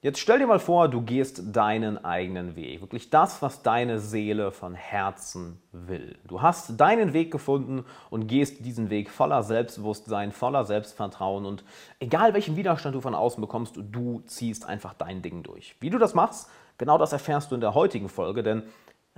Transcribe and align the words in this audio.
Jetzt 0.00 0.20
stell 0.20 0.38
dir 0.38 0.46
mal 0.46 0.60
vor, 0.60 0.88
du 0.88 1.02
gehst 1.02 1.56
deinen 1.56 2.04
eigenen 2.04 2.54
Weg. 2.54 2.80
Wirklich 2.82 3.10
das, 3.10 3.42
was 3.42 3.64
deine 3.64 3.98
Seele 3.98 4.52
von 4.52 4.74
Herzen 4.74 5.60
will. 5.72 6.16
Du 6.28 6.40
hast 6.40 6.80
deinen 6.80 7.14
Weg 7.14 7.32
gefunden 7.32 7.84
und 8.08 8.28
gehst 8.28 8.64
diesen 8.64 8.90
Weg 8.90 9.10
voller 9.10 9.42
Selbstbewusstsein, 9.42 10.30
voller 10.30 10.64
Selbstvertrauen 10.64 11.44
und 11.44 11.64
egal 11.98 12.32
welchen 12.32 12.56
Widerstand 12.56 12.94
du 12.94 13.00
von 13.00 13.16
außen 13.16 13.40
bekommst, 13.40 13.74
du 13.76 14.22
ziehst 14.24 14.68
einfach 14.68 14.94
dein 14.94 15.20
Ding 15.20 15.42
durch. 15.42 15.74
Wie 15.80 15.90
du 15.90 15.98
das 15.98 16.14
machst, 16.14 16.48
genau 16.76 16.96
das 16.96 17.12
erfährst 17.12 17.50
du 17.50 17.56
in 17.56 17.60
der 17.60 17.74
heutigen 17.74 18.08
Folge, 18.08 18.44
denn 18.44 18.62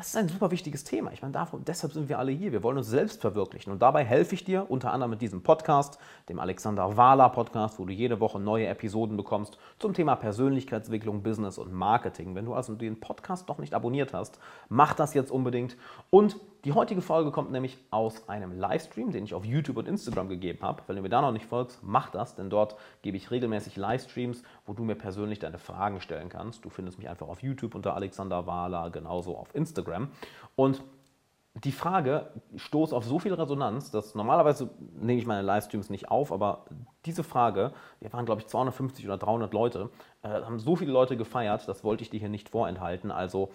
das 0.00 0.08
ist 0.08 0.16
ein 0.16 0.28
super 0.30 0.50
wichtiges 0.50 0.82
Thema. 0.82 1.12
Ich 1.12 1.20
meine, 1.20 1.32
davon, 1.32 1.62
deshalb 1.66 1.92
sind 1.92 2.08
wir 2.08 2.18
alle 2.18 2.32
hier. 2.32 2.52
Wir 2.52 2.62
wollen 2.62 2.78
uns 2.78 2.86
selbst 2.86 3.20
verwirklichen. 3.20 3.70
Und 3.70 3.82
dabei 3.82 4.02
helfe 4.02 4.34
ich 4.34 4.44
dir 4.44 4.64
unter 4.70 4.94
anderem 4.94 5.10
mit 5.10 5.20
diesem 5.20 5.42
Podcast, 5.42 5.98
dem 6.30 6.38
Alexander 6.38 6.96
Wahler 6.96 7.28
Podcast, 7.28 7.78
wo 7.78 7.84
du 7.84 7.92
jede 7.92 8.18
Woche 8.18 8.40
neue 8.40 8.66
Episoden 8.66 9.18
bekommst 9.18 9.58
zum 9.78 9.92
Thema 9.92 10.16
Persönlichkeitsentwicklung, 10.16 11.22
Business 11.22 11.58
und 11.58 11.74
Marketing. 11.74 12.34
Wenn 12.34 12.46
du 12.46 12.54
also 12.54 12.74
den 12.76 12.98
Podcast 12.98 13.46
noch 13.48 13.58
nicht 13.58 13.74
abonniert 13.74 14.14
hast, 14.14 14.38
mach 14.70 14.94
das 14.94 15.12
jetzt 15.12 15.30
unbedingt. 15.30 15.76
Und 16.08 16.36
die 16.64 16.72
heutige 16.72 17.00
Folge 17.00 17.30
kommt 17.30 17.50
nämlich 17.50 17.78
aus 17.90 18.28
einem 18.28 18.58
Livestream, 18.58 19.12
den 19.12 19.24
ich 19.24 19.34
auf 19.34 19.44
YouTube 19.44 19.78
und 19.78 19.88
Instagram 19.88 20.28
gegeben 20.28 20.58
habe. 20.62 20.82
Wenn 20.86 20.96
du 20.96 21.02
mir 21.02 21.08
da 21.08 21.20
noch 21.20 21.32
nicht 21.32 21.46
folgst, 21.46 21.80
mach 21.82 22.10
das, 22.10 22.34
denn 22.34 22.50
dort 22.50 22.76
gebe 23.02 23.16
ich 23.16 23.30
regelmäßig 23.30 23.76
Livestreams, 23.76 24.42
wo 24.66 24.74
du 24.74 24.84
mir 24.84 24.94
persönlich 24.94 25.38
deine 25.38 25.58
Fragen 25.58 26.00
stellen 26.00 26.28
kannst. 26.28 26.64
Du 26.64 26.70
findest 26.70 26.98
mich 26.98 27.08
einfach 27.08 27.28
auf 27.28 27.42
YouTube 27.42 27.74
unter 27.74 27.94
Alexander 27.94 28.46
Wahler, 28.46 28.90
genauso 28.90 29.36
auf 29.36 29.54
Instagram. 29.54 30.08
Und 30.54 30.82
die 31.54 31.72
Frage 31.72 32.30
stoßt 32.56 32.94
auf 32.94 33.04
so 33.04 33.18
viel 33.18 33.34
Resonanz, 33.34 33.90
dass 33.90 34.14
normalerweise 34.14 34.70
nehme 35.00 35.18
ich 35.18 35.26
meine 35.26 35.42
Livestreams 35.42 35.90
nicht 35.90 36.10
auf, 36.10 36.30
aber 36.30 36.64
diese 37.06 37.24
Frage, 37.24 37.72
wir 37.98 38.12
waren 38.12 38.24
glaube 38.24 38.40
ich 38.40 38.46
250 38.46 39.04
oder 39.04 39.18
300 39.18 39.52
Leute, 39.52 39.90
äh, 40.22 40.28
haben 40.28 40.60
so 40.60 40.76
viele 40.76 40.92
Leute 40.92 41.16
gefeiert, 41.16 41.66
das 41.68 41.82
wollte 41.82 42.02
ich 42.02 42.10
dir 42.10 42.20
hier 42.20 42.28
nicht 42.28 42.50
vorenthalten. 42.50 43.10
Also 43.10 43.50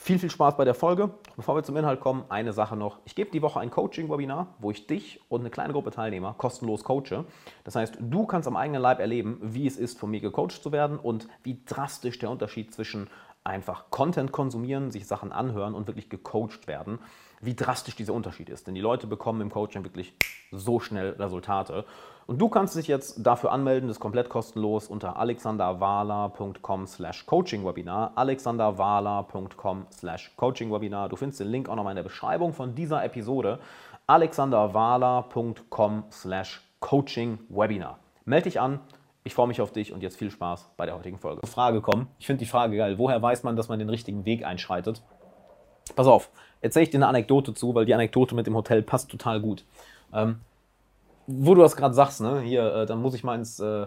viel, 0.00 0.18
viel 0.18 0.30
Spaß 0.30 0.56
bei 0.56 0.64
der 0.64 0.74
Folge. 0.74 1.10
Bevor 1.36 1.56
wir 1.56 1.62
zum 1.62 1.76
Inhalt 1.76 2.00
kommen, 2.00 2.24
eine 2.28 2.52
Sache 2.52 2.76
noch. 2.76 2.98
Ich 3.04 3.14
gebe 3.14 3.30
die 3.30 3.42
Woche 3.42 3.60
ein 3.60 3.70
Coaching-Webinar, 3.70 4.54
wo 4.58 4.70
ich 4.70 4.86
dich 4.86 5.20
und 5.28 5.40
eine 5.40 5.50
kleine 5.50 5.72
Gruppe 5.72 5.90
Teilnehmer 5.90 6.34
kostenlos 6.38 6.84
coache. 6.84 7.24
Das 7.64 7.76
heißt, 7.76 7.98
du 8.00 8.26
kannst 8.26 8.48
am 8.48 8.56
eigenen 8.56 8.80
Leib 8.80 9.00
erleben, 9.00 9.38
wie 9.42 9.66
es 9.66 9.76
ist, 9.76 9.98
von 9.98 10.10
mir 10.10 10.20
gecoacht 10.20 10.62
zu 10.62 10.72
werden 10.72 10.98
und 10.98 11.28
wie 11.42 11.60
drastisch 11.66 12.18
der 12.18 12.30
Unterschied 12.30 12.72
zwischen 12.72 13.08
einfach 13.48 13.90
Content 13.90 14.30
konsumieren, 14.30 14.90
sich 14.90 15.06
Sachen 15.06 15.32
anhören 15.32 15.74
und 15.74 15.86
wirklich 15.86 16.08
gecoacht 16.08 16.68
werden, 16.68 16.98
wie 17.40 17.54
drastisch 17.54 17.96
dieser 17.96 18.12
Unterschied 18.12 18.48
ist. 18.48 18.66
Denn 18.66 18.74
die 18.74 18.80
Leute 18.80 19.06
bekommen 19.06 19.40
im 19.40 19.50
Coaching 19.50 19.84
wirklich 19.84 20.14
so 20.52 20.78
schnell 20.80 21.10
Resultate. 21.18 21.84
Und 22.26 22.38
du 22.40 22.48
kannst 22.50 22.76
dich 22.76 22.88
jetzt 22.88 23.26
dafür 23.26 23.52
anmelden, 23.52 23.88
das 23.88 23.96
ist 23.96 24.00
komplett 24.00 24.28
kostenlos 24.28 24.86
unter 24.88 25.16
alexanderwala.com 25.16 26.86
slash 26.86 27.24
coachingwebinar, 27.24 28.12
alexanderwala.com 28.16 29.86
slash 29.90 30.36
coachingwebinar. 30.36 31.08
Du 31.08 31.16
findest 31.16 31.40
den 31.40 31.48
Link 31.48 31.70
auch 31.70 31.76
nochmal 31.76 31.92
in 31.92 31.96
der 31.96 32.02
Beschreibung 32.02 32.52
von 32.52 32.74
dieser 32.74 33.02
Episode, 33.02 33.60
alexanderwala.com 34.06 36.04
slash 36.10 36.60
coachingwebinar. 36.80 37.98
Melde 38.26 38.44
dich 38.44 38.60
an, 38.60 38.80
ich 39.28 39.34
freue 39.34 39.46
mich 39.46 39.60
auf 39.60 39.72
dich 39.72 39.92
und 39.92 40.02
jetzt 40.02 40.16
viel 40.16 40.30
Spaß 40.30 40.70
bei 40.78 40.86
der 40.86 40.96
heutigen 40.96 41.18
Folge. 41.18 41.46
Frage 41.46 41.82
kommen. 41.82 42.06
Ich 42.18 42.26
finde 42.26 42.38
die 42.38 42.50
Frage 42.50 42.78
geil. 42.78 42.96
Woher 42.96 43.20
weiß 43.20 43.42
man, 43.42 43.56
dass 43.56 43.68
man 43.68 43.78
den 43.78 43.90
richtigen 43.90 44.24
Weg 44.24 44.42
einschreitet? 44.42 45.02
Pass 45.94 46.06
auf, 46.06 46.30
erzähle 46.62 46.84
ich 46.84 46.90
dir 46.90 46.96
eine 46.96 47.08
Anekdote 47.08 47.52
zu, 47.52 47.74
weil 47.74 47.84
die 47.84 47.92
Anekdote 47.92 48.34
mit 48.34 48.46
dem 48.46 48.56
Hotel 48.56 48.82
passt 48.82 49.10
total 49.10 49.42
gut. 49.42 49.66
Ähm, 50.14 50.40
wo 51.26 51.54
du 51.54 51.60
das 51.60 51.76
gerade 51.76 51.92
sagst, 51.92 52.22
ne? 52.22 52.40
hier, 52.40 52.74
äh, 52.74 52.86
dann 52.86 53.02
muss 53.02 53.12
ich 53.12 53.22
mal 53.22 53.34
ins 53.34 53.60
äh, 53.60 53.86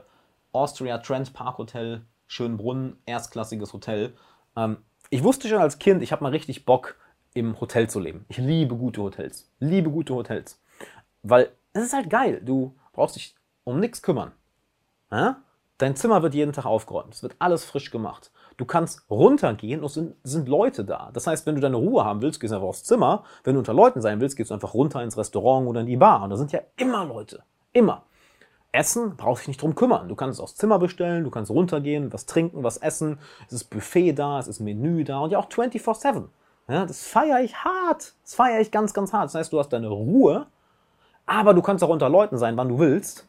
Austria 0.52 1.00
Trend 1.00 1.34
Park 1.34 1.58
Hotel, 1.58 2.02
Schönbrunn, 2.28 2.98
erstklassiges 3.08 3.74
Hotel. 3.74 4.14
Ähm, 4.56 4.78
ich 5.10 5.24
wusste 5.24 5.48
schon 5.48 5.58
als 5.58 5.80
Kind, 5.80 6.04
ich 6.04 6.12
habe 6.12 6.24
mal 6.24 6.30
richtig 6.30 6.66
Bock, 6.66 6.98
im 7.34 7.60
Hotel 7.60 7.90
zu 7.90 8.00
leben. 8.00 8.26
Ich 8.30 8.38
liebe 8.38 8.76
gute 8.76 9.02
Hotels. 9.02 9.50
Liebe 9.58 9.90
gute 9.90 10.14
Hotels. 10.14 10.62
Weil 11.24 11.52
es 11.74 11.86
ist 11.86 11.94
halt 11.94 12.12
geil. 12.12 12.42
Du 12.46 12.76
brauchst 12.94 13.16
dich 13.16 13.34
um 13.64 13.80
nichts 13.80 14.04
kümmern. 14.04 14.34
Ja? 15.12 15.38
Dein 15.78 15.96
Zimmer 15.96 16.22
wird 16.22 16.36
jeden 16.36 16.54
Tag 16.54 16.66
aufgeräumt. 16.66 17.14
Es 17.16 17.24
wird 17.24 17.36
alles 17.40 17.66
frisch 17.66 17.90
gemacht. 17.90 18.32
Du 18.58 18.66
kannst 18.66 19.10
runtergehen 19.10 19.80
und 19.80 19.88
es 19.88 19.96
sind, 19.96 20.16
sind, 20.24 20.48
Leute 20.48 20.86
da. 20.86 21.10
Das 21.14 21.26
heißt, 21.26 21.48
wenn 21.48 21.56
du 21.56 21.62
deine 21.62 21.78
Ruhe 21.78 22.06
haben 22.06 22.22
willst, 22.22 22.40
gehst 22.40 22.52
du 22.52 22.56
einfach 22.56 22.68
aufs 22.68 22.84
Zimmer. 22.84 23.24
Wenn 23.44 23.56
du 23.56 23.60
unter 23.60 23.74
Leuten 23.74 24.02
sein 24.02 24.22
willst, 24.22 24.38
gehst 24.38 24.52
du 24.52 24.54
einfach 24.54 24.76
runter 24.76 25.02
ins 25.02 25.18
Restaurant 25.18 25.68
oder 25.68 25.82
in 25.82 25.88
die 25.88 25.98
Bar. 25.98 26.22
Und 26.24 26.30
da 26.30 26.38
sind 26.38 26.52
ja 26.52 26.60
immer 26.78 27.06
Leute. 27.06 27.44
Immer. 27.74 28.04
Essen 28.72 29.18
brauchst 29.18 29.44
dich 29.44 29.50
nicht 29.50 29.62
drum 29.62 29.76
kümmern. 29.76 30.08
Du 30.08 30.16
kannst 30.16 30.38
es 30.38 30.44
aufs 30.44 30.56
Zimmer 30.56 30.80
bestellen, 30.80 31.24
du 31.24 31.32
kannst 31.32 31.52
runtergehen, 31.52 32.14
was 32.14 32.26
trinken, 32.26 32.64
was 32.64 32.78
essen. 32.78 33.18
Es 33.48 33.54
ist 33.54 33.64
Buffet 33.66 34.14
da, 34.14 34.40
es 34.40 34.48
ist 34.48 34.60
Menü 34.60 35.04
da 35.04 35.20
und 35.20 35.32
ja 35.32 35.40
auch 35.40 35.50
24-7. 35.50 36.26
Ja, 36.68 36.86
das 36.86 37.06
feiere 37.06 37.42
ich 37.42 37.56
hart. 37.56 38.14
Das 38.24 38.36
feiere 38.36 38.62
ich 38.62 38.72
ganz, 38.72 38.94
ganz 38.94 39.12
hart. 39.12 39.26
Das 39.26 39.36
heißt, 39.36 39.52
du 39.52 39.60
hast 39.60 39.70
deine 39.70 39.90
Ruhe, 39.90 40.48
aber 41.26 41.54
du 41.54 41.62
kannst 41.62 41.84
auch 41.84 41.90
unter 41.90 42.08
Leuten 42.08 42.38
sein, 42.38 42.56
wann 42.56 42.70
du 42.70 42.80
willst. 42.80 43.28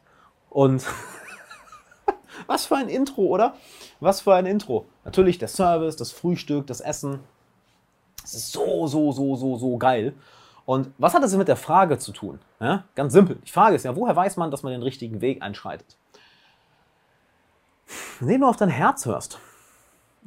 Und 0.49 0.85
Was 2.47 2.65
für 2.65 2.75
ein 2.75 2.89
Intro, 2.89 3.23
oder? 3.23 3.55
Was 3.99 4.21
für 4.21 4.35
ein 4.35 4.45
Intro. 4.45 4.85
Natürlich 5.05 5.37
der 5.37 5.47
Service, 5.47 5.95
das 5.95 6.11
Frühstück, 6.11 6.67
das 6.67 6.81
Essen. 6.81 7.19
Es 8.23 8.33
ist 8.33 8.51
so, 8.51 8.87
so, 8.87 9.11
so, 9.11 9.35
so, 9.35 9.57
so 9.57 9.77
geil. 9.77 10.13
Und 10.65 10.91
was 10.97 11.13
hat 11.13 11.23
das 11.23 11.35
mit 11.35 11.47
der 11.47 11.57
Frage 11.57 11.97
zu 11.97 12.11
tun? 12.13 12.39
Ja, 12.59 12.85
ganz 12.95 13.13
simpel. 13.13 13.37
Die 13.45 13.51
Frage 13.51 13.75
ist 13.75 13.83
ja, 13.83 13.95
woher 13.95 14.15
weiß 14.15 14.37
man, 14.37 14.49
dass 14.49 14.63
man 14.63 14.71
den 14.71 14.83
richtigen 14.83 15.19
Weg 15.19 15.41
einschreitet? 15.41 15.97
Indem 18.21 18.41
du 18.41 18.47
auf 18.47 18.55
dein 18.55 18.69
Herz 18.69 19.05
hörst. 19.05 19.39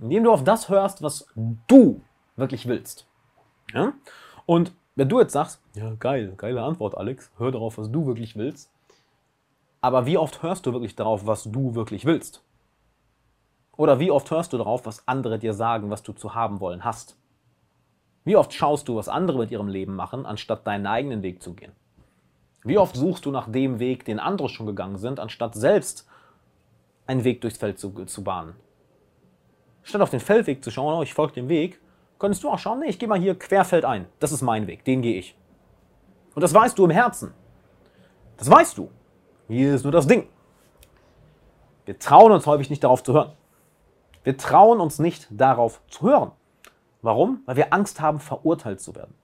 Indem 0.01 0.25
du 0.25 0.33
auf 0.33 0.45
das 0.45 0.69
hörst, 0.69 1.03
was 1.03 1.27
du 1.69 2.03
wirklich 2.37 2.67
willst. 2.67 3.07
Ja? 3.73 3.95
Und 4.45 4.73
wenn 4.95 5.09
du 5.09 5.21
jetzt 5.21 5.33
sagst, 5.33 5.61
ja 5.75 5.95
geil, 5.99 6.35
geile 6.37 6.63
Antwort, 6.63 6.97
Alex, 6.97 7.31
hör 7.39 7.51
darauf, 7.51 7.79
was 7.79 7.91
du 7.91 8.07
wirklich 8.07 8.37
willst, 8.37 8.71
aber 9.87 10.05
wie 10.05 10.19
oft 10.19 10.43
hörst 10.43 10.67
du 10.67 10.73
wirklich 10.73 10.97
darauf, 10.97 11.29
was 11.29 11.45
du 11.45 11.77
wirklich 11.77 12.05
willst? 12.05 12.43
Oder 13.77 14.01
wie 14.01 14.11
oft 14.11 14.29
hörst 14.33 14.53
du 14.53 14.59
darauf, 14.59 14.85
was 14.85 15.07
andere 15.07 15.39
dir 15.39 15.55
sagen, 15.55 15.91
was 15.91 16.03
du 16.03 16.13
zu 16.13 16.35
haben 16.35 16.59
wollen 16.59 16.85
hast? 16.85 17.17
Wie 18.25 18.35
oft 18.35 18.53
schaust 18.53 18.89
du, 18.89 18.97
was 18.97 19.09
andere 19.09 19.39
mit 19.39 19.53
ihrem 19.53 19.69
Leben 19.69 19.95
machen, 19.95 20.27
anstatt 20.27 20.67
deinen 20.67 20.89
eigenen 20.89 21.23
Weg 21.23 21.41
zu 21.41 21.55
gehen? 21.55 21.71
Wie 22.65 22.79
oft 22.79 22.97
suchst 22.97 23.27
du 23.27 23.31
nach 23.31 23.49
dem 23.49 23.79
Weg, 23.79 24.05
den 24.05 24.19
andere 24.19 24.49
schon 24.49 24.67
gegangen 24.67 24.99
sind, 24.99 25.21
anstatt 25.21 25.55
selbst 25.55 26.09
einen 27.07 27.23
Weg 27.23 27.41
durchs 27.41 27.59
Feld 27.59 27.79
zu, 27.79 27.91
zu 28.07 28.25
bahnen? 28.25 28.57
Statt 29.85 30.01
auf 30.01 30.11
den 30.11 30.19
Feldweg 30.19 30.65
zu 30.65 30.73
schauen, 30.73 30.99
oh, 30.99 31.03
ich 31.05 31.15
folge 31.15 31.35
dem 31.35 31.49
Weg, 31.49 31.81
könntest 32.19 32.43
du 32.43 32.51
auch 32.51 32.59
schauen, 32.59 32.81
nee, 32.81 32.89
ich 32.89 32.99
gehe 32.99 33.09
mal 33.09 33.21
hier 33.21 33.39
querfeld 33.39 33.85
ein. 33.85 34.07
Das 34.19 34.33
ist 34.33 34.43
mein 34.43 34.67
Weg, 34.67 34.85
den 34.85 35.01
gehe 35.01 35.17
ich. 35.17 35.37
Und 36.35 36.43
das 36.43 36.53
weißt 36.53 36.77
du 36.77 36.87
im 36.87 36.91
Herzen. 36.91 37.33
Das 38.37 38.51
weißt 38.51 38.77
du. 38.79 38.91
Hier 39.49 39.75
ist 39.75 39.85
nur 39.85 39.93
das 39.93 40.07
Ding. 40.07 40.29
Wir 41.85 41.99
trauen 41.99 42.33
uns 42.33 42.47
häufig 42.47 42.69
nicht 42.69 42.83
darauf 42.83 43.03
zu 43.05 43.13
hören. 43.13 43.33
Wir 44.25 44.37
trauen 44.37 44.81
uns 44.81 44.99
nicht 44.99 45.29
darauf 45.31 45.81
zu 45.89 46.03
hören. 46.03 46.33
Warum? 47.01 47.43
Weil 47.47 47.55
wir 47.55 47.73
Angst 47.73 48.01
haben, 48.01 48.19
verurteilt 48.19 48.81
zu 48.81 48.97
werden. 48.97 49.15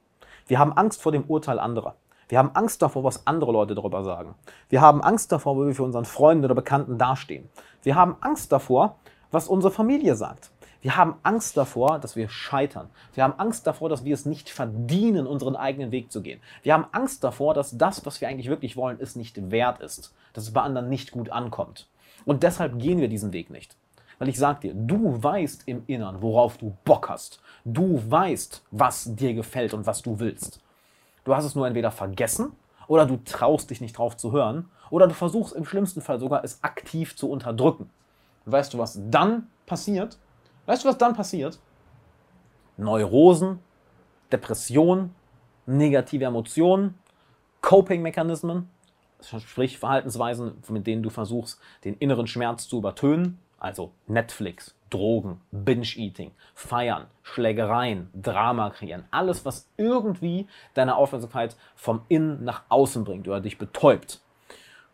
Wir 0.47 0.60
haben 0.60 0.72
Angst 0.72 1.03
vor 1.03 1.10
dem 1.10 1.25
Urteil 1.25 1.59
anderer. 1.59 1.97
Wir 2.28 2.38
haben 2.38 2.53
Angst 2.55 2.81
davor, 2.83 3.03
was 3.03 3.27
andere 3.27 3.50
Leute 3.50 3.75
darüber 3.75 4.05
sagen. 4.05 4.37
Wir 4.69 4.81
haben 4.81 5.03
Angst 5.03 5.33
davor, 5.33 5.56
wie 5.56 5.66
wir 5.66 5.75
für 5.75 5.83
unseren 5.83 6.05
Freunden 6.05 6.44
oder 6.44 6.54
Bekannten 6.54 6.99
dastehen. 6.99 7.50
Wir 7.83 7.97
haben 7.97 8.16
Angst 8.21 8.53
davor, 8.53 8.97
was 9.33 9.49
unsere 9.49 9.72
Familie 9.72 10.15
sagt. 10.15 10.52
Wir 10.82 10.97
haben 10.97 11.15
Angst 11.22 11.56
davor, 11.56 12.00
dass 12.00 12.16
wir 12.16 12.28
scheitern. 12.28 12.91
Wir 13.15 13.22
haben 13.22 13.38
Angst 13.38 13.69
davor, 13.69 13.88
dass 13.88 14.04
wir 14.04 14.15
es 14.15 14.26
nicht 14.26 14.50
verdienen, 14.50 15.28
unseren 15.28 15.54
eigenen 15.54 15.93
Weg 15.93 16.10
zu 16.10 16.22
gehen. 16.22 16.41
Wir 16.65 16.75
haben 16.75 16.87
Angst 16.91 17.22
davor, 17.22 17.54
dass 17.54 17.78
das, 17.78 18.04
was 18.04 18.20
wir 18.20 18.28
eigentlich 18.28 18.48
wirklich 18.48 18.76
wollen, 18.76 18.98
es 19.00 19.15
nicht 19.15 19.53
wert 19.53 19.81
ist. 19.81 20.12
Dass 20.32 20.44
es 20.44 20.53
bei 20.53 20.60
anderen 20.60 20.88
nicht 20.88 21.12
gut 21.12 21.31
ankommt. 21.31 21.87
Und 22.25 22.42
deshalb 22.42 22.81
gehen 22.81 23.00
wir 23.00 23.09
diesen 23.09 23.32
Weg 23.32 23.48
nicht. 23.48 23.76
Weil 24.19 24.28
ich 24.28 24.38
sag 24.38 24.60
dir, 24.60 24.75
du 24.75 25.22
weißt 25.22 25.62
im 25.66 25.84
Innern, 25.86 26.21
worauf 26.21 26.59
du 26.59 26.77
Bock 26.84 27.09
hast. 27.09 27.41
Du 27.65 28.03
weißt, 28.10 28.62
was 28.72 29.15
dir 29.15 29.34
gefällt 29.34 29.74
und 29.74 29.86
was 29.86 30.03
du 30.03 30.18
willst. 30.18 30.60
Du 31.24 31.34
hast 31.34 31.45
es 31.45 31.54
nur 31.54 31.66
entweder 31.66 31.92
vergessen 31.92 32.53
oder 32.89 33.07
du 33.07 33.18
traust 33.24 33.71
dich 33.71 33.80
nicht 33.80 33.97
drauf 33.97 34.16
zu 34.16 34.33
hören 34.33 34.68
oder 34.91 35.07
du 35.07 35.15
versuchst 35.15 35.54
im 35.54 35.65
schlimmsten 35.65 36.01
Fall 36.01 36.18
sogar 36.18 36.42
es 36.45 36.62
aktiv 36.65 37.16
zu 37.16 37.30
unterdrücken. 37.30 37.89
weißt 38.47 38.74
du, 38.74 38.78
was 38.78 38.98
dann 39.10 39.47
passiert? 39.66 40.18
Weißt 40.66 40.84
du, 40.84 40.88
was 40.88 40.98
dann 40.98 41.14
passiert? 41.14 41.59
Neurosen, 42.76 43.59
Depressionen, 44.30 45.14
negative 45.66 46.24
Emotionen, 46.24 46.98
Coping-Mechanismen, 47.60 48.68
sprich 49.20 49.78
Verhaltensweisen, 49.78 50.62
mit 50.68 50.86
denen 50.86 51.03
du 51.03 51.10
versuchst, 51.10 51.60
den 51.84 51.94
inneren 51.94 52.26
Schmerz 52.26 52.68
zu 52.68 52.78
übertönen, 52.78 53.38
also 53.59 53.92
Netflix, 54.06 54.74
Drogen, 54.91 55.41
Binge-Eating, 55.53 56.32
Feiern, 56.54 57.06
Schlägereien, 57.22 58.10
Drama 58.14 58.70
kreieren, 58.70 59.04
alles, 59.10 59.44
was 59.44 59.68
irgendwie 59.76 60.48
deine 60.74 60.97
Aufmerksamkeit 60.97 61.56
vom 61.76 62.03
Innen 62.09 62.44
nach 62.44 62.62
außen 62.68 63.04
bringt 63.04 63.28
oder 63.28 63.41
dich 63.41 63.59
betäubt. 63.59 64.20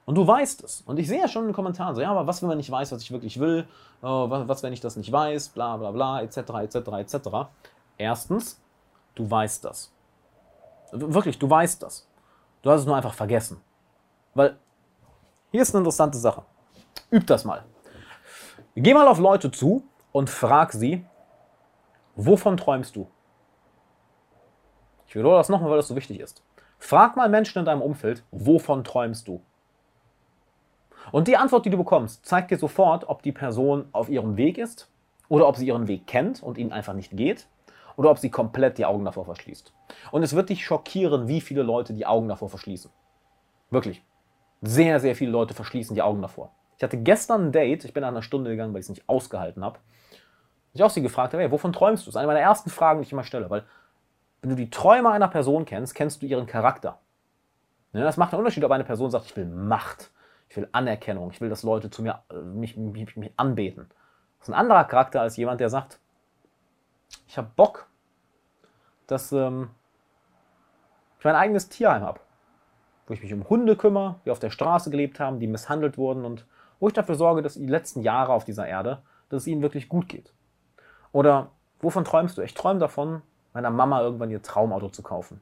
Und 0.09 0.15
du 0.15 0.27
weißt 0.27 0.65
es. 0.65 0.81
Und 0.87 0.99
ich 0.99 1.07
sehe 1.07 1.21
ja 1.21 1.29
schon 1.29 1.43
in 1.43 1.49
den 1.49 1.55
Kommentaren 1.55 1.95
so, 1.95 2.01
ja, 2.01 2.11
aber 2.11 2.27
was, 2.27 2.41
wenn 2.41 2.49
man 2.49 2.57
nicht 2.57 2.71
weiß, 2.71 2.93
was 2.93 3.03
ich 3.03 3.13
wirklich 3.13 3.39
will? 3.41 3.69
Was, 4.01 4.49
was, 4.49 4.63
wenn 4.63 4.73
ich 4.73 4.81
das 4.81 4.97
nicht 4.97 5.13
weiß? 5.13 5.51
Bla, 5.51 5.77
bla, 5.77 5.91
bla, 5.91 6.23
etc., 6.23 6.39
etc., 6.39 6.77
etc. 6.97 7.29
Erstens, 7.99 8.59
du 9.15 9.31
weißt 9.31 9.67
das. 9.67 9.93
Wirklich, 10.93 11.39
du 11.39 11.51
weißt 11.51 11.83
das. 11.83 12.09
Du 12.63 12.71
hast 12.71 12.81
es 12.81 12.87
nur 12.87 12.97
einfach 12.97 13.13
vergessen. 13.13 13.61
Weil, 14.33 14.57
hier 15.51 15.61
ist 15.61 15.75
eine 15.75 15.81
interessante 15.81 16.17
Sache. 16.17 16.43
Üb 17.13 17.27
das 17.27 17.45
mal. 17.45 17.67
Geh 18.77 18.95
mal 18.95 19.09
auf 19.09 19.19
Leute 19.19 19.51
zu 19.51 19.85
und 20.13 20.31
frag 20.31 20.73
sie, 20.73 21.05
wovon 22.17 22.57
träumst 22.57 22.97
du? 22.97 23.11
Ich 25.07 25.15
wiederhole 25.15 25.37
das 25.37 25.51
nochmal, 25.51 25.69
weil 25.69 25.77
das 25.77 25.89
so 25.89 25.97
wichtig 25.97 26.19
ist. 26.19 26.43
Frag 26.79 27.15
mal 27.15 27.29
Menschen 27.29 27.59
in 27.59 27.67
deinem 27.67 27.83
Umfeld, 27.83 28.25
wovon 28.31 28.85
träumst 28.85 29.29
du? 29.29 29.43
Und 31.13 31.29
die 31.29 31.37
Antwort, 31.37 31.65
die 31.65 31.71
du 31.71 31.77
bekommst, 31.77 32.27
zeigt 32.27 32.51
dir 32.51 32.59
sofort, 32.59 33.09
ob 33.09 33.23
die 33.23 33.33
Person 33.33 33.87
auf 33.93 34.09
ihrem 34.09 34.37
Weg 34.37 34.59
ist 34.59 34.91
oder 35.29 35.49
ob 35.49 35.57
sie 35.57 35.67
ihren 35.67 35.89
Weg 35.89 36.07
kennt 36.07 36.43
und 36.43 36.59
ihn 36.59 36.73
einfach 36.73 36.95
nicht 36.95 37.17
geht 37.17 37.47
oder 37.97 38.11
ob 38.11 38.19
sie 38.19 38.31
komplett 38.31 38.79
die 38.79 38.87
Augen 38.87 39.05
davor 39.05 39.25
verschließt. 39.25 39.73
Und 40.13 40.23
es 40.23 40.35
wird 40.35 40.51
dich 40.51 40.65
schockieren, 40.65 41.29
wie 41.29 41.41
viele 41.41 41.63
Leute 41.63 41.93
die 41.93 42.07
Augen 42.07 42.29
davor 42.29 42.49
verschließen. 42.49 42.91
Wirklich. 43.71 44.03
Sehr, 44.63 45.01
sehr 45.01 45.15
viele 45.15 45.31
Leute 45.31 45.55
verschließen 45.55 45.95
die 45.95 46.03
Augen 46.03 46.23
davor. 46.23 46.53
Ich 46.77 46.83
hatte 46.83 46.97
gestern 46.97 47.47
ein 47.47 47.53
Date, 47.53 47.85
ich 47.85 47.93
bin 47.93 48.03
nach 48.03 48.09
einer 48.09 48.23
Stunde 48.23 48.51
gegangen, 48.51 48.73
weil 48.73 48.81
ich 48.81 48.87
es 48.87 48.91
nicht 48.91 49.09
ausgehalten 49.09 49.65
habe. 49.65 49.79
Ich 50.75 50.83
auch 50.83 50.91
sie 50.91 51.03
gefragt 51.03 51.33
habe, 51.33 51.43
hey, 51.43 51.51
wovon 51.51 51.73
träumst 51.73 52.05
du? 52.05 52.07
Das 52.07 52.15
ist 52.15 52.17
eine 52.17 52.29
meiner 52.29 52.41
ersten 52.41 52.71
Fragen, 52.71 53.01
die 53.01 53.07
ich 53.07 53.13
immer 53.13 53.25
stelle, 53.25 53.51
weil 53.51 53.65
wenn 54.41 54.51
du 54.51 54.57
die 54.57 54.71
Träume 54.71 55.11
einer 55.11 55.29
Person 55.29 55.65
kennst, 55.65 55.95
kennst 55.95 56.23
du 56.23 56.27
ihren 56.27 56.47
Charakter. 56.47 57.01
Ja, 57.93 58.03
das 58.05 58.17
macht 58.17 58.33
einen 58.33 58.41
Unterschied, 58.41 58.65
ob 58.65 58.71
eine 58.71 58.85
Person 58.85 59.11
sagt, 59.11 59.25
ich 59.27 59.37
will 59.37 59.47
Macht, 59.47 60.13
ich 60.49 60.57
will 60.57 60.69
Anerkennung, 60.73 61.31
ich 61.31 61.41
will, 61.41 61.49
dass 61.49 61.63
Leute 61.63 61.91
zu 61.91 62.03
mir 62.03 62.23
äh, 62.31 62.35
mich, 62.37 62.77
mich, 62.77 63.17
mich 63.17 63.33
anbeten. 63.37 63.89
Das 64.39 64.49
ist 64.49 64.55
ein 64.55 64.59
anderer 64.59 64.85
Charakter 64.85 65.21
als 65.21 65.37
jemand, 65.37 65.61
der 65.61 65.69
sagt, 65.69 65.99
ich 67.27 67.37
habe 67.37 67.51
Bock, 67.55 67.87
dass 69.07 69.33
ähm, 69.33 69.71
ich 71.19 71.25
mein 71.25 71.35
eigenes 71.35 71.69
Tierheim 71.69 72.03
habe. 72.03 72.21
Wo 73.07 73.15
ich 73.15 73.23
mich 73.23 73.33
um 73.33 73.49
Hunde 73.49 73.77
kümmere, 73.77 74.17
die 74.25 74.31
auf 74.31 74.39
der 74.39 74.51
Straße 74.51 74.91
gelebt 74.91 75.19
haben, 75.19 75.41
die 75.41 75.47
misshandelt 75.47 75.97
wurden 75.97 76.25
und 76.25 76.47
wo 76.79 76.89
ich 76.89 76.95
dafür 76.95 77.15
sorge, 77.15 77.43
dass 77.43 77.55
die 77.55 77.67
letzten 77.67 78.03
Jahre 78.03 78.33
auf 78.33 78.45
dieser 78.45 78.67
Erde, 78.67 79.03
dass 79.29 79.43
es 79.43 79.47
ihnen 79.47 79.63
wirklich 79.63 79.89
gut 79.89 80.09
geht. 80.09 80.33
Oder 81.13 81.51
wovon 81.81 82.05
träumst 82.05 82.39
du? 82.39 82.43
Ich 82.43 82.55
träume 82.55 82.81
davon, 82.81 83.23
meiner 83.55 83.71
Mama 83.71 84.03
irgendwann 84.03 84.31
ihr 84.31 84.43
Traumauto 84.43 84.91
zu 84.91 85.03
kaufen. 85.03 85.41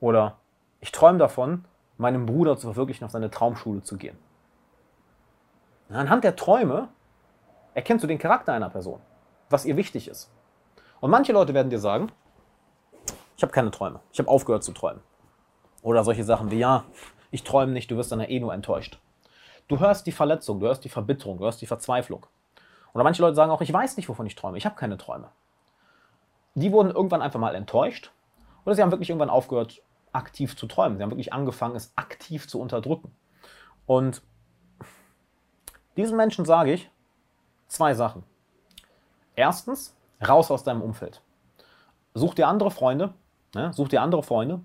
Oder 0.00 0.36
ich 0.80 0.92
träume 0.92 1.18
davon, 1.18 1.64
meinem 1.96 2.26
Bruder 2.26 2.56
zu 2.56 2.66
verwirklichen, 2.68 3.04
auf 3.04 3.10
seine 3.10 3.30
Traumschule 3.30 3.82
zu 3.82 3.96
gehen. 3.96 4.18
Anhand 5.88 6.24
der 6.24 6.36
Träume 6.36 6.88
erkennst 7.74 8.02
du 8.02 8.08
den 8.08 8.18
Charakter 8.18 8.52
einer 8.52 8.70
Person, 8.70 9.00
was 9.50 9.64
ihr 9.64 9.76
wichtig 9.76 10.08
ist. 10.08 10.30
Und 11.00 11.10
manche 11.10 11.32
Leute 11.32 11.52
werden 11.52 11.70
dir 11.70 11.78
sagen, 11.78 12.10
ich 13.36 13.42
habe 13.42 13.52
keine 13.52 13.70
Träume, 13.70 14.00
ich 14.12 14.18
habe 14.18 14.28
aufgehört 14.28 14.64
zu 14.64 14.72
träumen. 14.72 15.02
Oder 15.82 16.04
solche 16.04 16.24
Sachen 16.24 16.50
wie, 16.50 16.58
ja, 16.58 16.84
ich 17.30 17.44
träume 17.44 17.72
nicht, 17.72 17.90
du 17.90 17.96
wirst 17.96 18.12
dann 18.12 18.20
eh 18.20 18.40
nur 18.40 18.54
enttäuscht. 18.54 19.00
Du 19.68 19.80
hörst 19.80 20.06
die 20.06 20.12
Verletzung, 20.12 20.60
du 20.60 20.66
hörst 20.66 20.84
die 20.84 20.88
Verbitterung, 20.88 21.38
du 21.38 21.44
hörst 21.44 21.60
die 21.60 21.66
Verzweiflung. 21.66 22.26
Oder 22.94 23.04
manche 23.04 23.22
Leute 23.22 23.34
sagen 23.34 23.50
auch, 23.50 23.60
ich 23.62 23.72
weiß 23.72 23.96
nicht, 23.96 24.08
wovon 24.08 24.26
ich 24.26 24.34
träume, 24.34 24.58
ich 24.58 24.66
habe 24.66 24.76
keine 24.76 24.96
Träume. 24.96 25.28
Die 26.54 26.72
wurden 26.72 26.90
irgendwann 26.90 27.22
einfach 27.22 27.40
mal 27.40 27.54
enttäuscht 27.54 28.12
oder 28.64 28.74
sie 28.74 28.82
haben 28.82 28.90
wirklich 28.90 29.08
irgendwann 29.08 29.30
aufgehört, 29.30 29.82
aktiv 30.12 30.56
zu 30.56 30.66
träumen. 30.66 30.96
Sie 30.96 31.02
haben 31.02 31.10
wirklich 31.10 31.32
angefangen, 31.32 31.76
es 31.76 31.92
aktiv 31.96 32.48
zu 32.48 32.60
unterdrücken. 32.60 33.14
Und 33.86 34.22
diesen 35.96 36.16
Menschen 36.16 36.44
sage 36.44 36.72
ich 36.72 36.90
zwei 37.68 37.94
Sachen. 37.94 38.24
Erstens, 39.34 39.96
raus 40.26 40.50
aus 40.50 40.64
deinem 40.64 40.82
Umfeld. 40.82 41.22
Such 42.14 42.34
dir 42.34 42.48
andere 42.48 42.70
Freunde, 42.70 43.14
ne? 43.54 43.72
such 43.72 43.88
dir 43.88 44.02
andere 44.02 44.22
Freunde, 44.22 44.60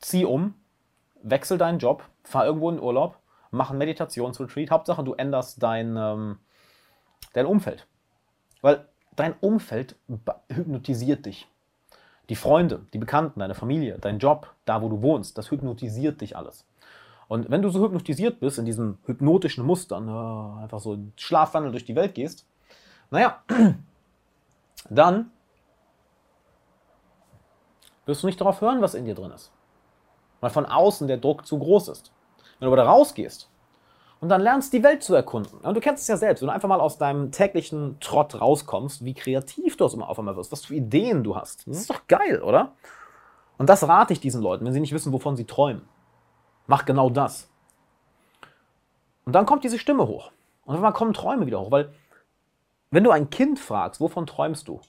zieh 0.00 0.24
um, 0.24 0.54
wechsel 1.22 1.58
deinen 1.58 1.78
Job, 1.78 2.04
fahr 2.24 2.44
irgendwo 2.44 2.70
in 2.70 2.80
Urlaub, 2.80 3.18
mach 3.50 3.70
einen 3.70 3.78
Meditationsretreat. 3.78 4.70
Hauptsache, 4.70 5.04
du 5.04 5.14
änderst 5.14 5.62
dein, 5.62 5.96
ähm, 5.96 6.38
dein 7.32 7.46
Umfeld. 7.46 7.86
Weil 8.60 8.86
dein 9.16 9.34
Umfeld 9.40 9.96
hypnotisiert 10.48 11.26
dich. 11.26 11.48
Die 12.28 12.36
Freunde, 12.36 12.86
die 12.92 12.98
Bekannten, 12.98 13.40
deine 13.40 13.54
Familie, 13.54 13.98
dein 13.98 14.18
Job, 14.18 14.54
da 14.64 14.82
wo 14.82 14.88
du 14.88 15.02
wohnst, 15.02 15.38
das 15.38 15.50
hypnotisiert 15.50 16.20
dich 16.20 16.36
alles. 16.36 16.66
Und 17.26 17.50
wenn 17.50 17.62
du 17.62 17.68
so 17.68 17.82
hypnotisiert 17.82 18.40
bist, 18.40 18.58
in 18.58 18.64
diesen 18.64 18.98
hypnotischen 19.04 19.64
Mustern, 19.64 20.08
äh, 20.08 20.62
einfach 20.62 20.80
so 20.80 20.98
Schlafwandel 21.16 21.72
durch 21.72 21.84
die 21.84 21.96
Welt 21.96 22.14
gehst, 22.14 22.46
naja, 23.10 23.42
dann 24.90 25.30
wirst 28.06 28.22
du 28.22 28.26
nicht 28.26 28.40
darauf 28.40 28.60
hören, 28.60 28.80
was 28.80 28.94
in 28.94 29.04
dir 29.04 29.14
drin 29.14 29.30
ist. 29.30 29.52
Weil 30.40 30.50
von 30.50 30.66
außen 30.66 31.08
der 31.08 31.18
Druck 31.18 31.46
zu 31.46 31.58
groß 31.58 31.88
ist. 31.88 32.12
Wenn 32.58 32.66
du 32.66 32.72
aber 32.72 32.82
da 32.82 32.90
rausgehst 32.90 33.50
und 34.20 34.28
dann 34.28 34.40
lernst, 34.40 34.72
die 34.72 34.82
Welt 34.82 35.02
zu 35.02 35.14
erkunden. 35.14 35.58
Und 35.60 35.74
du 35.74 35.80
kennst 35.80 36.02
es 36.02 36.08
ja 36.08 36.16
selbst, 36.16 36.40
wenn 36.40 36.48
du 36.48 36.54
einfach 36.54 36.68
mal 36.68 36.80
aus 36.80 36.98
deinem 36.98 37.30
täglichen 37.30 37.98
Trott 38.00 38.40
rauskommst, 38.40 39.04
wie 39.04 39.14
kreativ 39.14 39.76
du 39.76 39.84
auf 39.84 40.18
einmal 40.18 40.36
wirst, 40.36 40.50
was 40.50 40.64
für 40.64 40.74
Ideen 40.74 41.22
du 41.22 41.36
hast. 41.36 41.66
Das 41.68 41.78
ist 41.78 41.90
doch 41.90 42.06
geil, 42.08 42.42
oder? 42.42 42.72
Und 43.58 43.68
das 43.68 43.86
rate 43.86 44.12
ich 44.12 44.20
diesen 44.20 44.42
Leuten, 44.42 44.64
wenn 44.64 44.72
sie 44.72 44.80
nicht 44.80 44.92
wissen, 44.92 45.12
wovon 45.12 45.36
sie 45.36 45.44
träumen. 45.44 45.82
Mach 46.66 46.84
genau 46.84 47.10
das. 47.10 47.48
Und 49.24 49.32
dann 49.34 49.46
kommt 49.46 49.64
diese 49.64 49.78
Stimme 49.78 50.06
hoch. 50.06 50.30
Und 50.64 50.80
dann 50.80 50.92
kommen 50.92 51.12
Träume 51.12 51.46
wieder 51.46 51.60
hoch, 51.60 51.70
weil 51.70 51.92
wenn 52.90 53.04
du 53.04 53.10
ein 53.10 53.30
Kind 53.30 53.58
fragst, 53.58 54.00
wovon 54.00 54.26
träumst 54.26 54.68
du? 54.68 54.80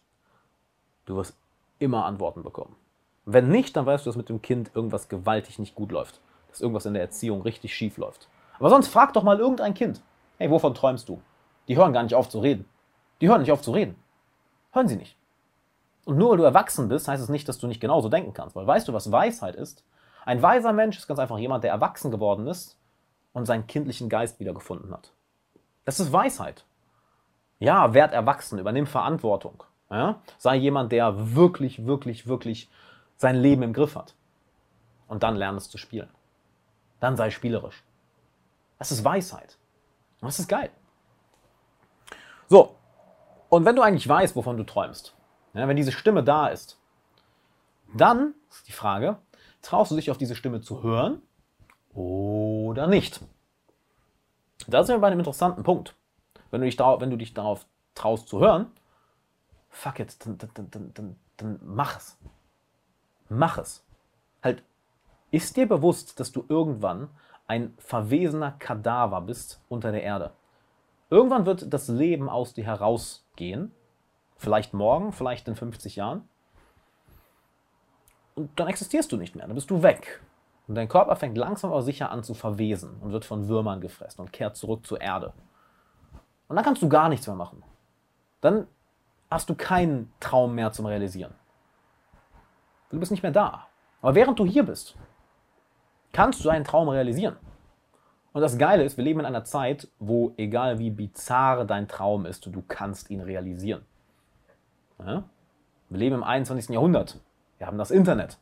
Du 1.05 1.15
wirst 1.15 1.35
immer 1.79 2.05
Antworten 2.05 2.43
bekommen. 2.43 2.75
Wenn 3.25 3.49
nicht, 3.49 3.75
dann 3.75 3.85
weißt 3.85 4.05
du, 4.05 4.09
dass 4.09 4.17
mit 4.17 4.29
dem 4.29 4.41
Kind 4.41 4.71
irgendwas 4.73 5.09
gewaltig 5.09 5.59
nicht 5.59 5.75
gut 5.75 5.91
läuft. 5.91 6.19
Dass 6.49 6.61
irgendwas 6.61 6.85
in 6.85 6.93
der 6.93 7.03
Erziehung 7.03 7.41
richtig 7.41 7.75
schief 7.75 7.97
läuft. 7.97 8.27
Aber 8.59 8.69
sonst 8.69 8.89
frag 8.89 9.13
doch 9.13 9.23
mal 9.23 9.39
irgendein 9.39 9.73
Kind. 9.73 10.01
Hey, 10.37 10.51
wovon 10.51 10.73
träumst 10.73 11.09
du? 11.09 11.21
Die 11.67 11.77
hören 11.77 11.93
gar 11.93 12.03
nicht 12.03 12.15
auf 12.15 12.29
zu 12.29 12.39
reden. 12.39 12.65
Die 13.21 13.29
hören 13.29 13.41
nicht 13.41 13.51
auf 13.51 13.61
zu 13.61 13.71
reden. 13.71 13.95
Hören 14.71 14.87
sie 14.87 14.95
nicht. 14.95 15.17
Und 16.05 16.17
nur 16.17 16.31
weil 16.31 16.37
du 16.37 16.43
erwachsen 16.43 16.87
bist, 16.89 17.07
heißt 17.07 17.21
es 17.21 17.29
nicht, 17.29 17.47
dass 17.47 17.59
du 17.59 17.67
nicht 17.67 17.79
genauso 17.79 18.09
denken 18.09 18.33
kannst. 18.33 18.55
Weil 18.55 18.67
weißt 18.67 18.87
du, 18.87 18.93
was 18.93 19.11
Weisheit 19.11 19.55
ist? 19.55 19.83
Ein 20.25 20.41
weiser 20.41 20.73
Mensch 20.73 20.97
ist 20.97 21.07
ganz 21.07 21.19
einfach 21.19 21.37
jemand, 21.37 21.63
der 21.63 21.71
erwachsen 21.71 22.11
geworden 22.11 22.47
ist 22.47 22.77
und 23.33 23.45
seinen 23.45 23.67
kindlichen 23.67 24.09
Geist 24.09 24.39
wiedergefunden 24.39 24.91
hat. 24.91 25.11
Das 25.85 25.99
ist 25.99 26.11
Weisheit. 26.11 26.65
Ja, 27.59 27.93
werd 27.93 28.13
erwachsen, 28.13 28.59
übernimm 28.59 28.87
Verantwortung. 28.87 29.63
Ja? 29.89 30.21
Sei 30.37 30.55
jemand, 30.55 30.91
der 30.91 31.35
wirklich, 31.35 31.85
wirklich, 31.85 32.27
wirklich 32.27 32.69
sein 33.17 33.35
Leben 33.35 33.63
im 33.63 33.73
Griff 33.73 33.95
hat. 33.95 34.15
Und 35.07 35.23
dann 35.23 35.35
lern 35.35 35.57
es 35.57 35.69
zu 35.69 35.77
spielen. 35.77 36.09
Dann 36.99 37.17
sei 37.17 37.31
spielerisch. 37.31 37.83
Das 38.79 38.91
ist 38.91 39.03
Weisheit. 39.03 39.57
Das 40.21 40.39
ist 40.39 40.47
geil. 40.47 40.71
So, 42.47 42.75
und 43.49 43.65
wenn 43.65 43.75
du 43.75 43.81
eigentlich 43.81 44.07
weißt, 44.07 44.35
wovon 44.35 44.57
du 44.57 44.63
träumst, 44.63 45.15
ja, 45.53 45.67
wenn 45.67 45.75
diese 45.75 45.91
Stimme 45.91 46.23
da 46.23 46.47
ist, 46.47 46.79
dann 47.93 48.33
ist 48.49 48.67
die 48.67 48.71
Frage, 48.71 49.17
traust 49.61 49.91
du 49.91 49.95
dich 49.95 50.09
auf 50.09 50.17
diese 50.17 50.35
Stimme 50.35 50.61
zu 50.61 50.81
hören 50.81 51.21
oder 51.93 52.87
nicht? 52.87 53.21
Da 54.67 54.83
sind 54.83 54.95
wir 54.95 55.01
bei 55.01 55.07
einem 55.07 55.19
interessanten 55.19 55.63
Punkt. 55.63 55.95
Wenn 56.51 56.61
du 56.61 56.67
dich, 56.67 56.79
wenn 56.79 57.09
du 57.09 57.17
dich 57.17 57.33
darauf 57.33 57.65
traust 57.95 58.27
zu 58.27 58.39
hören, 58.39 58.71
fuck 59.69 59.99
it, 59.99 60.25
dann, 60.25 60.37
dann, 60.37 60.71
dann, 60.71 60.93
dann, 60.93 61.15
dann 61.37 61.59
mach 61.63 61.97
es. 61.97 62.17
Mach 63.29 63.57
es. 63.57 63.83
Halt, 64.43 64.63
ist 65.31 65.57
dir 65.57 65.67
bewusst, 65.67 66.19
dass 66.19 66.31
du 66.31 66.45
irgendwann 66.47 67.09
ein 67.49 67.73
verwesener 67.79 68.51
Kadaver 68.51 69.21
bist 69.21 69.59
unter 69.69 69.91
der 69.91 70.03
Erde. 70.03 70.31
Irgendwann 71.09 71.47
wird 71.47 71.73
das 71.73 71.87
Leben 71.87 72.29
aus 72.29 72.53
dir 72.53 72.63
herausgehen. 72.63 73.71
Vielleicht 74.37 74.75
morgen, 74.75 75.11
vielleicht 75.11 75.47
in 75.47 75.55
50 75.55 75.95
Jahren. 75.95 76.29
Und 78.35 78.57
dann 78.59 78.67
existierst 78.67 79.11
du 79.11 79.17
nicht 79.17 79.35
mehr, 79.35 79.47
dann 79.47 79.55
bist 79.55 79.71
du 79.71 79.81
weg. 79.81 80.21
Und 80.67 80.75
dein 80.75 80.87
Körper 80.87 81.15
fängt 81.15 81.37
langsam 81.39 81.71
aber 81.71 81.81
sicher 81.81 82.11
an 82.11 82.23
zu 82.23 82.35
verwesen 82.35 82.97
und 83.01 83.11
wird 83.11 83.25
von 83.25 83.47
Würmern 83.47 83.81
gefressen 83.81 84.21
und 84.21 84.31
kehrt 84.31 84.55
zurück 84.55 84.85
zur 84.85 85.01
Erde. 85.01 85.33
Und 86.47 86.55
dann 86.55 86.63
kannst 86.63 86.83
du 86.83 86.87
gar 86.87 87.09
nichts 87.09 87.25
mehr 87.25 87.35
machen. 87.35 87.63
Dann 88.41 88.67
hast 89.31 89.49
du 89.49 89.55
keinen 89.55 90.13
Traum 90.19 90.53
mehr 90.53 90.71
zum 90.71 90.85
Realisieren. 90.85 91.33
Du 92.91 92.99
bist 92.99 93.11
nicht 93.11 93.23
mehr 93.23 93.31
da. 93.31 93.65
Aber 94.03 94.13
während 94.13 94.37
du 94.37 94.45
hier 94.45 94.63
bist, 94.63 94.95
kannst 96.11 96.43
du 96.43 96.49
einen 96.49 96.65
Traum 96.65 96.89
realisieren. 96.89 97.35
Und 98.31 98.41
das 98.41 98.57
Geile 98.57 98.83
ist, 98.83 98.97
wir 98.97 99.03
leben 99.03 99.19
in 99.19 99.25
einer 99.25 99.43
Zeit, 99.43 99.87
wo 99.99 100.33
egal 100.37 100.79
wie 100.79 100.91
bizarr 100.91 101.65
dein 101.65 101.87
Traum 101.87 102.25
ist, 102.25 102.45
du 102.45 102.63
kannst 102.67 103.09
ihn 103.09 103.21
realisieren. 103.21 103.85
Ja? 104.99 105.23
Wir 105.89 105.97
leben 105.97 106.15
im 106.15 106.23
21. 106.23 106.69
Jahrhundert. 106.69 107.19
Wir 107.57 107.67
haben 107.67 107.77
das 107.77 107.91
Internet. 107.91 108.37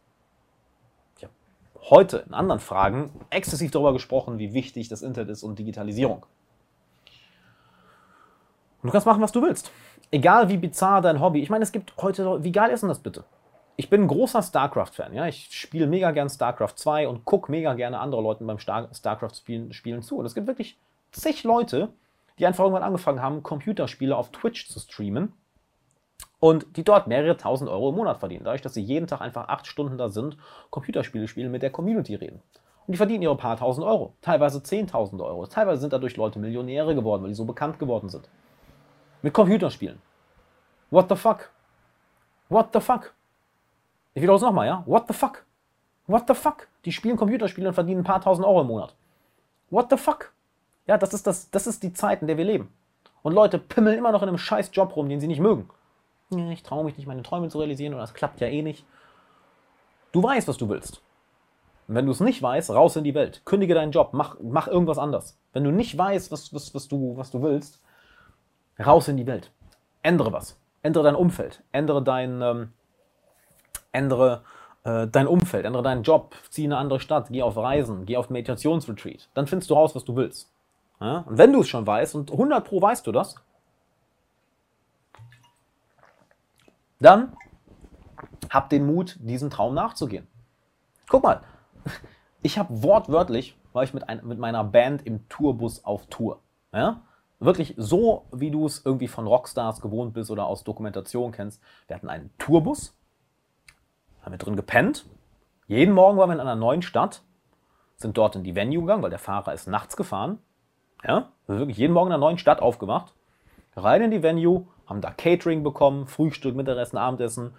Ja, 1.19 1.29
heute 1.89 2.17
in 2.27 2.33
anderen 2.33 2.59
Fragen 2.59 3.12
exzessiv 3.29 3.71
darüber 3.71 3.93
gesprochen, 3.93 4.38
wie 4.38 4.53
wichtig 4.53 4.89
das 4.89 5.01
Internet 5.01 5.29
ist 5.29 5.43
und 5.43 5.57
Digitalisierung. 5.57 6.25
Und 8.81 8.88
du 8.88 8.91
kannst 8.91 9.07
machen, 9.07 9.21
was 9.21 9.31
du 9.31 9.41
willst. 9.41 9.71
Egal 10.12 10.50
wie 10.50 10.57
bizarr 10.57 11.01
dein 11.01 11.19
Hobby. 11.19 11.41
Ich 11.41 11.50
meine, 11.50 11.63
es 11.63 11.71
gibt 11.71 11.93
heute, 12.01 12.43
wie 12.43 12.51
geil 12.51 12.69
ist 12.69 12.81
denn 12.81 12.89
das 12.89 13.00
bitte? 13.00 13.24
Ich 13.79 13.91
bin 13.91 14.01
ein 14.01 14.07
großer 14.07 14.41
StarCraft-Fan. 14.41 15.13
Ja? 15.13 15.27
Ich 15.27 15.50
spiele 15.51 15.86
mega 15.86 16.10
gern 16.12 16.29
StarCraft 16.29 16.74
2 16.75 17.07
und 17.07 17.25
gucke 17.25 17.51
mega 17.51 17.75
gerne 17.75 18.00
andere 18.00 18.22
Leuten 18.22 18.46
beim 18.48 18.57
Star 18.57 18.89
StarCraft-Spielen 18.91 19.72
Spielen 19.72 20.01
zu. 20.01 20.17
Und 20.17 20.25
es 20.25 20.34
gibt 20.34 20.48
wirklich 20.48 20.77
zig 21.12 21.43
Leute, 21.43 21.89
die 22.39 22.48
einfach 22.48 22.63
irgendwann 22.63 22.84
angefangen 22.84 23.22
haben, 23.22 23.43
Computerspiele 23.43 24.15
auf 24.15 24.31
Twitch 24.31 24.67
zu 24.67 24.79
streamen 24.79 25.31
und 26.39 26.75
die 26.75 26.84
dort 26.84 27.07
mehrere 27.07 27.38
tausend 27.38 27.69
Euro 27.69 27.89
im 27.89 27.96
Monat 27.96 28.17
verdienen. 28.17 28.46
Dadurch, 28.46 28.63
dass 28.63 28.74
sie 28.74 28.81
jeden 28.81 29.07
Tag 29.07 29.22
einfach 29.22 29.48
acht 29.48 29.67
Stunden 29.67 29.98
da 29.98 30.10
sind, 30.10 30.38
Computerspiele 30.72 31.27
spielen, 31.27 31.51
mit 31.51 31.62
der 31.62 31.72
Community 31.72 32.15
reden. 32.15 32.41
Und 32.88 32.93
die 32.93 32.98
verdienen 32.98 33.24
ihre 33.24 33.38
paar 33.38 33.57
tausend 33.57 33.86
Euro, 33.86 34.13
teilweise 34.22 34.63
zehntausende 34.63 35.24
Euro. 35.24 35.46
Teilweise 35.46 35.81
sind 35.81 35.93
dadurch 35.93 36.15
Leute 36.15 36.39
Millionäre 36.39 36.96
geworden, 36.96 37.24
weil 37.24 37.29
die 37.29 37.36
so 37.36 37.46
bekannt 37.46 37.79
geworden 37.79 38.10
sind. 38.10 38.29
Mit 39.22 39.34
Computerspielen. 39.34 40.01
What 40.89 41.10
the 41.10 41.15
fuck? 41.15 41.51
What 42.50 42.69
the 42.74 42.79
fuck? 42.79 43.13
Ich 44.17 44.24
wiederhole 44.24 44.38
es 44.38 44.41
nochmal, 44.41 44.65
ja? 44.65 44.81
What 44.88 45.07
the 45.07 45.13
fuck? 45.13 45.45
What 46.07 46.24
the 46.27 46.33
fuck? 46.33 46.67
Die 46.86 46.91
spielen 46.91 47.17
Computerspiele 47.17 47.67
und 47.67 47.75
verdienen 47.75 48.01
ein 48.01 48.03
paar 48.03 48.19
tausend 48.19 48.47
Euro 48.47 48.62
im 48.62 48.67
Monat. 48.67 48.95
What 49.69 49.91
the 49.91 49.97
fuck? 49.97 50.33
Ja, 50.88 50.97
das 50.97 51.13
ist, 51.13 51.27
das, 51.27 51.51
das 51.51 51.67
ist 51.67 51.83
die 51.83 51.93
Zeit, 51.93 52.21
in 52.21 52.27
der 52.27 52.36
wir 52.36 52.43
leben. 52.43 52.74
Und 53.21 53.33
Leute 53.33 53.59
pimmeln 53.59 53.95
immer 53.95 54.12
noch 54.12 54.24
in 54.24 54.29
einem 54.29 54.39
scheiß 54.39 54.71
Job 54.74 54.95
rum, 54.95 55.07
den 55.07 55.19
sie 55.19 55.27
nicht 55.27 55.39
mögen. 55.39 55.69
Ich 56.31 56.63
traue 56.63 56.83
mich 56.83 56.97
nicht, 56.97 57.05
meine 57.05 57.21
Träume 57.21 57.50
zu 57.50 57.59
realisieren 57.59 57.93
und 57.93 58.00
das 58.00 58.15
klappt 58.15 58.41
ja 58.41 58.47
eh 58.47 58.63
nicht. 58.63 58.88
Du 60.13 60.24
weißt, 60.24 60.47
was 60.47 60.57
du 60.57 60.67
willst. 60.67 61.00
Und 61.88 61.93
wenn 61.93 62.07
du 62.07 62.12
es 62.12 62.19
nicht 62.19 62.41
weißt, 62.41 62.71
raus 62.71 62.95
in 62.95 63.03
die 63.03 63.13
Welt. 63.13 63.43
Kündige 63.45 63.75
deinen 63.75 63.91
Job, 63.91 64.13
mach, 64.13 64.38
mach 64.41 64.67
irgendwas 64.67 64.97
anders. 64.97 65.38
Wenn 65.53 65.63
du 65.63 65.69
nicht 65.69 65.95
weißt, 65.95 66.31
was, 66.31 66.51
was, 66.55 66.74
was, 66.74 66.88
du, 66.88 67.15
was 67.17 67.29
du 67.29 67.43
willst, 67.43 67.83
raus 68.83 69.09
in 69.09 69.17
die 69.17 69.27
Welt. 69.27 69.51
Ändere 70.01 70.33
was. 70.33 70.59
Ändere 70.81 71.03
dein 71.03 71.15
Umfeld. 71.15 71.62
Ändere 71.71 72.01
dein, 72.01 72.41
ähm, 72.41 72.74
ändere, 73.97 74.43
äh, 74.83 75.07
dein 75.07 75.27
Umfeld. 75.27 75.65
Ändere 75.65 75.83
deinen 75.83 76.03
Job. 76.03 76.35
Zieh 76.49 76.65
in 76.65 76.71
eine 76.71 76.79
andere 76.79 76.99
Stadt. 76.99 77.27
Geh 77.29 77.41
auf 77.41 77.57
Reisen. 77.57 78.05
Geh 78.05 78.17
auf 78.17 78.29
Meditationsretreat. 78.29 79.29
Dann 79.33 79.47
findest 79.47 79.69
du 79.69 79.73
raus, 79.73 79.95
was 79.95 80.05
du 80.05 80.15
willst. 80.15 80.51
Ja? 81.01 81.19
Und 81.27 81.37
wenn 81.37 81.51
du 81.51 81.61
es 81.61 81.67
schon 81.67 81.85
weißt, 81.85 82.15
und 82.15 82.31
100 82.31 82.65
Pro 82.65 82.81
weißt 82.81 83.05
du 83.05 83.11
das, 83.11 83.35
dann 86.99 87.35
hab 88.49 88.69
den 88.69 88.85
Mut, 88.85 89.17
diesem 89.19 89.49
Traum 89.49 89.73
nachzugehen. 89.73 90.27
Guck 91.09 91.23
mal, 91.23 91.41
ich 92.41 92.57
habe 92.57 92.81
wortwörtlich, 92.81 93.57
war 93.73 93.83
ich 93.83 93.93
mit, 93.93 94.09
ein, 94.09 94.25
mit 94.25 94.39
meiner 94.39 94.63
Band 94.63 95.05
im 95.05 95.27
Tourbus 95.29 95.83
auf 95.83 96.07
Tour. 96.07 96.39
Ja? 96.73 97.01
Wirklich 97.39 97.75
so, 97.77 98.25
wie 98.31 98.49
du 98.49 98.65
es 98.65 98.83
irgendwie 98.83 99.07
von 99.07 99.27
Rockstars 99.27 99.79
gewohnt 99.79 100.13
bist 100.13 100.31
oder 100.31 100.47
aus 100.47 100.63
Dokumentation 100.63 101.31
kennst. 101.31 101.61
Wir 101.85 101.95
hatten 101.95 102.09
einen 102.09 102.31
Tourbus, 102.39 102.96
haben 104.27 104.34
wir 104.34 104.39
drin 104.39 104.57
gepennt. 104.57 105.05
Jeden 105.67 105.93
Morgen 105.93 106.17
waren 106.17 106.29
wir 106.29 106.34
in 106.34 106.41
einer 106.41 106.57
neuen 106.57 106.81
Stadt, 106.81 107.22
sind 107.96 108.17
dort 108.17 108.36
in 108.36 108.43
die 108.43 108.55
Venue 108.55 108.81
gegangen, 108.81 109.01
weil 109.01 109.10
der 109.10 109.19
Fahrer 109.19 109.53
ist 109.53 109.67
nachts 109.67 109.96
gefahren. 109.96 110.39
Ja, 111.05 111.29
also 111.48 111.60
wirklich 111.60 111.77
jeden 111.77 111.93
Morgen 111.93 112.07
in 112.07 112.13
einer 112.13 112.19
neuen 112.19 112.38
Stadt 112.38 112.62
aufgewacht, 112.62 113.13
rein 113.77 114.01
in 114.01 114.12
die 114.12 114.24
Venue, 114.24 114.67
haben 114.86 115.00
da 115.00 115.12
Catering 115.12 115.63
bekommen, 115.63 116.07
Frühstück, 116.07 116.57
Mittagessen, 116.57 116.98
Abendessen, 116.98 117.53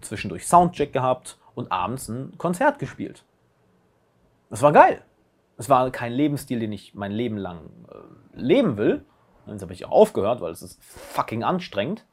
zwischendurch 0.00 0.46
Soundcheck 0.46 0.94
gehabt 0.94 1.36
und 1.54 1.70
abends 1.70 2.08
ein 2.08 2.38
Konzert 2.38 2.78
gespielt. 2.78 3.24
Das 4.48 4.62
war 4.62 4.72
geil. 4.72 5.02
Es 5.58 5.68
war 5.68 5.90
kein 5.90 6.12
Lebensstil, 6.12 6.58
den 6.58 6.72
ich 6.72 6.94
mein 6.94 7.12
Leben 7.12 7.36
lang 7.36 7.58
äh, 7.90 8.40
leben 8.40 8.78
will. 8.78 9.04
Jetzt 9.46 9.60
habe 9.60 9.74
ich 9.74 9.84
auch 9.84 9.90
aufgehört, 9.90 10.40
weil 10.40 10.52
es 10.52 10.62
ist 10.62 10.82
fucking 10.82 11.44
anstrengend. 11.44 12.06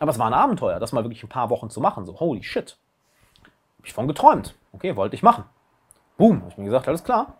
Aber 0.00 0.10
es 0.10 0.18
war 0.18 0.26
ein 0.26 0.34
Abenteuer, 0.34 0.80
das 0.80 0.90
mal 0.90 1.04
wirklich 1.04 1.22
ein 1.22 1.28
paar 1.28 1.50
Wochen 1.50 1.70
zu 1.70 1.80
machen. 1.80 2.04
So, 2.04 2.18
holy 2.18 2.42
shit. 2.42 2.78
Ich 3.88 3.94
von 3.94 4.06
geträumt. 4.06 4.54
Okay, 4.72 4.96
wollte 4.96 5.16
ich 5.16 5.22
machen. 5.22 5.44
Boom, 6.18 6.42
habe 6.42 6.50
ich 6.50 6.58
mir 6.58 6.64
gesagt, 6.64 6.86
alles 6.88 7.04
klar. 7.04 7.38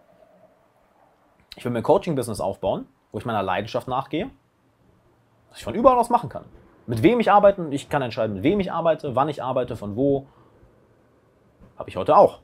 Ich 1.56 1.64
will 1.64 1.70
mir 1.70 1.80
ein 1.80 1.82
Coaching-Business 1.82 2.40
aufbauen, 2.40 2.86
wo 3.12 3.18
ich 3.18 3.26
meiner 3.26 3.42
Leidenschaft 3.42 3.86
nachgehe, 3.86 4.30
was 5.50 5.58
ich 5.58 5.64
von 5.64 5.74
überall 5.74 5.98
aus 5.98 6.08
machen 6.08 6.30
kann. 6.30 6.46
Mit 6.86 7.02
wem 7.02 7.20
ich 7.20 7.30
arbeite, 7.30 7.68
ich 7.70 7.90
kann 7.90 8.00
entscheiden, 8.00 8.36
mit 8.36 8.44
wem 8.44 8.60
ich 8.60 8.72
arbeite, 8.72 9.14
wann 9.14 9.28
ich 9.28 9.42
arbeite, 9.42 9.76
von 9.76 9.94
wo. 9.94 10.26
Habe 11.76 11.90
ich 11.90 11.96
heute 11.96 12.16
auch. 12.16 12.40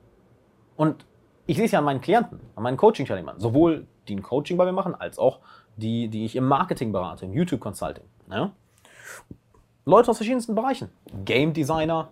Und 0.76 1.06
ich 1.46 1.56
sehe 1.56 1.64
es 1.64 1.73
ja 1.73 1.78
an 1.78 1.87
meinen 1.87 2.02
Klienten, 2.02 2.40
an 2.56 2.62
meinen 2.62 2.76
Coaching-Teilnehmern. 2.76 3.40
Sowohl 3.40 3.87
die 4.06 4.16
ein 4.16 4.23
Coaching 4.23 4.58
bei 4.58 4.66
mir 4.66 4.73
machen, 4.73 4.94
als 4.94 5.18
auch 5.18 5.38
die, 5.76 6.08
die 6.08 6.26
ich 6.26 6.37
im 6.37 6.44
Marketing 6.44 6.92
berate, 6.92 7.25
im 7.25 7.32
YouTube-Consulting. 7.32 8.04
Ja? 8.30 8.52
Leute 9.87 10.11
aus 10.11 10.18
verschiedensten 10.18 10.54
Bereichen. 10.54 10.90
Game 11.25 11.54
Designer, 11.54 12.11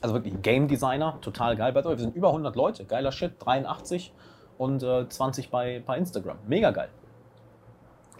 also 0.00 0.14
wirklich 0.14 0.40
Game 0.42 0.68
Designer, 0.68 1.18
total 1.20 1.56
geil. 1.56 1.74
Wir 1.74 1.98
sind 1.98 2.14
über 2.14 2.28
100 2.28 2.56
Leute, 2.56 2.84
geiler 2.84 3.12
Shit, 3.12 3.34
83 3.38 4.12
und 4.58 4.82
äh, 4.82 5.08
20 5.08 5.50
bei, 5.50 5.82
bei 5.84 5.96
Instagram. 5.96 6.38
Mega 6.46 6.70
geil. 6.70 6.88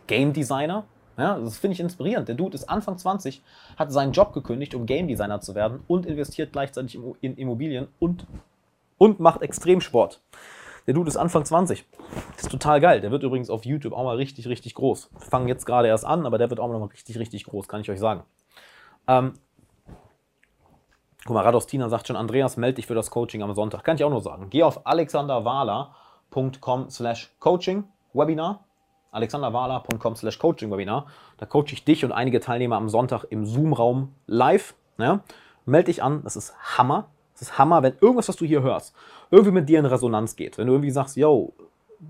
Game 0.07 0.33
Designer, 0.33 0.85
ja, 1.17 1.39
das 1.39 1.59
finde 1.59 1.75
ich 1.75 1.81
inspirierend. 1.81 2.29
Der 2.29 2.35
Dude 2.35 2.55
ist 2.55 2.65
Anfang 2.69 2.99
20, 2.99 3.43
hat 3.77 3.93
seinen 3.93 4.13
Job 4.13 4.33
gekündigt, 4.33 4.75
um 4.75 4.87
Game 4.87 5.07
Designer 5.07 5.41
zu 5.41 5.55
werden 5.55 5.85
und 5.87 6.07
investiert 6.07 6.53
gleichzeitig 6.53 6.99
in 7.21 7.37
Immobilien 7.37 7.89
und, 7.99 8.27
und 8.99 9.21
macht 9.21 9.43
Extremsport. 9.43 10.21
Der 10.87 10.95
Dude 10.95 11.09
ist 11.09 11.17
Anfang 11.17 11.45
20. 11.45 11.85
Das 12.35 12.45
ist 12.45 12.51
total 12.51 12.81
geil. 12.81 13.01
Der 13.01 13.11
wird 13.11 13.23
übrigens 13.23 13.51
auf 13.51 13.65
YouTube 13.65 13.93
auch 13.93 14.05
mal 14.05 14.17
richtig, 14.17 14.49
richtig 14.49 14.75
groß. 14.75 15.11
Wir 15.13 15.21
fangen 15.21 15.47
jetzt 15.47 15.67
gerade 15.67 15.89
erst 15.89 16.05
an, 16.05 16.27
aber 16.27 16.39
der 16.39 16.51
wird 16.51 16.59
auch 16.59 16.69
mal 16.69 16.83
richtig, 16.85 17.19
richtig 17.19 17.45
groß, 17.45 17.69
kann 17.69 17.81
ich 17.81 17.91
euch 17.91 18.01
sagen. 18.01 18.25
Ähm, 19.07 19.35
guck 21.25 21.35
mal, 21.35 21.43
Radostina 21.43 21.89
sagt 21.89 22.07
schon, 22.07 22.17
Andreas, 22.17 22.57
melde 22.57 22.77
dich 22.77 22.87
für 22.87 22.95
das 22.95 23.11
Coaching 23.11 23.43
am 23.43 23.55
Sonntag. 23.55 23.85
Kann 23.85 23.97
ich 23.97 24.05
auch 24.05 24.11
nur 24.11 24.23
sagen. 24.23 24.49
Geh 24.50 24.62
auf 24.62 24.87
alexanderwala.com 24.87 26.91
slash 26.91 27.31
coaching 27.39 27.85
Webinar 28.12 28.65
alexanderwahler.com 29.12 30.17
slash 30.17 30.39
coaching-webinar. 30.39 31.07
Da 31.39 31.47
coache 31.47 31.73
ich 31.73 31.85
dich 31.85 32.05
und 32.05 32.12
einige 32.12 32.41
Teilnehmer 32.41 32.77
am 32.77 32.89
Sonntag 32.89 33.25
im 33.25 33.45
Zoom-Raum 33.45 34.15
live. 34.27 34.75
Ja? 34.99 35.21
Meld 35.67 35.89
dich 35.89 36.03
an, 36.03 36.23
das 36.25 36.37
ist 36.37 36.55
Hammer. 36.79 37.09
Das 37.33 37.43
ist 37.43 37.59
Hammer, 37.59 37.83
wenn 37.83 37.95
irgendwas, 38.00 38.29
was 38.29 38.37
du 38.37 38.45
hier 38.45 38.62
hörst, 38.62 38.95
irgendwie 39.31 39.53
mit 39.53 39.69
dir 39.69 39.79
in 39.79 39.87
Resonanz 39.87 40.37
geht. 40.37 40.59
Wenn 40.59 40.67
du 40.67 40.75
irgendwie 40.75 40.91
sagst, 40.91 41.17
yo, 41.17 41.55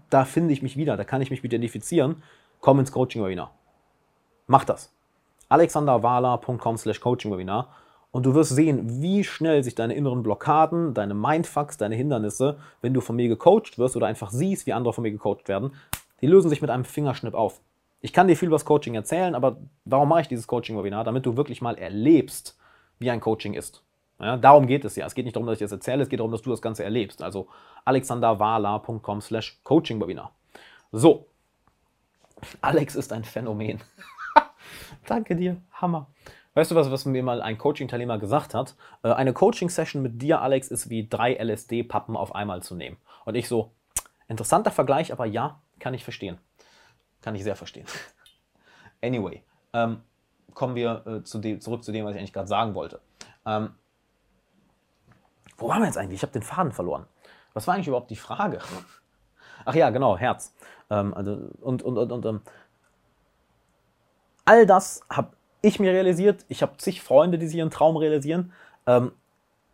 da 0.09 0.25
finde 0.25 0.53
ich 0.53 0.63
mich 0.63 0.77
wieder, 0.77 0.97
da 0.97 1.05
kann 1.05 1.23
ich 1.23 1.31
mich 1.31 1.45
identifizieren, 1.45 2.23
komm 2.61 2.81
ins 2.81 2.93
Coaching-Webinar. 2.93 3.51
Mach 4.47 4.65
das. 4.65 4.93
alexanderwahler.com 5.49 6.77
slash 6.77 7.01
coaching-webinar 7.01 7.69
und 8.13 8.27
du 8.27 8.35
wirst 8.35 8.55
sehen, 8.55 9.03
wie 9.03 9.25
schnell 9.25 9.63
sich 9.63 9.75
deine 9.75 9.95
inneren 9.95 10.23
Blockaden, 10.23 10.95
deine 10.95 11.15
Mindfucks, 11.15 11.77
deine 11.77 11.95
Hindernisse, 11.95 12.59
wenn 12.81 12.95
du 12.95 13.01
von 13.01 13.17
mir 13.17 13.29
gecoacht 13.29 13.79
wirst 13.79 13.97
oder 13.97 14.07
einfach 14.07 14.31
siehst, 14.31 14.67
wie 14.67 14.73
andere 14.73 14.93
von 14.93 15.03
mir 15.03 15.13
gecoacht 15.13 15.49
werden, 15.49 15.73
die 16.21 16.27
lösen 16.27 16.51
sich 16.51 16.61
mit 16.61 16.71
einem 16.71 16.85
Fingerschnipp 16.85 17.35
auf. 17.35 17.61
Ich 18.01 18.13
kann 18.13 18.29
dir 18.29 18.37
viel 18.37 18.49
über 18.49 18.57
das 18.57 18.65
Coaching 18.65 18.95
erzählen, 18.95 19.35
aber 19.35 19.59
warum 19.85 20.09
mache 20.09 20.23
ich 20.23 20.29
dieses 20.29 20.47
Coaching-Webinar? 20.47 21.05
Damit 21.05 21.27
du 21.27 21.37
wirklich 21.37 21.61
mal 21.61 21.77
erlebst, 21.77 22.59
wie 22.99 23.11
ein 23.11 23.21
Coaching 23.21 23.55
ist. 23.55 23.83
Ja, 24.19 24.37
darum 24.37 24.67
geht 24.67 24.85
es 24.85 24.97
ja. 24.97 25.07
Es 25.07 25.15
geht 25.15 25.25
nicht 25.25 25.37
darum, 25.37 25.47
dass 25.47 25.55
ich 25.55 25.65
das 25.65 25.73
erzähle, 25.73 26.03
es 26.03 26.09
geht 26.09 26.21
darum, 26.21 26.33
dass 26.33 26.43
du 26.43 26.51
das 26.51 26.63
Ganze 26.63 26.85
erlebst. 26.85 27.23
Also 27.23 27.49
alexanderwala.com 27.85 29.21
slash 29.21 29.61
Coaching-Webinar. 29.65 30.33
So. 30.93 31.27
Alex 32.61 32.97
ist 32.97 33.13
ein 33.13 33.25
Phänomen. 33.25 33.81
Danke 35.07 35.37
dir. 35.37 35.57
Hammer. 35.73 36.07
Weißt 36.55 36.71
du 36.71 36.75
was, 36.75 36.91
was 36.91 37.05
mir 37.05 37.23
mal 37.23 37.43
ein 37.43 37.59
Coaching-Teilnehmer 37.59 38.19
gesagt 38.19 38.55
hat? 38.55 38.75
Äh, 39.03 39.13
eine 39.13 39.33
Coaching-Session 39.33 40.03
mit 40.03 40.21
dir, 40.21 40.41
Alex, 40.41 40.69
ist 40.69 40.91
wie 40.91 41.09
drei 41.09 41.35
LSD-Pappen 41.35 42.17
auf 42.17 42.35
einmal 42.35 42.63
zu 42.63 42.75
nehmen. 42.75 42.97
Und 43.25 43.37
ich 43.37 43.49
so, 43.49 43.71
interessanter 44.27 44.71
Vergleich, 44.71 45.13
aber 45.13 45.27
ja, 45.27 45.61
kann 45.79 45.95
ich 45.95 46.03
verstehen. 46.03 46.39
Kann 47.23 47.35
ich 47.35 47.45
sehr 47.45 47.57
verstehen. 47.57 47.87
Anyway, 49.03 49.43
ähm, 49.73 50.03
kommen 50.53 50.75
wir 50.75 51.07
äh, 51.07 51.25
zu 51.25 51.39
dem, 51.39 51.59
zurück 51.63 51.83
zu 51.83 51.91
dem, 51.91 52.05
was 52.05 52.13
ich 52.13 52.19
eigentlich 52.19 52.35
gerade 52.35 52.49
sagen 52.49 52.75
wollte. 52.75 53.01
Ähm, 53.47 53.71
wo 55.57 55.69
waren 55.71 55.81
wir 55.81 55.87
jetzt 55.87 55.97
eigentlich? 55.97 56.17
Ich 56.17 56.23
habe 56.23 56.35
den 56.35 56.43
Faden 56.43 56.71
verloren. 56.71 57.07
Was 57.55 57.67
war 57.67 57.75
eigentlich 57.75 57.89
überhaupt 57.89 58.11
die 58.11 58.17
Frage? 58.17 58.59
Ach 59.65 59.75
ja, 59.75 59.89
genau, 59.89 60.19
Herz. 60.19 60.55
Ähm, 60.91 61.15
also, 61.15 61.49
und 61.63 61.83
und, 61.83 61.97
und, 61.97 62.13
und 62.13 62.27
ähm, 62.27 62.43
all 64.45 64.67
das 64.67 65.01
habe 65.09 65.35
ich 65.63 65.81
mir 65.81 65.93
realisiert. 65.93 66.45
Ich 66.49 66.63
habe 66.63 66.77
zig 66.79 67.03
Freunde, 67.03 67.39
die 67.39 67.47
sich 67.47 67.57
ihren 67.57 67.71
Traum 67.71 67.97
realisieren. 67.97 68.53
Ähm, 68.87 69.13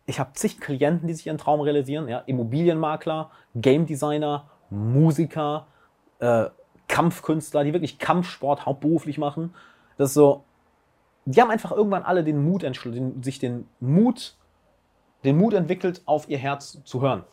ich 0.05 0.19
habe 0.19 0.33
zig 0.33 0.59
Klienten, 0.59 1.07
die 1.07 1.13
sich 1.13 1.27
ihren 1.27 1.37
Traum 1.37 1.61
realisieren. 1.61 2.07
Ja? 2.07 2.19
Immobilienmakler, 2.19 3.31
Game 3.55 3.85
Designer, 3.85 4.49
Musiker, 4.69 5.67
äh, 6.19 6.45
Kampfkünstler, 6.87 7.63
die 7.63 7.73
wirklich 7.73 7.99
Kampfsport 7.99 8.65
hauptberuflich 8.65 9.17
machen. 9.17 9.53
Das 9.97 10.09
ist 10.09 10.13
so, 10.13 10.43
die 11.25 11.41
haben 11.41 11.51
einfach 11.51 11.71
irgendwann 11.71 12.03
alle 12.03 12.23
den 12.23 12.43
Mut 12.43 12.63
entschlossen, 12.63 13.21
sich 13.21 13.39
den 13.39 13.67
Mut, 13.79 14.35
den 15.25 15.37
Mut 15.37 15.53
entwickelt, 15.53 16.01
auf 16.05 16.29
ihr 16.29 16.37
Herz 16.37 16.81
zu 16.85 17.01
hören. 17.01 17.23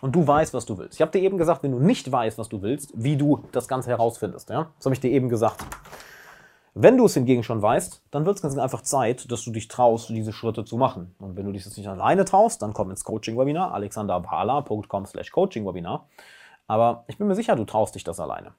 Und 0.00 0.14
du 0.14 0.26
weißt, 0.26 0.54
was 0.54 0.66
du 0.66 0.78
willst. 0.78 0.94
Ich 0.94 1.00
habe 1.00 1.10
dir 1.10 1.22
eben 1.22 1.38
gesagt, 1.38 1.62
wenn 1.62 1.72
du 1.72 1.78
nicht 1.78 2.10
weißt, 2.10 2.38
was 2.38 2.48
du 2.48 2.62
willst, 2.62 2.92
wie 2.94 3.16
du 3.16 3.42
das 3.52 3.66
Ganze 3.66 3.90
herausfindest. 3.90 4.50
Ja? 4.50 4.70
Das 4.76 4.86
habe 4.86 4.94
ich 4.94 5.00
dir 5.00 5.10
eben 5.10 5.28
gesagt. 5.28 5.64
Wenn 6.80 6.96
du 6.96 7.06
es 7.06 7.14
hingegen 7.14 7.42
schon 7.42 7.60
weißt, 7.60 8.04
dann 8.12 8.24
wird 8.24 8.36
es 8.36 8.42
ganz 8.42 8.56
einfach 8.56 8.82
Zeit, 8.82 9.32
dass 9.32 9.42
du 9.42 9.50
dich 9.50 9.66
traust, 9.66 10.10
diese 10.10 10.32
Schritte 10.32 10.64
zu 10.64 10.76
machen. 10.76 11.12
Und 11.18 11.34
wenn 11.34 11.44
du 11.44 11.50
dich 11.50 11.64
das 11.64 11.76
nicht 11.76 11.88
alleine 11.88 12.24
traust, 12.24 12.62
dann 12.62 12.72
komm 12.72 12.90
ins 12.90 13.02
Coaching-Webinar, 13.02 13.74
alexanderwala.com 13.74 15.06
slash 15.06 15.32
Coaching-Webinar. 15.32 16.06
Aber 16.68 17.02
ich 17.08 17.18
bin 17.18 17.26
mir 17.26 17.34
sicher, 17.34 17.56
du 17.56 17.64
traust 17.64 17.96
dich 17.96 18.04
das 18.04 18.20
alleine. 18.20 18.54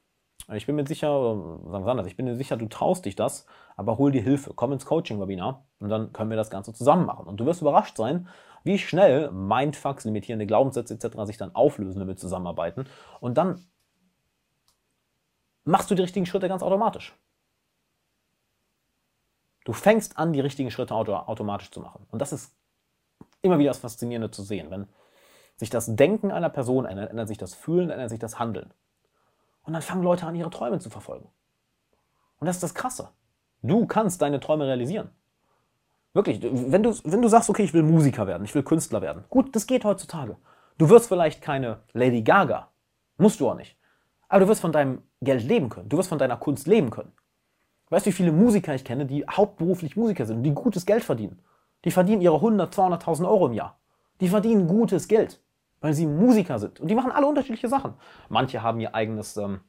Ich 0.51 0.65
bin 0.65 0.75
mir 0.75 0.85
sicher, 0.85 1.07
sagen 1.07 1.85
wir 1.85 1.91
anders, 1.91 2.07
ich 2.07 2.17
bin 2.17 2.25
mir 2.25 2.35
sicher, 2.35 2.57
du 2.57 2.67
traust 2.67 3.05
dich 3.05 3.15
das, 3.15 3.45
aber 3.77 3.97
hol 3.97 4.11
dir 4.11 4.21
Hilfe. 4.21 4.51
Komm 4.53 4.73
ins 4.73 4.85
Coaching-Webinar 4.85 5.63
und 5.79 5.88
dann 5.88 6.11
können 6.11 6.29
wir 6.29 6.35
das 6.35 6.49
Ganze 6.49 6.73
zusammen 6.73 7.05
machen. 7.05 7.25
Und 7.25 7.38
du 7.38 7.45
wirst 7.45 7.61
überrascht 7.61 7.95
sein, 7.95 8.27
wie 8.65 8.79
schnell 8.79 9.31
Mindfucks, 9.31 10.03
limitierende 10.03 10.45
Glaubenssätze 10.45 10.93
etc. 10.93 11.19
sich 11.23 11.38
dann 11.38 11.55
auflösen, 11.55 12.01
wenn 12.01 12.07
wir 12.09 12.17
zusammenarbeiten. 12.17 12.83
Und 13.21 13.38
dann 13.38 13.63
machst 15.63 15.89
du 15.89 15.95
die 15.95 16.01
richtigen 16.01 16.25
Schritte 16.25 16.49
ganz 16.49 16.63
automatisch. 16.63 17.15
Du 19.69 19.73
fängst 19.73 20.17
an, 20.17 20.33
die 20.33 20.39
richtigen 20.39 20.71
Schritte 20.71 20.95
automatisch 20.95 21.69
zu 21.69 21.79
machen. 21.79 22.07
Und 22.09 22.23
das 22.23 22.33
ist 22.33 22.55
immer 23.43 23.59
wieder 23.59 23.69
das 23.69 23.77
Faszinierende 23.77 24.31
zu 24.31 24.41
sehen. 24.41 24.71
Wenn 24.71 24.88
sich 25.57 25.69
das 25.69 25.95
Denken 25.95 26.31
einer 26.31 26.49
Person 26.49 26.85
ändert, 26.85 27.11
ändert 27.11 27.27
sich 27.27 27.38
das 27.38 27.53
Fühlen, 27.53 27.91
ändert 27.91 28.09
sich 28.09 28.17
das 28.17 28.39
Handeln. 28.39 28.73
Und 29.61 29.73
dann 29.73 29.83
fangen 29.83 30.01
Leute 30.01 30.25
an, 30.25 30.33
ihre 30.33 30.49
Träume 30.49 30.79
zu 30.79 30.89
verfolgen. 30.89 31.29
Und 32.39 32.47
das 32.47 32.55
ist 32.55 32.63
das 32.63 32.73
Krasse. 32.73 33.09
Du 33.61 33.85
kannst 33.85 34.23
deine 34.23 34.39
Träume 34.39 34.65
realisieren. 34.65 35.11
Wirklich, 36.13 36.41
wenn 36.41 36.81
du, 36.81 36.91
wenn 37.03 37.21
du 37.21 37.27
sagst, 37.27 37.51
okay, 37.51 37.61
ich 37.61 37.73
will 37.75 37.83
Musiker 37.83 38.25
werden, 38.25 38.45
ich 38.45 38.55
will 38.55 38.63
Künstler 38.63 39.03
werden. 39.03 39.23
Gut, 39.29 39.55
das 39.55 39.67
geht 39.67 39.85
heutzutage. 39.85 40.35
Du 40.79 40.89
wirst 40.89 41.09
vielleicht 41.09 41.43
keine 41.43 41.81
Lady 41.93 42.23
Gaga. 42.23 42.69
Musst 43.17 43.39
du 43.39 43.47
auch 43.47 43.55
nicht. 43.55 43.77
Aber 44.29 44.39
du 44.39 44.47
wirst 44.47 44.61
von 44.61 44.71
deinem 44.71 45.03
Geld 45.21 45.43
leben 45.43 45.69
können. 45.69 45.89
Du 45.89 45.97
wirst 45.99 46.09
von 46.09 46.17
deiner 46.17 46.38
Kunst 46.38 46.65
leben 46.65 46.89
können. 46.89 47.11
Weißt 47.89 48.05
du, 48.05 48.10
wie 48.10 48.13
viele 48.13 48.31
Musiker 48.31 48.75
ich 48.75 48.84
kenne, 48.84 49.05
die 49.05 49.25
hauptberuflich 49.25 49.96
Musiker 49.96 50.25
sind 50.25 50.38
und 50.38 50.43
die 50.43 50.53
gutes 50.53 50.86
Geld 50.86 51.03
verdienen? 51.03 51.39
Die 51.86 51.91
verdienen 51.91 52.22
ihre 52.22 52.36
100, 52.36 52.74
200.000 52.74 53.27
Euro 53.27 53.48
im 53.48 53.53
Jahr. 53.53 53.79
Die 54.22 54.27
verdienen 54.27 54.67
gutes 54.67 55.08
Geld, 55.08 55.41
weil 55.81 55.93
sie 55.93 56.05
Musiker 56.05 56.60
sind. 56.60 56.79
Und 56.79 56.89
die 56.89 56.96
machen 56.96 57.12
alle 57.12 57.25
unterschiedliche 57.25 57.69
Sachen. 57.69 57.93
Manche 58.27 58.62
haben 58.62 58.79
ihr 58.79 58.93
eigenes, 58.93 59.38
ähm, 59.38 59.62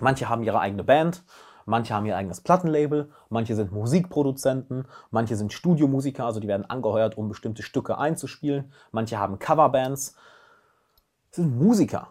manche 0.00 0.28
haben 0.28 0.42
ihre 0.44 0.60
eigene 0.60 0.84
Band, 0.84 1.24
manche 1.64 1.94
haben 1.94 2.06
ihr 2.06 2.16
eigenes 2.16 2.42
Plattenlabel, 2.42 3.10
manche 3.28 3.56
sind 3.56 3.72
Musikproduzenten, 3.72 4.86
manche 5.10 5.36
sind 5.36 5.52
Studiomusiker, 5.52 6.26
also 6.26 6.38
die 6.38 6.48
werden 6.48 6.68
angeheuert, 6.68 7.16
um 7.16 7.28
bestimmte 7.28 7.62
Stücke 7.62 7.98
einzuspielen. 7.98 8.72
Manche 8.92 9.18
haben 9.18 9.38
Coverbands. 9.38 10.16
Das 11.30 11.36
sind 11.36 11.58
Musiker. 11.58 12.08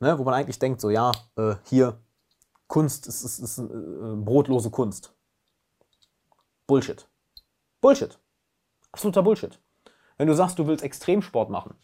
Ne, 0.00 0.18
wo 0.18 0.24
man 0.24 0.34
eigentlich 0.34 0.58
denkt, 0.58 0.80
so 0.80 0.90
ja, 0.90 1.12
äh, 1.36 1.54
hier 1.64 1.98
Kunst 2.68 3.06
ist, 3.06 3.22
ist, 3.22 3.38
ist 3.38 3.58
äh, 3.58 3.62
brotlose 3.62 4.70
Kunst. 4.70 5.14
Bullshit. 6.66 7.08
Bullshit. 7.80 8.18
Absoluter 8.92 9.22
Bullshit. 9.22 9.60
Wenn 10.16 10.26
du 10.26 10.34
sagst, 10.34 10.58
du 10.58 10.66
willst 10.66 10.82
Extremsport 10.82 11.50
machen, 11.50 11.74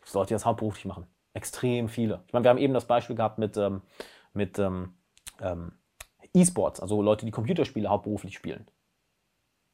was 0.00 0.14
Leute 0.14 0.34
das 0.34 0.44
hauptberuflich 0.44 0.86
machen? 0.86 1.06
Extrem 1.34 1.88
viele. 1.88 2.24
Ich 2.26 2.32
meine, 2.32 2.44
wir 2.44 2.50
haben 2.50 2.58
eben 2.58 2.74
das 2.74 2.86
Beispiel 2.86 3.14
gehabt 3.14 3.38
mit, 3.38 3.56
ähm, 3.56 3.82
mit 4.32 4.58
ähm, 4.58 4.94
ähm, 5.40 5.72
E-Sports, 6.34 6.80
also 6.80 7.02
Leute, 7.02 7.26
die 7.26 7.30
Computerspiele 7.30 7.88
hauptberuflich 7.88 8.34
spielen. 8.34 8.66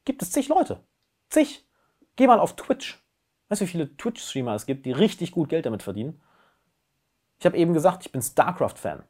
Gibt 0.03 0.21
es 0.21 0.31
zig 0.31 0.49
Leute. 0.49 0.83
Zig. 1.29 1.65
Geh 2.15 2.27
mal 2.27 2.39
auf 2.39 2.55
Twitch. 2.55 3.03
Weißt 3.49 3.61
du, 3.61 3.65
wie 3.65 3.69
viele 3.69 3.95
Twitch-Streamer 3.97 4.55
es 4.55 4.65
gibt, 4.65 4.85
die 4.85 4.91
richtig 4.91 5.31
gut 5.31 5.49
Geld 5.49 5.65
damit 5.65 5.83
verdienen? 5.83 6.21
Ich 7.39 7.45
habe 7.45 7.57
eben 7.57 7.73
gesagt, 7.73 8.05
ich 8.05 8.11
bin 8.11 8.21
StarCraft-Fan. 8.21 9.03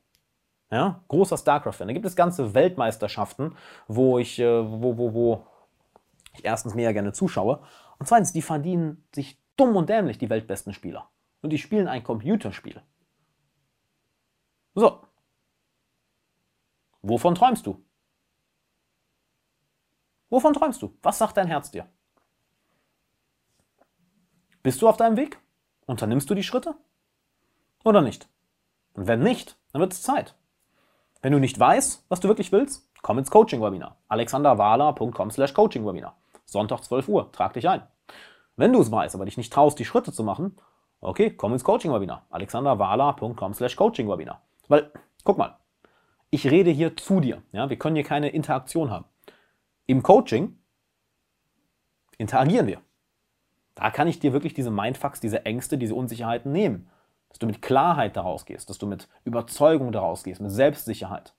Ja, 0.72 1.04
großer 1.08 1.38
StarCraft-Fan. 1.38 1.88
Da 1.88 1.94
gibt 1.94 2.06
es 2.06 2.16
ganze 2.16 2.54
Weltmeisterschaften, 2.54 3.56
wo 3.88 4.18
ich, 4.18 4.40
äh, 4.40 4.64
wo, 4.66 4.98
wo, 4.98 5.14
wo 5.14 5.48
ich 6.34 6.44
erstens 6.44 6.74
mehr 6.74 6.94
gerne 6.94 7.14
zuschaue 7.14 7.62
und 8.00 8.08
zweitens, 8.08 8.34
die 8.34 8.42
verdienen 8.42 9.08
sich 9.14 9.40
dumm 9.58 9.76
und 9.76 9.90
dämlich, 9.90 10.18
die 10.18 10.30
weltbesten 10.30 10.74
Spieler. 10.74 11.10
Und 11.42 11.52
die 11.52 11.58
spielen 11.58 11.88
ein 11.88 12.04
Computerspiel. 12.04 12.82
So. 14.74 15.02
Wovon 17.02 17.36
träumst 17.36 17.66
du? 17.66 17.84
Wovon 20.30 20.54
träumst 20.54 20.82
du? 20.82 20.98
Was 21.02 21.20
sagt 21.20 21.38
dein 21.38 21.48
Herz 21.48 21.72
dir? 21.72 21.88
Bist 24.64 24.82
du 24.82 24.90
auf 24.90 24.98
deinem 24.98 25.16
Weg? 25.16 25.40
Unternimmst 25.86 26.30
du 26.30 26.34
die 26.34 26.44
Schritte? 26.44 26.76
Oder 27.84 28.02
nicht? 28.02 28.28
Und 28.94 29.08
wenn 29.08 29.20
nicht, 29.20 29.58
dann 29.72 29.82
wird 29.82 29.94
es 29.94 30.02
Zeit. 30.02 30.36
Wenn 31.26 31.32
du 31.32 31.40
nicht 31.40 31.60
weißt, 31.60 32.06
was 32.08 32.20
du 32.20 32.28
wirklich 32.28 32.52
willst, 32.52 32.88
komm 33.02 33.18
ins 33.18 33.32
Coaching-Webinar. 33.32 33.98
alexanderwahler.com 34.10 35.32
slash 35.32 35.56
Coaching-Webinar. 35.56 36.16
Sonntag 36.46 36.84
12 36.84 37.08
Uhr, 37.08 37.32
trag 37.32 37.54
dich 37.54 37.68
ein. 37.68 37.82
Wenn 38.58 38.72
du 38.72 38.80
es 38.80 38.92
weißt, 38.92 39.16
aber 39.16 39.26
dich 39.26 39.36
nicht 39.36 39.52
traust, 39.52 39.80
die 39.80 39.86
Schritte 39.86 40.14
zu 40.14 40.24
machen, 40.24 40.56
okay, 41.02 41.32
komm 41.32 41.54
ins 41.54 41.64
Coaching-Webinar. 41.64 42.28
alexanderwahler.com 42.30 43.56
slash 43.56 43.76
Coaching-Webinar. 43.76 44.40
Weil, 44.68 44.92
guck 45.24 45.40
mal, 45.40 45.58
ich 46.30 46.52
rede 46.52 46.70
hier 46.70 46.96
zu 46.96 47.20
dir. 47.22 47.42
Ja? 47.54 47.72
Wir 47.72 47.80
können 47.80 47.96
hier 47.96 48.06
keine 48.06 48.30
Interaktion 48.30 48.92
haben. 48.92 49.06
Im 49.88 50.04
Coaching 50.04 50.60
interagieren 52.20 52.68
wir. 52.68 52.82
Da 53.74 53.90
kann 53.90 54.08
ich 54.08 54.20
dir 54.20 54.32
wirklich 54.32 54.54
diese 54.54 54.70
Mindfucks, 54.70 55.22
diese 55.22 55.44
Ängste, 55.44 55.80
diese 55.80 55.96
Unsicherheiten 55.96 56.52
nehmen 56.52 56.88
dass 57.36 57.40
du 57.40 57.48
mit 57.48 57.62
Klarheit 57.62 58.16
daraus 58.16 58.46
gehst, 58.46 58.70
dass 58.70 58.78
du 58.78 58.88
mit 58.88 59.10
Überzeugung 59.26 59.92
daraus 59.92 60.24
gehst, 60.24 60.40
mit 60.40 60.52
Selbstsicherheit. 60.52 61.34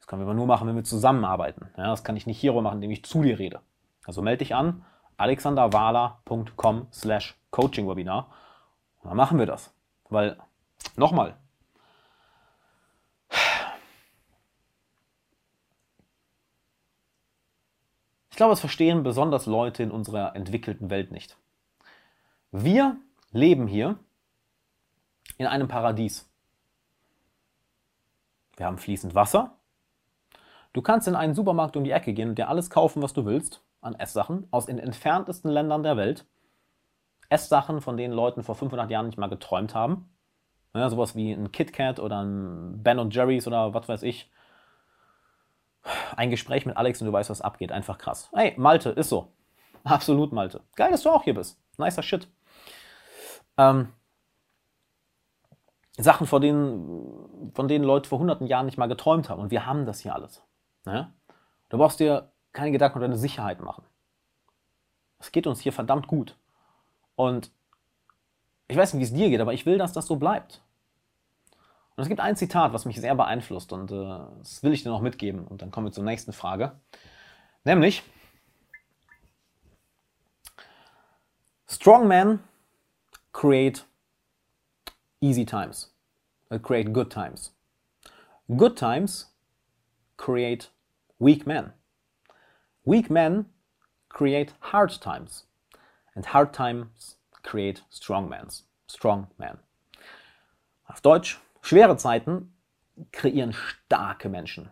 Das 0.00 0.08
können 0.08 0.22
wir 0.22 0.26
aber 0.26 0.34
nur 0.34 0.48
machen, 0.48 0.66
wenn 0.66 0.74
wir 0.74 0.82
zusammenarbeiten. 0.82 1.68
Ja, 1.76 1.90
das 1.90 2.02
kann 2.02 2.16
ich 2.16 2.26
nicht 2.26 2.40
hierüber 2.40 2.62
machen, 2.62 2.78
indem 2.78 2.90
ich 2.90 3.04
zu 3.04 3.22
dir 3.22 3.38
rede. 3.38 3.60
Also 4.04 4.22
melde 4.22 4.38
dich 4.38 4.56
an, 4.56 4.84
alexanderwala.com 5.16 6.88
slash 6.92 7.38
coachingwebinar 7.52 8.28
und 9.02 9.10
dann 9.10 9.16
machen 9.16 9.38
wir 9.38 9.46
das. 9.46 9.72
Weil, 10.08 10.36
nochmal, 10.96 11.36
ich 18.30 18.36
glaube, 18.36 18.52
es 18.52 18.58
verstehen 18.58 19.04
besonders 19.04 19.46
Leute 19.46 19.84
in 19.84 19.92
unserer 19.92 20.34
entwickelten 20.34 20.90
Welt 20.90 21.12
nicht. 21.12 21.36
Wir 22.50 22.96
leben 23.30 23.68
hier 23.68 23.96
in 25.38 25.46
einem 25.46 25.68
Paradies. 25.68 26.28
Wir 28.56 28.66
haben 28.66 28.78
fließend 28.78 29.14
Wasser. 29.14 29.56
Du 30.72 30.82
kannst 30.82 31.08
in 31.08 31.14
einen 31.14 31.34
Supermarkt 31.34 31.76
um 31.76 31.84
die 31.84 31.92
Ecke 31.92 32.12
gehen 32.12 32.28
und 32.30 32.38
dir 32.38 32.48
alles 32.48 32.70
kaufen, 32.70 33.02
was 33.02 33.14
du 33.14 33.24
willst, 33.24 33.62
an 33.80 33.94
Esssachen 33.94 34.46
aus 34.50 34.66
den 34.66 34.78
entferntesten 34.78 35.50
Ländern 35.50 35.82
der 35.82 35.96
Welt. 35.96 36.26
Esssachen, 37.30 37.80
von 37.80 37.96
denen 37.96 38.14
Leuten 38.14 38.42
vor 38.42 38.54
500 38.54 38.90
Jahren 38.90 39.06
nicht 39.06 39.18
mal 39.18 39.28
geträumt 39.28 39.74
haben. 39.74 40.10
Ja, 40.74 40.88
sowas 40.90 41.16
wie 41.16 41.32
ein 41.32 41.52
KitKat 41.52 41.98
oder 42.00 42.22
ein 42.22 42.82
Ben 42.82 43.10
Jerry's 43.10 43.46
oder 43.46 43.72
was 43.74 43.88
weiß 43.88 44.02
ich. 44.02 44.30
Ein 46.16 46.30
Gespräch 46.30 46.66
mit 46.66 46.76
Alex 46.76 47.00
und 47.00 47.06
du 47.06 47.12
weißt, 47.12 47.30
was 47.30 47.40
abgeht. 47.40 47.72
Einfach 47.72 47.98
krass. 47.98 48.28
Hey, 48.34 48.54
Malte, 48.56 48.90
ist 48.90 49.08
so. 49.08 49.32
Absolut 49.84 50.32
Malte. 50.32 50.60
Geil, 50.76 50.90
dass 50.90 51.02
du 51.02 51.10
auch 51.10 51.22
hier 51.22 51.34
bist. 51.34 51.58
Nicer 51.78 52.02
Shit. 52.02 52.28
Ähm, 53.56 53.92
Sachen, 55.98 56.26
von 56.26 56.40
denen, 56.40 57.52
von 57.54 57.68
denen 57.68 57.84
Leute 57.84 58.08
vor 58.08 58.18
hunderten 58.18 58.46
Jahren 58.46 58.66
nicht 58.66 58.78
mal 58.78 58.86
geträumt 58.86 59.28
haben. 59.28 59.40
Und 59.40 59.50
wir 59.50 59.66
haben 59.66 59.84
das 59.84 60.00
hier 60.00 60.14
alles. 60.14 60.42
Ne? 60.84 61.12
Du 61.68 61.78
brauchst 61.78 62.00
dir 62.00 62.30
keine 62.52 62.70
Gedanken 62.70 62.98
über 62.98 63.06
deine 63.06 63.18
Sicherheit 63.18 63.60
machen. 63.60 63.84
Es 65.18 65.32
geht 65.32 65.46
uns 65.46 65.60
hier 65.60 65.72
verdammt 65.72 66.06
gut. 66.06 66.36
Und 67.16 67.50
ich 68.68 68.76
weiß 68.76 68.94
nicht, 68.94 69.00
wie 69.00 69.04
es 69.04 69.12
dir 69.12 69.28
geht, 69.28 69.40
aber 69.40 69.52
ich 69.52 69.66
will, 69.66 69.78
dass 69.78 69.92
das 69.92 70.06
so 70.06 70.16
bleibt. 70.16 70.62
Und 71.96 72.02
es 72.02 72.08
gibt 72.08 72.20
ein 72.20 72.36
Zitat, 72.36 72.72
was 72.72 72.84
mich 72.84 73.00
sehr 73.00 73.16
beeinflusst 73.16 73.72
und 73.72 73.90
äh, 73.90 74.20
das 74.38 74.62
will 74.62 74.72
ich 74.72 74.84
dir 74.84 74.90
noch 74.90 75.00
mitgeben. 75.00 75.48
Und 75.48 75.62
dann 75.62 75.72
kommen 75.72 75.88
wir 75.88 75.92
zur 75.92 76.04
nächsten 76.04 76.32
Frage. 76.32 76.78
Nämlich, 77.64 78.04
Strong 81.66 82.06
men 82.06 82.38
create 83.32 83.84
easy 85.20 85.44
times, 85.44 85.88
that 86.50 86.62
create 86.62 86.92
good 86.92 87.10
times. 87.10 87.50
Good 88.56 88.76
times 88.76 89.26
create 90.16 90.70
weak 91.18 91.46
men. 91.46 91.72
Weak 92.84 93.10
men 93.10 93.46
create 94.08 94.52
hard 94.60 94.90
times. 95.00 95.44
And 96.14 96.24
hard 96.26 96.52
times 96.52 97.16
create 97.42 97.82
strong 97.90 98.28
men. 98.28 98.48
Strong 98.86 99.28
men. 99.38 99.58
Auf 100.86 101.00
Deutsch, 101.02 101.38
schwere 101.60 101.96
Zeiten 101.96 102.54
kreieren 103.12 103.52
starke 103.52 104.28
Menschen. 104.28 104.70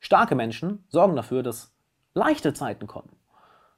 Starke 0.00 0.34
Menschen 0.34 0.84
sorgen 0.88 1.14
dafür, 1.14 1.42
dass 1.42 1.72
leichte 2.14 2.52
Zeiten 2.52 2.86
kommen. 2.86 3.14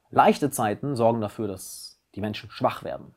Leichte 0.09 0.49
Zeiten 0.49 0.95
sorgen 0.95 1.21
dafür, 1.21 1.47
dass 1.47 1.99
die 2.15 2.21
Menschen 2.21 2.49
schwach 2.49 2.83
werden. 2.83 3.13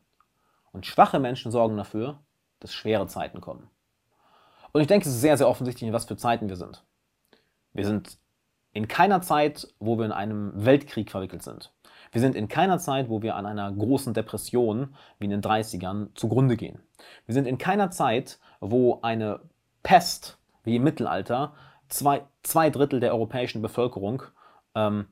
Und 0.73 0.87
schwache 0.87 1.19
Menschen 1.19 1.51
sorgen 1.51 1.77
dafür, 1.77 2.21
dass 2.61 2.73
schwere 2.73 3.07
Zeiten 3.07 3.41
kommen. 3.41 3.69
Und 4.73 4.81
ich 4.81 4.87
denke, 4.87 5.09
es 5.09 5.15
ist 5.15 5.21
sehr, 5.21 5.37
sehr 5.37 5.49
offensichtlich, 5.49 5.89
in 5.89 5.95
was 5.95 6.05
für 6.05 6.17
Zeiten 6.17 6.49
wir 6.49 6.57
sind. 6.57 6.85
Wir 7.73 7.87
sind 7.87 8.19
in 8.73 8.89
keiner 8.89 9.23
Zeit, 9.23 9.69
wo 9.79 9.99
wir 9.99 10.05
in 10.05 10.13
einem 10.13 10.53
Weltkrieg 10.55 11.11
verwickelt 11.11 11.43
sind. 11.43 11.73
Wir 12.13 12.21
sind 12.21 12.35
in 12.35 12.49
keiner 12.49 12.79
Zeit, 12.79 13.09
wo 13.09 13.23
wir 13.23 13.37
an 13.37 13.47
einer 13.47 13.71
großen 13.73 14.15
Depression 14.15 14.95
wie 15.19 15.25
in 15.25 15.31
den 15.31 15.43
30ern 15.43 16.15
zugrunde 16.15 16.57
gehen. 16.57 16.81
Wir 17.27 17.35
sind 17.35 17.47
in 17.47 17.59
keiner 17.59 17.91
Zeit, 17.91 18.39
wo 18.61 19.01
eine 19.03 19.41
Pest 19.83 20.39
wie 20.65 20.77
im 20.77 20.85
Mittelalter 20.85 21.55
zwei, 21.89 22.25
zwei 22.43 22.71
Drittel 22.71 23.01
der 23.01 23.13
europäischen 23.13 23.63
Bevölkerung 23.63 24.23
ähm, 24.75 25.07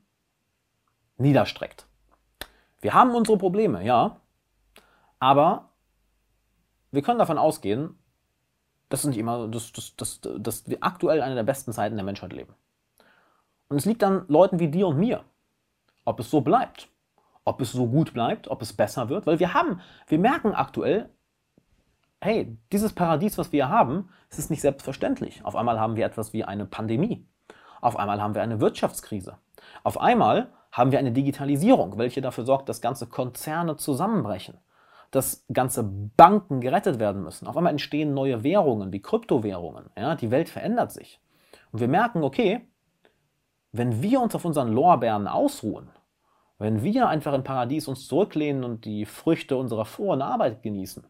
niederstreckt. 1.17 1.87
Wir 2.81 2.93
haben 2.93 3.15
unsere 3.15 3.37
Probleme, 3.37 3.83
ja, 3.83 4.17
aber 5.19 5.69
wir 6.91 7.01
können 7.01 7.19
davon 7.19 7.37
ausgehen, 7.37 7.97
dass, 8.89 9.03
nicht 9.03 9.17
immer, 9.17 9.47
dass, 9.47 9.71
dass, 9.71 9.95
dass, 9.95 10.21
dass 10.21 10.67
wir 10.67 10.77
aktuell 10.81 11.21
eine 11.21 11.35
der 11.35 11.43
besten 11.43 11.73
Zeiten 11.73 11.95
der 11.95 12.05
Menschheit 12.05 12.33
leben. 12.33 12.53
Und 13.69 13.77
es 13.77 13.85
liegt 13.85 14.03
an 14.03 14.25
Leuten 14.27 14.59
wie 14.59 14.69
dir 14.69 14.87
und 14.87 14.97
mir, 14.97 15.23
ob 16.05 16.19
es 16.19 16.31
so 16.31 16.41
bleibt, 16.41 16.89
ob 17.43 17.59
es 17.59 17.71
so 17.71 17.87
gut 17.87 18.13
bleibt, 18.13 18.47
ob 18.47 18.61
es 18.61 18.73
besser 18.73 19.09
wird, 19.09 19.27
weil 19.27 19.39
wir 19.39 19.53
haben, 19.53 19.81
wir 20.07 20.19
merken 20.19 20.53
aktuell, 20.53 21.09
hey, 22.21 22.57
dieses 22.71 22.93
Paradies, 22.93 23.37
was 23.37 23.51
wir 23.51 23.69
haben, 23.69 24.09
es 24.29 24.39
ist 24.39 24.49
nicht 24.49 24.61
selbstverständlich. 24.61 25.43
Auf 25.45 25.55
einmal 25.55 25.79
haben 25.79 25.95
wir 25.95 26.05
etwas 26.05 26.33
wie 26.33 26.43
eine 26.43 26.65
Pandemie. 26.65 27.27
Auf 27.81 27.97
einmal 27.97 28.21
haben 28.21 28.35
wir 28.35 28.41
eine 28.41 28.59
Wirtschaftskrise. 28.59 29.37
Auf 29.83 29.99
einmal 29.99 30.51
haben 30.71 30.91
wir 30.91 30.99
eine 30.99 31.11
Digitalisierung, 31.11 31.97
welche 31.97 32.21
dafür 32.21 32.45
sorgt, 32.45 32.69
dass 32.69 32.81
ganze 32.81 33.07
Konzerne 33.07 33.77
zusammenbrechen, 33.77 34.57
dass 35.11 35.45
ganze 35.51 35.83
Banken 35.83 36.61
gerettet 36.61 36.99
werden 36.99 37.23
müssen. 37.23 37.47
Auf 37.47 37.57
einmal 37.57 37.71
entstehen 37.71 38.13
neue 38.13 38.43
Währungen 38.43 38.91
wie 38.91 39.01
Kryptowährungen. 39.01 39.85
Ja, 39.97 40.15
die 40.15 40.31
Welt 40.31 40.49
verändert 40.49 40.91
sich. 40.91 41.19
Und 41.71 41.79
wir 41.79 41.87
merken, 41.87 42.23
okay, 42.23 42.67
wenn 43.71 44.01
wir 44.01 44.21
uns 44.21 44.35
auf 44.35 44.45
unseren 44.45 44.71
Lorbeeren 44.71 45.27
ausruhen, 45.27 45.89
wenn 46.59 46.83
wir 46.83 47.07
einfach 47.07 47.33
im 47.33 47.43
Paradies 47.43 47.87
uns 47.87 48.07
zurücklehnen 48.07 48.63
und 48.63 48.85
die 48.85 49.05
Früchte 49.05 49.57
unserer 49.57 49.85
frohen 49.85 50.21
Arbeit 50.21 50.63
genießen, 50.63 51.05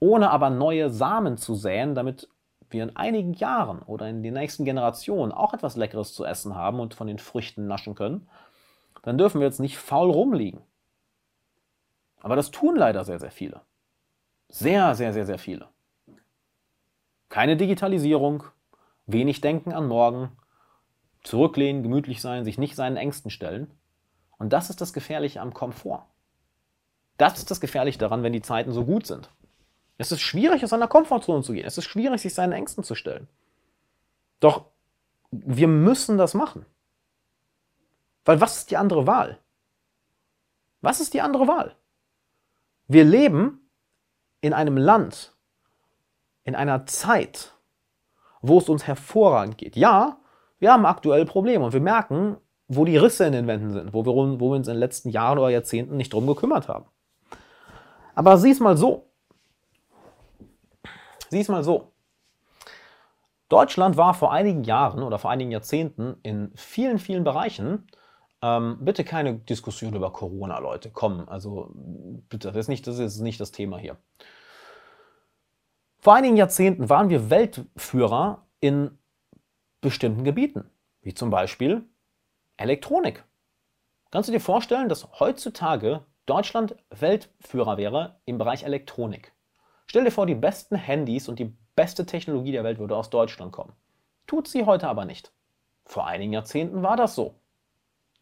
ohne 0.00 0.30
aber 0.30 0.50
neue 0.50 0.90
Samen 0.90 1.36
zu 1.36 1.54
säen, 1.54 1.94
damit 1.94 2.28
wir 2.70 2.82
in 2.82 2.96
einigen 2.96 3.34
Jahren 3.34 3.80
oder 3.82 4.08
in 4.08 4.22
den 4.22 4.34
nächsten 4.34 4.64
Generationen 4.64 5.32
auch 5.32 5.54
etwas 5.54 5.76
Leckeres 5.76 6.14
zu 6.14 6.24
essen 6.24 6.54
haben 6.54 6.80
und 6.80 6.94
von 6.94 7.06
den 7.06 7.18
Früchten 7.18 7.66
naschen 7.66 7.94
können, 7.94 8.28
dann 9.02 9.18
dürfen 9.18 9.40
wir 9.40 9.46
jetzt 9.46 9.60
nicht 9.60 9.78
faul 9.78 10.10
rumliegen. 10.10 10.60
Aber 12.20 12.36
das 12.36 12.50
tun 12.50 12.76
leider 12.76 13.04
sehr, 13.04 13.18
sehr 13.18 13.30
viele. 13.30 13.62
Sehr, 14.48 14.94
sehr, 14.94 15.12
sehr, 15.12 15.26
sehr 15.26 15.38
viele. 15.38 15.68
Keine 17.28 17.56
Digitalisierung, 17.56 18.44
wenig 19.06 19.40
Denken 19.40 19.72
an 19.72 19.86
morgen, 19.86 20.32
zurücklehnen, 21.22 21.82
gemütlich 21.82 22.20
sein, 22.20 22.44
sich 22.44 22.58
nicht 22.58 22.74
seinen 22.74 22.96
Ängsten 22.96 23.30
stellen. 23.30 23.70
Und 24.38 24.52
das 24.52 24.70
ist 24.70 24.80
das 24.80 24.92
Gefährliche 24.92 25.40
am 25.40 25.52
Komfort. 25.52 26.06
Das 27.18 27.38
ist 27.38 27.50
das 27.50 27.60
Gefährliche 27.60 27.98
daran, 27.98 28.22
wenn 28.22 28.32
die 28.32 28.42
Zeiten 28.42 28.72
so 28.72 28.84
gut 28.84 29.06
sind. 29.06 29.30
Es 29.98 30.12
ist 30.12 30.20
schwierig, 30.20 30.62
aus 30.62 30.70
seiner 30.70 30.88
Komfortzone 30.88 31.42
zu 31.42 31.52
gehen. 31.52 31.66
Es 31.66 31.76
ist 31.76 31.86
schwierig, 31.86 32.22
sich 32.22 32.32
seinen 32.32 32.52
Ängsten 32.52 32.84
zu 32.84 32.94
stellen. 32.94 33.28
Doch 34.40 34.66
wir 35.30 35.68
müssen 35.68 36.16
das 36.16 36.34
machen. 36.34 36.64
Weil 38.24 38.40
was 38.40 38.58
ist 38.58 38.70
die 38.70 38.76
andere 38.76 39.06
Wahl? 39.06 39.38
Was 40.80 41.00
ist 41.00 41.14
die 41.14 41.20
andere 41.20 41.48
Wahl? 41.48 41.74
Wir 42.88 43.04
leben 43.04 43.70
in 44.40 44.54
einem 44.54 44.78
Land, 44.78 45.36
in 46.44 46.54
einer 46.54 46.86
Zeit, 46.86 47.54
wo 48.40 48.58
es 48.58 48.68
uns 48.70 48.86
hervorragend 48.86 49.58
geht. 49.58 49.76
Ja, 49.76 50.18
wir 50.58 50.72
haben 50.72 50.86
aktuell 50.86 51.26
Probleme 51.26 51.66
und 51.66 51.74
wir 51.74 51.80
merken, 51.80 52.38
wo 52.66 52.86
die 52.86 52.96
Risse 52.96 53.26
in 53.26 53.32
den 53.32 53.46
Wänden 53.46 53.72
sind, 53.72 53.92
wo 53.92 54.04
wir, 54.04 54.12
wo 54.14 54.50
wir 54.50 54.56
uns 54.56 54.68
in 54.68 54.74
den 54.74 54.80
letzten 54.80 55.10
Jahren 55.10 55.38
oder 55.38 55.50
Jahrzehnten 55.50 55.96
nicht 55.96 56.12
drum 56.12 56.26
gekümmert 56.26 56.68
haben. 56.68 56.86
Aber 58.14 58.38
sieh 58.38 58.50
es 58.50 58.60
mal 58.60 58.76
so. 58.76 59.10
Sieh 61.28 61.40
es 61.40 61.48
mal 61.48 61.62
so. 61.62 61.92
Deutschland 63.50 63.96
war 63.96 64.14
vor 64.14 64.32
einigen 64.32 64.64
Jahren 64.64 65.02
oder 65.02 65.18
vor 65.18 65.30
einigen 65.30 65.50
Jahrzehnten 65.50 66.16
in 66.22 66.52
vielen, 66.54 66.98
vielen 66.98 67.24
Bereichen, 67.24 67.86
ähm, 68.42 68.78
bitte 68.80 69.04
keine 69.04 69.34
Diskussion 69.34 69.94
über 69.94 70.12
Corona, 70.12 70.58
Leute, 70.58 70.90
komm, 70.90 71.28
also 71.28 71.70
bitte, 71.74 72.48
das 72.48 72.56
ist, 72.56 72.68
nicht, 72.68 72.86
das 72.86 72.98
ist 72.98 73.20
nicht 73.20 73.40
das 73.40 73.52
Thema 73.52 73.78
hier. 73.78 73.96
Vor 75.98 76.14
einigen 76.14 76.36
Jahrzehnten 76.36 76.88
waren 76.88 77.10
wir 77.10 77.30
Weltführer 77.30 78.46
in 78.60 78.98
bestimmten 79.80 80.24
Gebieten, 80.24 80.70
wie 81.02 81.14
zum 81.14 81.30
Beispiel 81.30 81.84
Elektronik. 82.56 83.24
Kannst 84.10 84.28
du 84.28 84.32
dir 84.32 84.40
vorstellen, 84.40 84.88
dass 84.88 85.20
heutzutage 85.20 86.04
Deutschland 86.26 86.76
Weltführer 86.90 87.76
wäre 87.76 88.20
im 88.24 88.38
Bereich 88.38 88.62
Elektronik? 88.62 89.32
Stell 89.86 90.04
dir 90.04 90.10
vor, 90.10 90.26
die 90.26 90.34
besten 90.34 90.76
Handys 90.76 91.28
und 91.28 91.38
die 91.38 91.56
beste 91.74 92.06
Technologie 92.06 92.52
der 92.52 92.64
Welt 92.64 92.78
würde 92.78 92.96
aus 92.96 93.10
Deutschland 93.10 93.52
kommen. 93.52 93.72
Tut 94.26 94.46
sie 94.48 94.64
heute 94.64 94.88
aber 94.88 95.04
nicht. 95.04 95.32
Vor 95.84 96.06
einigen 96.06 96.32
Jahrzehnten 96.32 96.82
war 96.82 96.96
das 96.96 97.14
so. 97.14 97.37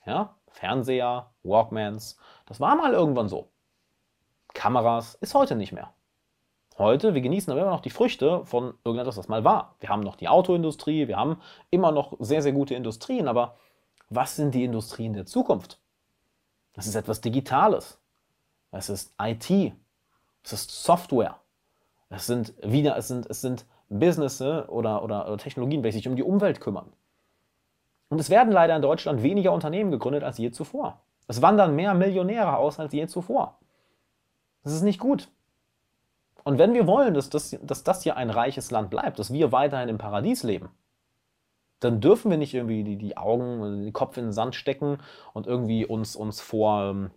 Ja, 0.07 0.37
Fernseher, 0.49 1.31
Walkmans, 1.43 2.17
das 2.47 2.61
war 2.61 2.77
mal 2.77 2.93
irgendwann 2.93 3.29
so. 3.29 3.51
Kameras 4.55 5.17
ist 5.17 5.35
heute 5.35 5.57
nicht 5.57 5.73
mehr. 5.73 5.93
Heute, 6.79 7.15
wir 7.15 7.23
genießen 7.23 7.51
aber 7.51 7.63
immer 7.63 7.71
noch 7.71 7.81
die 7.81 7.91
Früchte 7.91 8.45
von 8.45 8.75
irgendetwas, 8.85 9.17
was 9.17 9.29
mal 9.29 9.45
war. 9.45 9.77
Wir 9.81 9.89
haben 9.89 10.03
noch 10.03 10.17
die 10.17 10.29
Autoindustrie, 10.29 11.09
wir 11.09 11.17
haben 11.17 11.41
immer 11.71 11.91
noch 11.91 12.17
sehr, 12.21 12.43
sehr 12.43 12.53
gute 12.53 12.75
Industrien, 12.75 13.29
aber 13.29 13.57
was 14.09 14.37
sind 14.37 14.55
die 14.55 14.65
Industrien 14.65 15.13
der 15.13 15.27
Zukunft? 15.27 15.81
Das 16.75 16.87
ist 16.87 16.95
etwas 16.95 17.21
Digitales. 17.21 17.99
Es 18.71 18.91
ist 18.91 19.15
IT. 19.21 19.51
Es 20.45 20.53
ist 20.53 20.71
Software. 20.71 21.41
Es 22.11 22.27
sind 22.27 22.55
wieder, 22.63 22.97
es 22.97 23.09
sind, 23.09 23.27
es 23.29 23.41
sind 23.41 23.67
Business 23.89 24.41
oder, 24.41 24.69
oder, 25.03 25.27
oder 25.27 25.39
Technologien, 25.39 25.83
welche 25.83 25.99
sich 25.99 26.09
um 26.09 26.17
die 26.17 26.23
Umwelt 26.23 26.61
kümmern. 26.61 26.93
Und 28.17 28.21
es 28.21 28.31
werden 28.31 28.51
leider 28.51 28.75
in 28.75 28.81
Deutschland 28.81 29.23
weniger 29.23 29.53
Unternehmen 29.53 29.91
gegründet 29.91 30.25
als 30.25 30.39
je 30.39 30.51
zuvor. 30.51 31.03
Es 31.29 31.43
wandern 31.43 31.77
mehr 31.77 31.93
Millionäre 31.93 32.57
aus 32.57 32.81
als 32.81 32.95
je 32.95 33.07
zuvor. 33.07 33.59
Das 34.65 34.73
ist 34.73 34.81
nicht 34.81 34.99
gut. 34.99 35.29
Und 36.43 36.57
wenn 36.57 36.73
wir 36.73 36.87
wollen, 36.87 37.13
dass 37.13 37.29
das, 37.29 37.59
dass 37.61 37.85
das 37.85 38.05
hier 38.05 38.17
ein 38.17 38.31
reiches 38.31 38.71
Land 38.71 38.89
bleibt, 38.89 39.19
dass 39.19 39.35
wir 39.35 39.53
weiterhin 39.53 39.91
im 39.91 39.99
Paradies 39.99 40.45
leben, 40.45 40.71
dann 41.81 42.01
dürfen 42.01 42.31
wir 42.31 42.39
nicht 42.39 42.55
irgendwie 42.55 42.85
die, 42.85 42.97
die 42.97 43.19
Augen, 43.19 43.85
den 43.85 43.93
Kopf 43.93 44.17
in 44.17 44.25
den 44.25 44.33
Sand 44.33 44.55
stecken 44.55 44.97
und 45.35 45.47
irgendwie 45.47 45.85
uns, 45.85 46.17
uns 46.17 46.41
vor 46.41 46.85
ähm, 46.85 47.11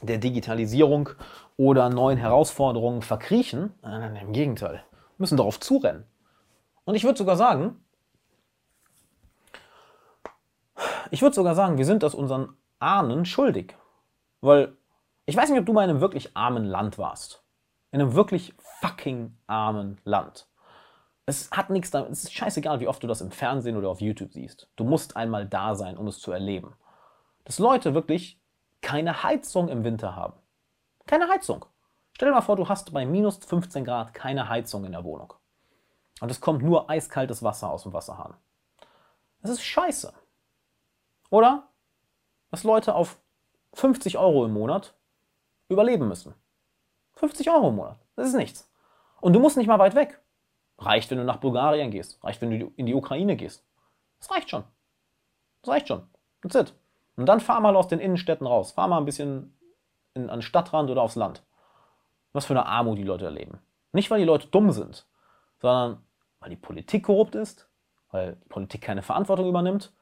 der 0.00 0.16
Digitalisierung 0.16 1.10
oder 1.58 1.90
neuen 1.90 2.16
Herausforderungen 2.16 3.02
verkriechen. 3.02 3.74
Nein, 3.82 4.16
Im 4.16 4.32
Gegenteil. 4.32 4.76
Wir 4.76 5.18
müssen 5.18 5.36
darauf 5.36 5.60
zurennen. 5.60 6.04
Und 6.86 6.94
ich 6.94 7.04
würde 7.04 7.18
sogar 7.18 7.36
sagen, 7.36 7.84
ich 11.12 11.20
würde 11.20 11.34
sogar 11.34 11.54
sagen, 11.54 11.76
wir 11.76 11.84
sind 11.84 12.02
das 12.02 12.14
unseren 12.14 12.56
Ahnen 12.78 13.26
schuldig. 13.26 13.76
Weil 14.40 14.76
ich 15.26 15.36
weiß 15.36 15.50
nicht, 15.50 15.60
ob 15.60 15.66
du 15.66 15.74
mal 15.74 15.84
in 15.84 15.90
einem 15.90 16.00
wirklich 16.00 16.34
armen 16.34 16.64
Land 16.64 16.96
warst. 16.96 17.44
In 17.90 18.00
einem 18.00 18.14
wirklich 18.14 18.54
fucking 18.80 19.36
armen 19.46 20.00
Land. 20.04 20.48
Es 21.26 21.50
hat 21.50 21.68
nichts 21.68 21.90
damit, 21.90 22.10
es 22.10 22.24
ist 22.24 22.32
scheißegal, 22.32 22.80
wie 22.80 22.88
oft 22.88 23.02
du 23.02 23.06
das 23.06 23.20
im 23.20 23.30
Fernsehen 23.30 23.76
oder 23.76 23.90
auf 23.90 24.00
YouTube 24.00 24.32
siehst. 24.32 24.70
Du 24.74 24.84
musst 24.84 25.14
einmal 25.14 25.46
da 25.46 25.74
sein, 25.74 25.98
um 25.98 26.06
es 26.08 26.18
zu 26.18 26.32
erleben. 26.32 26.72
Dass 27.44 27.58
Leute 27.58 27.92
wirklich 27.92 28.40
keine 28.80 29.22
Heizung 29.22 29.68
im 29.68 29.84
Winter 29.84 30.16
haben. 30.16 30.34
Keine 31.06 31.28
Heizung. 31.28 31.66
Stell 32.14 32.28
dir 32.28 32.34
mal 32.34 32.40
vor, 32.40 32.56
du 32.56 32.70
hast 32.70 32.90
bei 32.90 33.04
minus 33.04 33.36
15 33.36 33.84
Grad 33.84 34.14
keine 34.14 34.48
Heizung 34.48 34.86
in 34.86 34.92
der 34.92 35.04
Wohnung. 35.04 35.34
Und 36.22 36.30
es 36.30 36.40
kommt 36.40 36.62
nur 36.62 36.88
eiskaltes 36.88 37.42
Wasser 37.42 37.70
aus 37.70 37.82
dem 37.82 37.92
Wasserhahn. 37.92 38.34
Das 39.42 39.50
ist 39.50 39.62
scheiße. 39.62 40.14
Oder 41.32 41.66
dass 42.50 42.62
Leute 42.62 42.94
auf 42.94 43.18
50 43.72 44.18
Euro 44.18 44.44
im 44.44 44.52
Monat 44.52 44.92
überleben 45.70 46.06
müssen. 46.06 46.34
50 47.14 47.50
Euro 47.50 47.70
im 47.70 47.76
Monat. 47.76 47.96
Das 48.16 48.28
ist 48.28 48.34
nichts. 48.34 48.70
Und 49.22 49.32
du 49.32 49.40
musst 49.40 49.56
nicht 49.56 49.66
mal 49.66 49.78
weit 49.78 49.94
weg. 49.94 50.20
Reicht, 50.76 51.10
wenn 51.10 51.16
du 51.16 51.24
nach 51.24 51.38
Bulgarien 51.38 51.90
gehst. 51.90 52.22
Reicht, 52.22 52.42
wenn 52.42 52.50
du 52.50 52.70
in 52.76 52.84
die 52.84 52.94
Ukraine 52.94 53.34
gehst. 53.36 53.64
Das 54.18 54.30
reicht 54.30 54.50
schon. 54.50 54.64
Das 55.62 55.72
reicht 55.72 55.88
schon. 55.88 56.02
That's 56.42 56.54
it. 56.54 56.74
Und 57.16 57.24
dann 57.24 57.40
fahr 57.40 57.62
mal 57.62 57.76
aus 57.76 57.88
den 57.88 57.98
Innenstädten 57.98 58.46
raus. 58.46 58.72
Fahr 58.72 58.88
mal 58.88 58.98
ein 58.98 59.06
bisschen 59.06 59.56
in, 60.12 60.28
an 60.28 60.40
den 60.40 60.42
Stadtrand 60.42 60.90
oder 60.90 61.00
aufs 61.00 61.16
Land. 61.16 61.42
Was 62.34 62.44
für 62.44 62.52
eine 62.52 62.66
Armut 62.66 62.98
die 62.98 63.04
Leute 63.04 63.24
erleben. 63.24 63.58
Nicht, 63.92 64.10
weil 64.10 64.18
die 64.18 64.26
Leute 64.26 64.48
dumm 64.48 64.70
sind, 64.70 65.06
sondern 65.60 66.04
weil 66.40 66.50
die 66.50 66.56
Politik 66.56 67.04
korrupt 67.04 67.34
ist, 67.36 67.70
weil 68.10 68.36
die 68.36 68.48
Politik 68.50 68.82
keine 68.82 69.00
Verantwortung 69.00 69.48
übernimmt, 69.48 69.94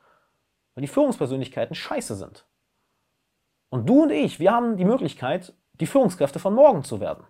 weil 0.74 0.82
die 0.82 0.88
Führungspersönlichkeiten 0.88 1.74
scheiße 1.74 2.14
sind. 2.14 2.46
Und 3.70 3.88
du 3.88 4.02
und 4.02 4.10
ich, 4.10 4.40
wir 4.40 4.52
haben 4.52 4.76
die 4.76 4.84
Möglichkeit, 4.84 5.54
die 5.74 5.86
Führungskräfte 5.86 6.38
von 6.38 6.54
morgen 6.54 6.82
zu 6.82 7.00
werden. 7.00 7.24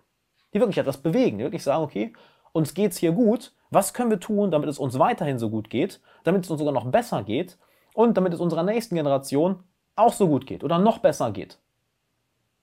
Die 0.53 0.59
wirklich 0.59 0.77
etwas 0.77 0.97
bewegen, 0.97 1.37
die 1.37 1.43
wirklich 1.43 1.63
sagen, 1.63 1.83
okay, 1.83 2.13
uns 2.51 2.73
geht's 2.73 2.97
hier 2.97 3.13
gut, 3.13 3.53
was 3.69 3.93
können 3.93 4.09
wir 4.09 4.19
tun, 4.19 4.51
damit 4.51 4.69
es 4.69 4.79
uns 4.79 4.99
weiterhin 4.99 5.39
so 5.39 5.49
gut 5.49 5.69
geht, 5.69 6.01
damit 6.23 6.43
es 6.43 6.51
uns 6.51 6.59
sogar 6.59 6.73
noch 6.73 6.85
besser 6.91 7.23
geht 7.23 7.57
und 7.93 8.17
damit 8.17 8.33
es 8.33 8.39
unserer 8.39 8.63
nächsten 8.63 8.95
Generation 8.95 9.63
auch 9.95 10.13
so 10.13 10.27
gut 10.27 10.45
geht 10.45 10.63
oder 10.63 10.79
noch 10.79 10.99
besser 10.99 11.31
geht. 11.31 11.59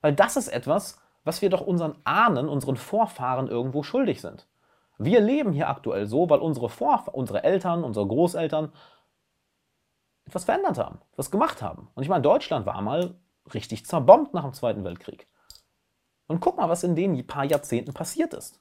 Weil 0.03 0.13
das 0.13 0.37
ist 0.37 0.49
etwas, 0.49 1.01
was 1.25 1.43
wir 1.43 1.51
doch 1.51 1.61
unseren 1.61 1.97
Ahnen, 2.05 2.49
unseren 2.49 2.77
Vorfahren 2.77 3.49
irgendwo 3.49 3.83
schuldig 3.83 4.21
sind. 4.21 4.47
Wir 4.99 5.21
leben 5.21 5.53
hier 5.53 5.69
aktuell 5.69 6.07
so, 6.07 6.29
weil 6.29 6.41
unsere 6.41 6.69
Vorfahren, 6.69 7.15
unsere 7.15 7.45
Eltern, 7.45 7.85
unsere 7.85 8.07
Großeltern 8.07 8.73
etwas 10.29 10.45
verändert 10.45 10.79
haben, 10.79 11.01
etwas 11.13 11.31
gemacht 11.31 11.63
haben. 11.63 11.89
Und 11.95 12.03
ich 12.03 12.09
meine, 12.09 12.23
Deutschland 12.23 12.67
war 12.67 12.81
mal 12.83 13.19
richtig 13.53 13.87
zerbombt 13.87 14.35
nach 14.35 14.45
dem 14.45 14.53
Zweiten 14.53 14.85
Weltkrieg. 14.85 15.27
Und 16.27 16.41
guck 16.41 16.59
mal, 16.59 16.69
was 16.69 16.83
in 16.83 16.95
den 16.95 17.27
paar 17.27 17.45
Jahrzehnten 17.45 17.95
passiert 17.95 18.35
ist. 18.35 18.61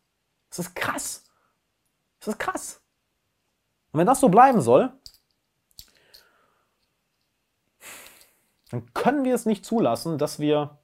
Das 0.49 0.59
ist 0.59 0.75
krass. 0.75 1.25
Das 2.19 2.29
ist 2.29 2.39
krass. 2.39 2.81
Und 3.91 3.99
wenn 3.99 4.07
das 4.07 4.21
so 4.21 4.29
bleiben 4.29 4.61
soll, 4.61 4.93
dann 8.69 8.93
können 8.93 9.25
wir 9.25 9.35
es 9.35 9.45
nicht 9.45 9.65
zulassen, 9.65 10.17
dass 10.17 10.39
wir 10.39 10.79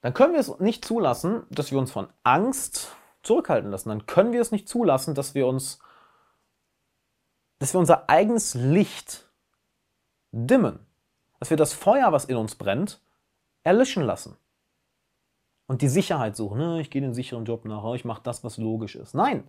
dann 0.00 0.12
können 0.12 0.34
wir 0.34 0.40
es 0.40 0.60
nicht 0.60 0.84
zulassen, 0.84 1.46
dass 1.50 1.70
wir 1.70 1.78
uns 1.78 1.90
von 1.90 2.08
Angst 2.24 2.94
zurückhalten 3.22 3.70
lassen. 3.70 3.88
Dann 3.88 4.04
können 4.04 4.32
wir 4.32 4.42
es 4.42 4.52
nicht 4.52 4.68
zulassen, 4.68 5.14
dass 5.14 5.34
wir 5.34 5.46
uns 5.46 5.78
dass 7.58 7.74
wir 7.74 7.80
unser 7.80 8.08
eigenes 8.08 8.54
Licht 8.54 9.28
dimmen, 10.32 10.78
dass 11.38 11.50
wir 11.50 11.56
das 11.56 11.72
Feuer, 11.72 12.12
was 12.12 12.24
in 12.24 12.36
uns 12.36 12.54
brennt, 12.54 13.00
erlischen 13.62 14.02
lassen 14.02 14.36
und 15.66 15.82
die 15.82 15.88
Sicherheit 15.88 16.36
suchen. 16.36 16.58
Ne? 16.58 16.80
Ich 16.80 16.90
gehe 16.90 17.02
den 17.02 17.14
sicheren 17.14 17.44
Job 17.44 17.64
nach, 17.64 17.94
ich 17.94 18.04
mache 18.04 18.22
das, 18.22 18.44
was 18.44 18.58
logisch 18.58 18.96
ist. 18.96 19.14
Nein, 19.14 19.48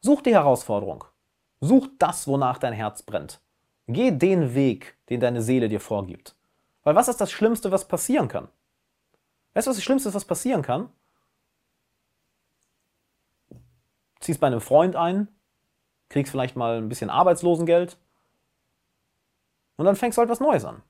such 0.00 0.22
die 0.22 0.34
Herausforderung. 0.34 1.04
Such 1.60 1.88
das, 1.98 2.26
wonach 2.26 2.58
dein 2.58 2.72
Herz 2.72 3.02
brennt. 3.02 3.40
Geh 3.86 4.10
den 4.10 4.54
Weg, 4.54 4.96
den 5.08 5.20
deine 5.20 5.42
Seele 5.42 5.68
dir 5.68 5.80
vorgibt. 5.80 6.34
Weil 6.82 6.96
was 6.96 7.08
ist 7.08 7.20
das 7.20 7.30
Schlimmste, 7.30 7.70
was 7.70 7.86
passieren 7.86 8.28
kann? 8.28 8.48
Weißt 9.54 9.66
du, 9.66 9.70
was 9.70 9.76
das 9.76 9.84
Schlimmste 9.84 10.08
ist, 10.08 10.14
was 10.14 10.24
passieren 10.24 10.62
kann? 10.62 10.88
Ziehst 14.20 14.40
bei 14.40 14.46
einem 14.46 14.60
Freund 14.60 14.96
ein, 14.96 15.28
kriegst 16.12 16.30
vielleicht 16.30 16.56
mal 16.56 16.76
ein 16.76 16.88
bisschen 16.88 17.10
Arbeitslosengeld 17.10 17.96
und 19.76 19.86
dann 19.86 19.96
fängst 19.96 20.16
du 20.16 20.20
halt 20.20 20.30
was 20.30 20.40
Neues 20.40 20.64
an. 20.64 20.82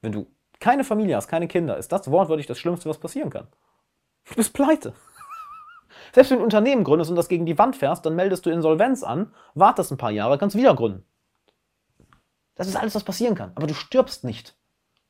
Wenn 0.00 0.12
du 0.12 0.26
keine 0.58 0.84
Familie 0.84 1.16
hast, 1.16 1.28
keine 1.28 1.48
Kinder, 1.48 1.76
ist 1.76 1.92
das 1.92 2.10
wortwörtlich 2.10 2.46
das 2.46 2.58
Schlimmste, 2.58 2.88
was 2.88 2.98
passieren 2.98 3.30
kann. 3.30 3.46
Du 4.24 4.34
bist 4.34 4.52
pleite. 4.52 4.94
Selbst 6.12 6.30
wenn 6.30 6.38
du 6.38 6.42
ein 6.42 6.46
Unternehmen 6.46 6.84
gründest 6.84 7.10
und 7.10 7.16
das 7.16 7.28
gegen 7.28 7.46
die 7.46 7.58
Wand 7.58 7.76
fährst, 7.76 8.06
dann 8.06 8.16
meldest 8.16 8.46
du 8.46 8.50
Insolvenz 8.50 9.02
an, 9.02 9.32
wartest 9.54 9.92
ein 9.92 9.98
paar 9.98 10.10
Jahre, 10.10 10.38
kannst 10.38 10.56
wieder 10.56 10.74
gründen. 10.74 11.04
Das 12.54 12.66
ist 12.66 12.76
alles, 12.76 12.94
was 12.94 13.04
passieren 13.04 13.34
kann. 13.34 13.52
Aber 13.54 13.66
du 13.66 13.74
stirbst 13.74 14.24
nicht. 14.24 14.56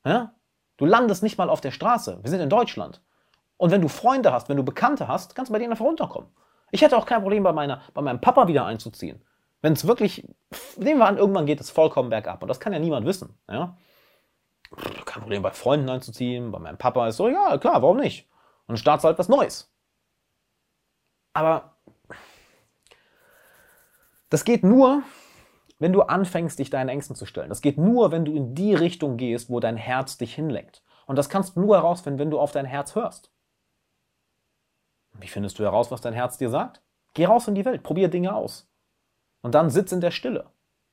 Ja? 0.05 0.35
Du 0.75 0.85
landest 0.85 1.23
nicht 1.23 1.37
mal 1.37 1.49
auf 1.49 1.61
der 1.61 1.71
Straße. 1.71 2.19
Wir 2.21 2.29
sind 2.29 2.41
in 2.41 2.49
Deutschland. 2.49 3.01
Und 3.55 3.71
wenn 3.71 3.81
du 3.81 3.87
Freunde 3.87 4.33
hast, 4.33 4.49
wenn 4.49 4.57
du 4.57 4.63
Bekannte 4.63 5.07
hast, 5.07 5.33
kannst 5.33 5.49
du 5.49 5.53
bei 5.53 5.59
denen 5.59 5.71
einfach 5.71 5.85
runterkommen. 5.85 6.29
Ich 6.71 6.81
hätte 6.81 6.97
auch 6.97 7.05
kein 7.05 7.21
Problem, 7.21 7.43
bei, 7.43 7.53
meiner, 7.53 7.81
bei 7.93 8.01
meinem 8.01 8.21
Papa 8.21 8.47
wieder 8.47 8.65
einzuziehen. 8.65 9.21
Wenn 9.61 9.73
es 9.73 9.87
wirklich, 9.87 10.27
nehmen 10.77 10.99
wir 10.99 11.07
an, 11.07 11.17
irgendwann 11.17 11.45
geht 11.45 11.59
es 11.59 11.71
vollkommen 11.71 12.09
bergab. 12.09 12.41
Und 12.41 12.47
das 12.47 12.59
kann 12.59 12.73
ja 12.73 12.79
niemand 12.79 13.05
wissen. 13.05 13.37
Ja? 13.49 13.77
kein 15.05 15.21
Problem, 15.21 15.41
bei 15.41 15.51
Freunden 15.51 15.89
einzuziehen, 15.89 16.51
bei 16.51 16.59
meinem 16.59 16.77
Papa 16.77 17.07
ist 17.07 17.17
so, 17.17 17.29
ja, 17.29 17.57
klar, 17.57 17.81
warum 17.81 17.97
nicht? 17.97 18.27
Und 18.67 18.73
dann 18.73 18.77
startest 18.77 19.05
halt 19.05 19.19
was 19.19 19.29
Neues. 19.29 19.71
Aber 21.33 21.77
das 24.29 24.43
geht 24.43 24.63
nur, 24.63 25.03
wenn 25.79 25.93
du 25.93 26.01
anfängst, 26.01 26.59
dich 26.59 26.69
deinen 26.69 26.89
Ängsten 26.89 27.15
zu 27.15 27.25
stellen. 27.25 27.49
Das 27.49 27.61
geht 27.61 27.77
nur, 27.77 28.11
wenn 28.11 28.25
du 28.25 28.33
in 28.33 28.55
die 28.55 28.73
Richtung 28.73 29.17
gehst, 29.17 29.49
wo 29.49 29.59
dein 29.59 29.77
Herz 29.77 30.17
dich 30.17 30.33
hinlenkt. 30.35 30.83
Und 31.05 31.15
das 31.15 31.29
kannst 31.29 31.55
du 31.55 31.61
nur 31.61 31.77
herausfinden, 31.77 32.19
wenn 32.19 32.31
du 32.31 32.39
auf 32.39 32.51
dein 32.51 32.65
Herz 32.65 32.95
hörst. 32.95 33.31
Wie 35.19 35.27
findest 35.27 35.59
du 35.59 35.63
heraus, 35.63 35.91
was 35.91 36.01
dein 36.01 36.13
Herz 36.13 36.37
dir 36.37 36.49
sagt? 36.49 36.81
Geh 37.13 37.25
raus 37.25 37.47
in 37.47 37.55
die 37.55 37.65
Welt, 37.65 37.83
probier 37.83 38.09
Dinge 38.09 38.35
aus. 38.35 38.69
Und 39.41 39.55
dann 39.55 39.69
sitz 39.69 39.91
in 39.91 40.01
der 40.01 40.11
Stille. 40.11 40.45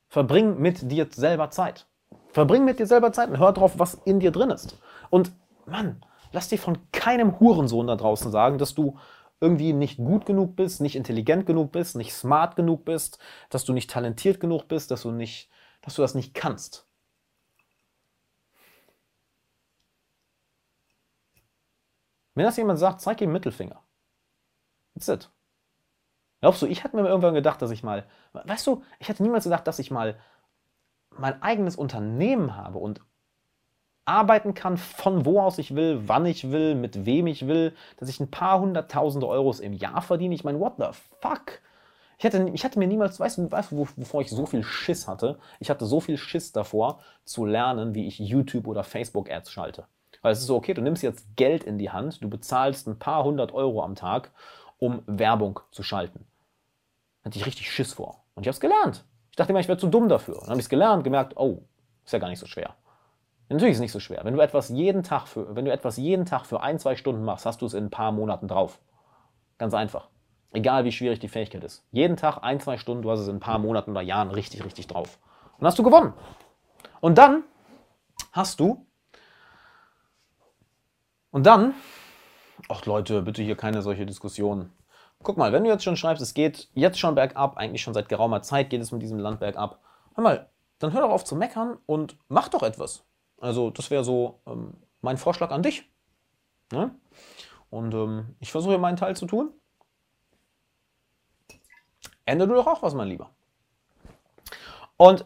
Verbring 0.09 0.59
mit 0.59 0.91
dir 0.91 1.09
selber 1.11 1.51
Zeit. 1.51 1.87
Verbring 2.31 2.65
mit 2.65 2.79
dir 2.79 2.87
selber 2.87 3.13
Zeit 3.13 3.29
und 3.31 3.39
hör 3.39 3.53
drauf, 3.53 3.79
was 3.79 3.95
in 3.95 4.21
dir 4.21 4.31
drin 4.31 4.51
ist. 4.51 4.79
Und 5.11 5.33
Mann, 5.67 6.05
lass 6.33 6.49
dir 6.49 6.59
von 6.59 6.79
keinem 6.93 7.39
Hurensohn 7.41 7.87
da 7.87 7.97
draußen 7.97 8.31
sagen, 8.31 8.59
dass 8.59 8.75
du 8.75 8.99
irgendwie 9.41 9.73
nicht 9.73 9.99
gut 9.99 10.27
genug 10.27 10.57
bist, 10.57 10.81
nicht 10.81 10.97
intelligent 10.97 11.47
genug 11.47 11.73
bist, 11.73 11.97
nicht 11.97 12.15
smart 12.15 12.57
genug 12.57 12.85
bist, 12.85 13.19
dass 13.51 13.65
du 13.65 13.73
nicht 13.73 13.91
talentiert 13.91 14.41
genug 14.41 14.69
bist, 14.69 14.91
dass 14.91 15.03
du 15.03 15.11
nicht, 15.11 15.51
dass 15.83 15.95
du 15.95 16.03
das 16.03 16.15
nicht 16.15 16.35
kannst. 16.35 16.87
Wenn 22.35 22.45
das 22.45 22.57
jemand 22.57 22.79
sagt, 22.79 23.01
zeig 23.01 23.21
ihm 23.21 23.33
Mittelfinger. 23.33 23.81
That's 24.95 25.09
it. 25.09 25.31
Glaubst 26.41 26.63
du, 26.63 26.67
ich 26.67 26.85
hatte 26.85 26.97
mir 26.97 27.09
irgendwann 27.09 27.35
gedacht, 27.35 27.63
dass 27.63 27.71
ich 27.71 27.83
mal, 27.83 28.05
weißt 28.33 28.67
du, 28.67 28.83
ich 28.99 29.09
hätte 29.09 29.23
niemals 29.23 29.45
gedacht, 29.45 29.67
dass 29.67 29.79
ich 29.79 29.91
mal 29.91 30.19
mein 31.11 31.43
eigenes 31.43 31.77
Unternehmen 31.77 32.57
habe 32.57 32.79
und 32.79 33.01
arbeiten 34.05 34.53
kann, 34.55 34.77
von 34.77 35.25
wo 35.25 35.41
aus 35.41 35.59
ich 35.59 35.75
will, 35.75 36.03
wann 36.07 36.27
ich 36.27 36.51
will, 36.51 36.75
mit 36.75 37.07
wem 37.07 37.27
ich 37.27 37.47
will, 37.47 37.75
dass 37.97 38.09
ich 38.09 38.21
ein 38.21 38.31
paar 38.31 38.61
hunderttausende 38.61 39.27
Euros 39.27 39.61
im 39.61 39.73
Jahr 39.73 40.03
verdiene. 40.03 40.35
Ich 40.35 40.45
meine, 40.45 40.61
what 40.61 40.75
the 40.79 40.89
fuck? 41.21 41.61
Ich 42.19 42.25
hätte, 42.25 42.49
ich 42.53 42.65
hatte 42.65 42.79
mir 42.79 42.87
niemals, 42.87 43.19
weißt 43.19 43.39
du, 43.39 43.51
weißt 43.51 43.73
wovor 43.73 44.21
ich 44.21 44.31
so 44.31 44.47
viel 44.47 44.63
Schiss 44.63 45.09
hatte? 45.09 45.39
Ich 45.59 45.71
hatte 45.71 45.87
so 45.87 46.01
viel 46.01 46.17
Schiss 46.17 46.53
davor, 46.53 47.01
zu 47.25 47.45
lernen, 47.45 47.95
wie 47.95 48.07
ich 48.07 48.19
YouTube 48.19 48.67
oder 48.67 48.85
Facebook-Ads 48.85 49.51
schalte. 49.51 49.87
Weil 50.23 50.33
es 50.33 50.41
ist 50.41 50.47
so, 50.47 50.57
okay, 50.57 50.75
du 50.75 50.83
nimmst 50.83 51.03
jetzt 51.03 51.37
Geld 51.37 51.65
in 51.65 51.79
die 51.79 51.91
Hand, 51.91 52.23
du 52.23 52.31
bezahlst 52.31 52.87
ein 52.87 52.99
paar 52.99 53.25
hundert 53.25 53.53
Euro 53.53 53.83
am 53.83 53.95
Tag, 53.95 54.31
um 54.79 55.03
Werbung 55.07 55.61
zu 55.71 55.83
schalten. 55.83 56.27
Hatte 57.25 57.39
ich 57.39 57.47
richtig 57.47 57.71
Schiss 57.71 57.95
vor. 57.95 58.25
Und 58.35 58.43
ich 58.43 58.49
habe 58.49 58.55
es 58.55 58.61
gelernt. 58.61 59.05
Ich 59.31 59.37
dachte 59.37 59.51
immer, 59.51 59.61
ich 59.61 59.69
wäre 59.69 59.79
zu 59.79 59.89
dumm 59.89 60.09
dafür. 60.09 60.37
Dann 60.41 60.51
habe 60.51 60.59
ich 60.59 60.67
es 60.67 60.69
gelernt, 60.69 61.05
gemerkt, 61.05 61.37
oh, 61.37 61.63
ist 62.05 62.13
ja 62.13 62.19
gar 62.19 62.29
nicht 62.29 62.39
so 62.39 62.47
schwer. 62.47 62.75
Natürlich 63.49 63.73
ist 63.73 63.79
es 63.79 63.83
nicht 63.83 63.93
so 63.93 64.01
schwer. 64.01 64.25
Wenn 64.25 64.35
du 64.35 64.41
etwas 64.41 64.69
jeden 64.69 65.03
Tag 65.03 65.29
für, 65.29 65.55
wenn 65.55 65.65
du 65.65 65.73
etwas 65.73 65.97
jeden 65.97 66.25
Tag 66.27 66.47
für 66.47 66.61
ein, 66.61 66.79
zwei 66.79 66.97
Stunden 66.97 67.25
machst, 67.25 67.47
hast 67.47 67.63
du 67.63 67.67
es 67.67 67.75
in 67.75 67.85
ein 67.85 67.91
paar 67.91 68.13
Monaten 68.13 68.49
drauf. 68.49 68.81
Ganz 69.59 69.75
einfach. 69.75 70.09
Egal 70.53 70.85
wie 70.85 70.93
schwierig 70.93 71.19
die 71.19 71.29
Fähigkeit 71.29 71.63
ist. 71.65 71.85
Jeden 71.91 72.17
Tag 72.17 72.39
ein, 72.43 72.61
zwei 72.61 72.79
Stunden, 72.79 73.03
du 73.03 73.11
hast 73.11 73.21
es 73.21 73.29
in 73.29 73.37
ein 73.37 73.41
paar 73.41 73.59
Monaten 73.59 73.91
oder 73.91 74.03
Jahren 74.03 74.31
richtig, 74.31 74.65
richtig 74.65 74.87
drauf. 74.87 75.19
Und 75.59 75.67
hast 75.67 75.79
du 75.79 75.83
gewonnen. 75.83 76.15
Und 77.01 77.19
dann 77.19 77.45
hast 78.33 78.61
du. 78.61 78.87
Und 81.31 81.45
dann. 81.45 81.75
Ach 82.69 82.85
Leute, 82.87 83.23
bitte 83.23 83.43
hier 83.43 83.57
keine 83.57 83.83
solche 83.83 84.07
Diskussionen. 84.07 84.73
Guck 85.23 85.37
mal, 85.37 85.53
wenn 85.53 85.65
du 85.65 85.71
jetzt 85.71 85.85
schon 85.85 85.97
schreibst, 85.97 86.23
es 86.23 86.35
geht 86.35 86.69
jetzt 86.75 86.99
schon 86.99 87.15
bergab, 87.15 87.57
eigentlich 87.57 87.83
schon 87.83 87.95
seit 87.95 88.09
geraumer 88.09 88.43
Zeit 88.43 88.71
geht 88.71 88.81
es 88.81 88.93
mit 88.93 89.03
diesem 89.03 89.19
Land 89.19 89.41
bergab, 89.41 89.81
hör 90.15 90.25
mal, 90.25 90.49
dann 90.79 90.93
hör 90.93 91.03
doch 91.03 91.11
auf 91.11 91.25
zu 91.25 91.37
meckern 91.37 91.79
und 91.87 92.17
mach 92.29 92.49
doch 92.49 92.63
etwas. 92.63 93.05
Also 93.41 93.71
das 93.71 93.91
wäre 93.91 94.05
so 94.05 94.41
ähm, 94.47 94.75
mein 95.01 95.19
Vorschlag 95.19 95.51
an 95.51 95.63
dich. 95.63 95.89
Ne? 96.73 96.95
Und 97.71 97.95
ähm, 97.95 98.37
ich 98.41 98.53
versuche 98.53 98.79
meinen 98.79 98.97
Teil 98.97 99.17
zu 99.17 99.27
tun. 99.27 99.53
Ende 102.25 102.47
du 102.47 102.55
doch 102.55 102.67
auch 102.67 102.83
was, 102.83 102.95
mein 102.95 103.09
Lieber. 103.09 103.31
Und 104.97 105.25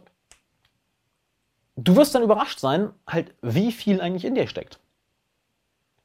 du 1.76 1.96
wirst 1.96 2.14
dann 2.14 2.22
überrascht 2.22 2.58
sein, 2.58 2.92
halt, 3.06 3.34
wie 3.42 3.72
viel 3.72 4.00
eigentlich 4.00 4.24
in 4.24 4.34
dir 4.34 4.48
steckt. 4.48 4.80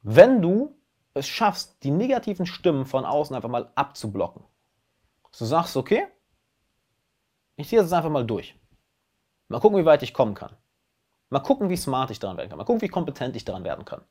Wenn 0.02 0.42
du 0.42 0.76
es 1.14 1.28
schaffst, 1.28 1.84
die 1.84 1.92
negativen 1.92 2.46
Stimmen 2.46 2.86
von 2.86 3.06
außen 3.06 3.36
einfach 3.36 3.50
mal 3.50 3.72
abzublocken. 3.76 4.44
du 5.38 5.46
sagst, 5.46 5.78
okay, 5.78 6.08
ich 7.56 7.68
ziehe 7.68 7.82
das 7.82 7.94
einfach 7.94 8.10
mal 8.10 8.26
durch. 8.26 8.60
Mal 9.48 9.60
gucken, 9.60 9.78
wie 9.78 9.86
weit 9.86 10.04
ich 10.04 10.14
kommen 10.14 10.34
kann. 10.34 10.56
Mal 11.30 11.40
gucken, 11.40 11.70
wie 11.70 11.78
smart 11.78 12.10
ich 12.12 12.20
daran 12.20 12.38
werden 12.38 12.50
kann. 12.50 12.58
Mal 12.58 12.64
gucken, 12.64 12.82
wie 12.82 12.88
kompetent 12.88 13.36
ich 13.36 13.46
daran 13.46 13.64
werden 13.64 13.86
kann. 13.86 14.02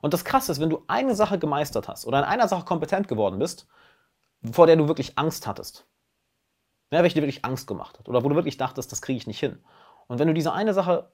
Und 0.00 0.12
das 0.12 0.24
Krasse 0.24 0.52
ist, 0.52 0.60
wenn 0.60 0.70
du 0.70 0.84
eine 0.86 1.14
Sache 1.14 1.38
gemeistert 1.38 1.88
hast 1.88 2.06
oder 2.06 2.18
in 2.18 2.24
einer 2.24 2.48
Sache 2.48 2.64
kompetent 2.64 3.08
geworden 3.08 3.38
bist, 3.38 3.66
vor 4.52 4.66
der 4.66 4.76
du 4.76 4.88
wirklich 4.88 5.18
Angst 5.18 5.46
hattest, 5.46 5.86
ja, 6.90 7.02
welche 7.02 7.14
dir 7.14 7.22
wirklich 7.22 7.44
Angst 7.44 7.66
gemacht 7.66 7.98
hat 7.98 8.08
oder 8.08 8.22
wo 8.22 8.28
du 8.28 8.34
wirklich 8.34 8.58
dachtest, 8.58 8.92
das 8.92 9.02
kriege 9.02 9.16
ich 9.16 9.26
nicht 9.26 9.40
hin. 9.40 9.64
Und 10.06 10.18
wenn 10.18 10.28
du 10.28 10.34
diese 10.34 10.52
eine 10.52 10.74
Sache 10.74 11.10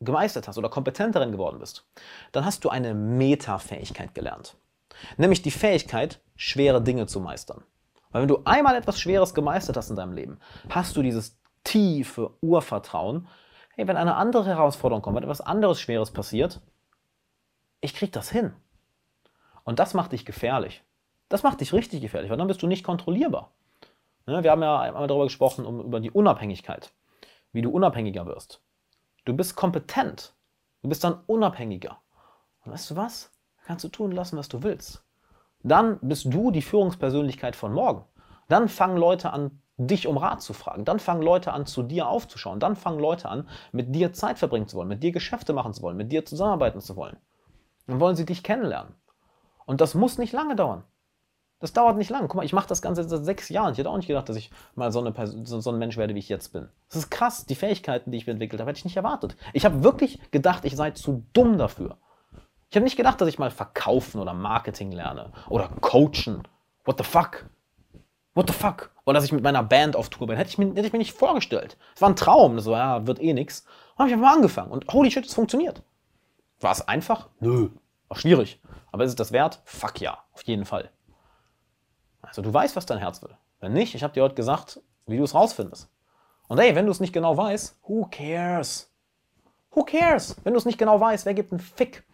gemeistert 0.00 0.48
hast 0.48 0.58
oder 0.58 0.68
kompetent 0.68 1.14
darin 1.14 1.32
geworden 1.32 1.58
bist, 1.58 1.86
dann 2.32 2.44
hast 2.44 2.64
du 2.64 2.68
eine 2.68 2.94
Metafähigkeit 2.94 4.14
gelernt. 4.14 4.56
Nämlich 5.16 5.42
die 5.42 5.50
Fähigkeit, 5.50 6.20
schwere 6.36 6.82
Dinge 6.82 7.06
zu 7.06 7.20
meistern. 7.20 7.62
Weil 8.10 8.22
wenn 8.22 8.28
du 8.28 8.42
einmal 8.44 8.76
etwas 8.76 9.00
Schweres 9.00 9.34
gemeistert 9.34 9.76
hast 9.76 9.90
in 9.90 9.96
deinem 9.96 10.12
Leben, 10.12 10.38
hast 10.70 10.96
du 10.96 11.02
dieses 11.02 11.38
tiefe 11.64 12.30
Urvertrauen, 12.40 13.28
hey, 13.74 13.86
wenn 13.86 13.96
eine 13.96 14.16
andere 14.16 14.46
Herausforderung 14.46 15.02
kommt, 15.02 15.16
wenn 15.16 15.24
etwas 15.24 15.40
anderes 15.40 15.80
Schweres 15.80 16.10
passiert, 16.10 16.60
ich 17.80 17.94
krieg 17.94 18.12
das 18.12 18.30
hin. 18.30 18.54
Und 19.64 19.78
das 19.78 19.94
macht 19.94 20.12
dich 20.12 20.24
gefährlich. 20.24 20.82
Das 21.28 21.42
macht 21.42 21.60
dich 21.60 21.72
richtig 21.72 22.00
gefährlich, 22.00 22.30
weil 22.30 22.38
dann 22.38 22.48
bist 22.48 22.62
du 22.62 22.66
nicht 22.66 22.84
kontrollierbar. 22.84 23.52
Ne, 24.26 24.42
wir 24.42 24.50
haben 24.50 24.62
ja 24.62 24.80
einmal 24.80 25.06
darüber 25.06 25.24
gesprochen, 25.24 25.66
um, 25.66 25.80
über 25.80 26.00
die 26.00 26.10
Unabhängigkeit, 26.10 26.92
wie 27.52 27.62
du 27.62 27.70
unabhängiger 27.70 28.26
wirst. 28.26 28.62
Du 29.28 29.36
bist 29.36 29.56
kompetent. 29.56 30.32
Du 30.80 30.88
bist 30.88 31.04
dann 31.04 31.20
unabhängiger. 31.26 31.98
Und 32.64 32.72
weißt 32.72 32.90
du 32.90 32.96
was? 32.96 33.30
Kannst 33.66 33.84
du 33.84 33.88
tun 33.88 34.10
lassen, 34.10 34.38
was 34.38 34.48
du 34.48 34.62
willst. 34.62 35.04
Dann 35.62 35.98
bist 36.00 36.32
du 36.32 36.50
die 36.50 36.62
Führungspersönlichkeit 36.62 37.54
von 37.54 37.74
morgen. 37.74 38.06
Dann 38.48 38.70
fangen 38.70 38.96
Leute 38.96 39.30
an, 39.30 39.60
dich 39.76 40.06
um 40.06 40.16
Rat 40.16 40.40
zu 40.40 40.54
fragen. 40.54 40.86
Dann 40.86 40.98
fangen 40.98 41.20
Leute 41.20 41.52
an, 41.52 41.66
zu 41.66 41.82
dir 41.82 42.08
aufzuschauen. 42.08 42.58
Dann 42.58 42.74
fangen 42.74 43.00
Leute 43.00 43.28
an, 43.28 43.46
mit 43.70 43.94
dir 43.94 44.14
Zeit 44.14 44.38
verbringen 44.38 44.66
zu 44.66 44.78
wollen, 44.78 44.88
mit 44.88 45.02
dir 45.02 45.12
Geschäfte 45.12 45.52
machen 45.52 45.74
zu 45.74 45.82
wollen, 45.82 45.98
mit 45.98 46.10
dir 46.10 46.24
zusammenarbeiten 46.24 46.80
zu 46.80 46.96
wollen. 46.96 47.18
Dann 47.86 48.00
wollen 48.00 48.16
sie 48.16 48.24
dich 48.24 48.42
kennenlernen. 48.42 48.94
Und 49.66 49.82
das 49.82 49.94
muss 49.94 50.16
nicht 50.16 50.32
lange 50.32 50.56
dauern. 50.56 50.84
Das 51.60 51.72
dauert 51.72 51.96
nicht 51.96 52.10
lange. 52.10 52.28
Guck 52.28 52.36
mal, 52.36 52.44
ich 52.44 52.52
mache 52.52 52.68
das 52.68 52.82
Ganze 52.82 53.02
seit 53.08 53.24
sechs 53.24 53.48
Jahren. 53.48 53.72
Ich 53.72 53.78
hätte 53.78 53.90
auch 53.90 53.96
nicht 53.96 54.06
gedacht, 54.06 54.28
dass 54.28 54.36
ich 54.36 54.50
mal 54.76 54.92
so, 54.92 55.00
eine 55.00 55.10
Person, 55.10 55.44
so 55.44 55.70
ein 55.70 55.78
Mensch 55.78 55.96
werde, 55.96 56.14
wie 56.14 56.20
ich 56.20 56.28
jetzt 56.28 56.52
bin. 56.52 56.68
Das 56.88 56.98
ist 56.98 57.10
krass. 57.10 57.46
Die 57.46 57.56
Fähigkeiten, 57.56 58.12
die 58.12 58.18
ich 58.18 58.28
entwickelt 58.28 58.60
habe, 58.60 58.70
hätte 58.70 58.78
ich 58.78 58.84
nicht 58.84 58.96
erwartet. 58.96 59.36
Ich 59.52 59.64
habe 59.64 59.82
wirklich 59.82 60.20
gedacht, 60.30 60.64
ich 60.64 60.76
sei 60.76 60.92
zu 60.92 61.24
dumm 61.32 61.58
dafür. 61.58 61.96
Ich 62.70 62.76
habe 62.76 62.84
nicht 62.84 62.96
gedacht, 62.96 63.20
dass 63.20 63.28
ich 63.28 63.38
mal 63.38 63.50
verkaufen 63.50 64.20
oder 64.20 64.34
Marketing 64.34 64.92
lerne 64.92 65.32
oder 65.48 65.68
coachen. 65.80 66.46
What 66.84 66.98
the 66.98 67.04
fuck? 67.04 67.46
What 68.34 68.46
the 68.46 68.52
fuck? 68.52 68.90
Oder 69.04 69.14
dass 69.14 69.24
ich 69.24 69.32
mit 69.32 69.42
meiner 69.42 69.64
Band 69.64 69.96
auf 69.96 70.10
Tour 70.10 70.28
bin. 70.28 70.36
Hätte 70.36 70.50
ich 70.50 70.58
mir, 70.58 70.68
hätte 70.68 70.86
ich 70.86 70.92
mir 70.92 70.98
nicht 71.00 71.12
vorgestellt. 71.12 71.76
Es 71.96 72.02
war 72.02 72.10
ein 72.10 72.16
Traum. 72.16 72.54
Das 72.56 72.66
war, 72.66 72.78
ja, 72.78 73.06
wird 73.06 73.20
eh 73.20 73.32
nix. 73.32 73.64
Dann 73.64 74.04
habe 74.04 74.08
ich 74.10 74.14
einfach 74.14 74.28
mal 74.28 74.36
angefangen. 74.36 74.70
Und 74.70 74.92
holy 74.92 75.10
shit, 75.10 75.26
es 75.26 75.34
funktioniert. 75.34 75.82
War 76.60 76.70
es 76.70 76.86
einfach? 76.86 77.28
Nö. 77.40 77.70
War 78.08 78.16
schwierig. 78.16 78.60
Aber 78.92 79.04
ist 79.04 79.10
es 79.10 79.16
das 79.16 79.32
wert? 79.32 79.60
Fuck 79.64 80.00
ja. 80.00 80.18
Auf 80.34 80.42
jeden 80.42 80.66
Fall. 80.66 80.90
Also 82.22 82.42
du 82.42 82.52
weißt, 82.52 82.76
was 82.76 82.86
dein 82.86 82.98
Herz 82.98 83.22
will. 83.22 83.36
Wenn 83.60 83.72
nicht, 83.72 83.94
ich 83.94 84.02
habe 84.02 84.14
dir 84.14 84.22
heute 84.22 84.34
gesagt, 84.34 84.80
wie 85.06 85.16
du 85.16 85.24
es 85.24 85.34
rausfindest. 85.34 85.88
Und 86.48 86.58
hey, 86.58 86.74
wenn 86.74 86.86
du 86.86 86.92
es 86.92 87.00
nicht 87.00 87.12
genau 87.12 87.36
weißt, 87.36 87.78
who 87.86 88.06
cares? 88.10 88.90
Who 89.72 89.84
cares? 89.84 90.36
Wenn 90.44 90.54
du 90.54 90.58
es 90.58 90.64
nicht 90.64 90.78
genau 90.78 90.98
weißt, 90.98 91.26
wer 91.26 91.34
gibt 91.34 91.52
einen 91.52 91.60
Fick? 91.60 92.04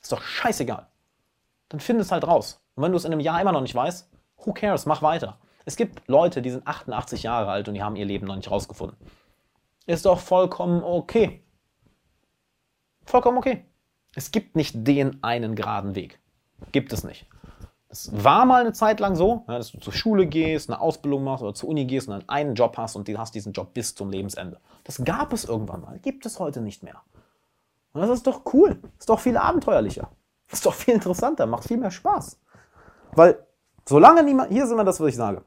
Ist 0.00 0.12
doch 0.12 0.22
scheißegal. 0.22 0.86
Dann 1.68 1.80
find 1.80 2.00
es 2.00 2.12
halt 2.12 2.26
raus. 2.26 2.60
Und 2.74 2.82
wenn 2.82 2.92
du 2.92 2.98
es 2.98 3.04
in 3.04 3.12
einem 3.12 3.20
Jahr 3.20 3.40
immer 3.40 3.52
noch 3.52 3.60
nicht 3.60 3.74
weißt, 3.74 4.08
who 4.44 4.52
cares? 4.52 4.86
Mach 4.86 5.02
weiter. 5.02 5.38
Es 5.64 5.76
gibt 5.76 6.06
Leute, 6.08 6.40
die 6.40 6.50
sind 6.50 6.66
88 6.66 7.22
Jahre 7.24 7.50
alt 7.50 7.68
und 7.68 7.74
die 7.74 7.82
haben 7.82 7.96
ihr 7.96 8.06
Leben 8.06 8.26
noch 8.26 8.36
nicht 8.36 8.50
rausgefunden. 8.50 8.96
Ist 9.86 10.06
doch 10.06 10.20
vollkommen 10.20 10.82
okay. 10.82 11.42
Vollkommen 13.04 13.38
okay. 13.38 13.64
Es 14.14 14.30
gibt 14.30 14.56
nicht 14.56 14.86
den 14.86 15.22
einen 15.22 15.54
geraden 15.54 15.94
Weg. 15.94 16.20
Gibt 16.72 16.92
es 16.92 17.04
nicht. 17.04 17.26
Es 17.90 18.10
war 18.12 18.44
mal 18.44 18.60
eine 18.60 18.74
Zeit 18.74 19.00
lang 19.00 19.16
so, 19.16 19.44
ja, 19.48 19.56
dass 19.56 19.72
du 19.72 19.78
zur 19.78 19.94
Schule 19.94 20.26
gehst, 20.26 20.68
eine 20.68 20.80
Ausbildung 20.80 21.24
machst 21.24 21.42
oder 21.42 21.54
zur 21.54 21.70
Uni 21.70 21.86
gehst 21.86 22.06
und 22.08 22.14
dann 22.14 22.28
einen 22.28 22.54
Job 22.54 22.76
hast 22.76 22.96
und 22.96 23.08
du 23.08 23.16
hast 23.18 23.34
diesen 23.34 23.52
Job 23.52 23.72
bis 23.72 23.94
zum 23.94 24.10
Lebensende. 24.10 24.60
Das 24.84 25.02
gab 25.04 25.32
es 25.32 25.46
irgendwann 25.46 25.80
mal, 25.80 25.98
gibt 25.98 26.26
es 26.26 26.38
heute 26.38 26.60
nicht 26.60 26.82
mehr. 26.82 27.00
Und 27.94 28.02
das 28.02 28.10
ist 28.10 28.26
doch 28.26 28.42
cool, 28.52 28.78
ist 28.98 29.08
doch 29.08 29.20
viel 29.20 29.38
abenteuerlicher, 29.38 30.10
ist 30.50 30.66
doch 30.66 30.74
viel 30.74 30.94
interessanter, 30.94 31.46
macht 31.46 31.64
viel 31.64 31.78
mehr 31.78 31.90
Spaß. 31.90 32.38
Weil 33.12 33.46
solange 33.88 34.22
niemand, 34.22 34.52
hier 34.52 34.66
sind 34.66 34.76
wir 34.76 34.84
das, 34.84 35.00
was 35.00 35.08
ich 35.08 35.16
sage, 35.16 35.42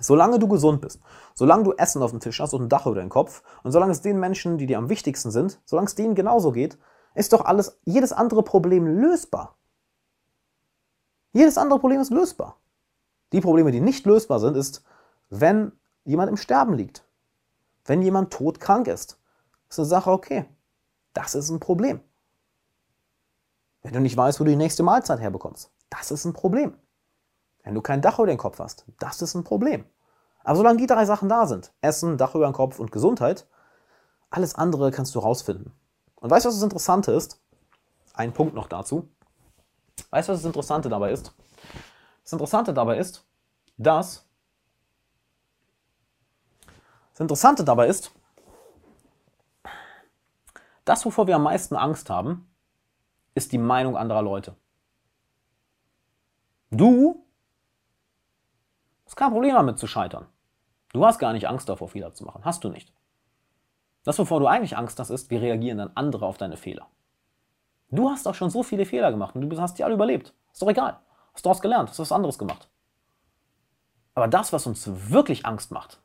solange 0.00 0.38
du 0.38 0.48
gesund 0.48 0.80
bist, 0.80 1.00
solange 1.34 1.64
du 1.64 1.72
Essen 1.72 2.02
auf 2.02 2.12
dem 2.12 2.20
Tisch 2.20 2.40
hast 2.40 2.54
und 2.54 2.62
ein 2.62 2.68
Dach 2.70 2.86
über 2.86 2.94
deinem 2.94 3.10
Kopf 3.10 3.42
und 3.62 3.72
solange 3.72 3.92
es 3.92 4.00
den 4.00 4.18
Menschen, 4.18 4.56
die 4.56 4.66
dir 4.66 4.78
am 4.78 4.88
wichtigsten 4.88 5.30
sind, 5.30 5.60
solange 5.66 5.86
es 5.86 5.94
denen 5.94 6.14
genauso 6.14 6.50
geht, 6.50 6.78
ist 7.14 7.34
doch 7.34 7.44
alles, 7.44 7.78
jedes 7.84 8.14
andere 8.14 8.42
Problem 8.42 8.86
lösbar. 8.86 9.58
Jedes 11.32 11.58
andere 11.58 11.78
Problem 11.78 12.00
ist 12.00 12.10
lösbar. 12.10 12.56
Die 13.32 13.40
Probleme, 13.40 13.72
die 13.72 13.80
nicht 13.80 14.04
lösbar 14.06 14.40
sind, 14.40 14.56
ist, 14.56 14.84
wenn 15.30 15.72
jemand 16.04 16.30
im 16.30 16.36
Sterben 16.36 16.74
liegt. 16.74 17.04
Wenn 17.84 18.02
jemand 18.02 18.32
todkrank 18.32 18.86
ist. 18.86 19.18
Ist 19.68 19.78
eine 19.78 19.86
Sache, 19.86 20.10
okay. 20.10 20.44
Das 21.14 21.34
ist 21.34 21.50
ein 21.50 21.60
Problem. 21.60 22.00
Wenn 23.82 23.94
du 23.94 24.00
nicht 24.00 24.16
weißt, 24.16 24.38
wo 24.38 24.44
du 24.44 24.50
die 24.50 24.56
nächste 24.56 24.82
Mahlzeit 24.82 25.20
herbekommst. 25.20 25.70
Das 25.90 26.10
ist 26.10 26.24
ein 26.24 26.32
Problem. 26.34 26.76
Wenn 27.64 27.74
du 27.74 27.80
kein 27.80 28.02
Dach 28.02 28.18
über 28.18 28.26
den 28.26 28.38
Kopf 28.38 28.58
hast. 28.58 28.84
Das 28.98 29.22
ist 29.22 29.34
ein 29.34 29.44
Problem. 29.44 29.84
Aber 30.44 30.56
solange 30.56 30.78
die 30.78 30.86
drei 30.86 31.04
Sachen 31.04 31.28
da 31.28 31.46
sind, 31.46 31.72
Essen, 31.80 32.18
Dach 32.18 32.34
über 32.34 32.46
den 32.46 32.52
Kopf 32.52 32.78
und 32.78 32.92
Gesundheit, 32.92 33.46
alles 34.30 34.54
andere 34.54 34.90
kannst 34.90 35.14
du 35.14 35.20
rausfinden. 35.20 35.72
Und 36.16 36.30
weißt 36.30 36.44
du, 36.44 36.48
was 36.48 36.56
das 36.56 36.64
Interessante 36.64 37.12
ist? 37.12 37.40
Ein 38.14 38.32
Punkt 38.32 38.54
noch 38.54 38.68
dazu. 38.68 39.08
Weißt 40.10 40.28
du, 40.28 40.32
was 40.32 40.40
das 40.40 40.46
Interessante 40.46 40.88
dabei 40.88 41.12
ist? 41.12 41.34
Das 42.22 42.32
Interessante 42.32 42.72
dabei 42.72 42.98
ist, 42.98 43.24
dass 43.76 44.26
das 47.12 47.20
Interessante 47.20 47.64
dabei 47.64 47.88
ist, 47.88 48.12
das, 50.84 51.04
wovor 51.04 51.26
wir 51.26 51.36
am 51.36 51.42
meisten 51.42 51.76
Angst 51.76 52.10
haben, 52.10 52.50
ist 53.34 53.52
die 53.52 53.58
Meinung 53.58 53.96
anderer 53.96 54.22
Leute. 54.22 54.56
Du 56.70 57.24
hast 59.04 59.16
kein 59.16 59.30
Problem 59.30 59.54
damit 59.54 59.78
zu 59.78 59.86
scheitern. 59.86 60.26
Du 60.92 61.04
hast 61.06 61.18
gar 61.18 61.32
nicht 61.32 61.48
Angst 61.48 61.68
davor, 61.68 61.88
Fehler 61.88 62.14
zu 62.14 62.24
machen. 62.24 62.44
Hast 62.44 62.64
du 62.64 62.68
nicht. 62.68 62.92
Das, 64.04 64.18
wovor 64.18 64.40
du 64.40 64.46
eigentlich 64.46 64.76
Angst 64.76 64.98
hast, 64.98 65.10
ist, 65.10 65.30
wie 65.30 65.36
reagieren 65.36 65.78
dann 65.78 65.92
andere 65.94 66.26
auf 66.26 66.38
deine 66.38 66.56
Fehler. 66.56 66.88
Du 67.92 68.08
hast 68.08 68.26
auch 68.26 68.34
schon 68.34 68.50
so 68.50 68.62
viele 68.62 68.86
Fehler 68.86 69.10
gemacht 69.10 69.34
und 69.36 69.48
du 69.48 69.60
hast 69.60 69.78
die 69.78 69.84
alle 69.84 69.94
überlebt. 69.94 70.32
Ist 70.50 70.62
doch 70.62 70.68
egal. 70.68 70.98
Hast 71.34 71.44
du 71.44 71.48
daraus 71.48 71.60
gelernt, 71.60 71.90
hast 71.90 71.98
du 71.98 72.02
was 72.02 72.12
anderes 72.12 72.38
gemacht. 72.38 72.68
Aber 74.14 74.28
das, 74.28 74.52
was 74.52 74.66
uns 74.66 75.10
wirklich 75.10 75.44
Angst 75.44 75.70
macht, 75.70 76.00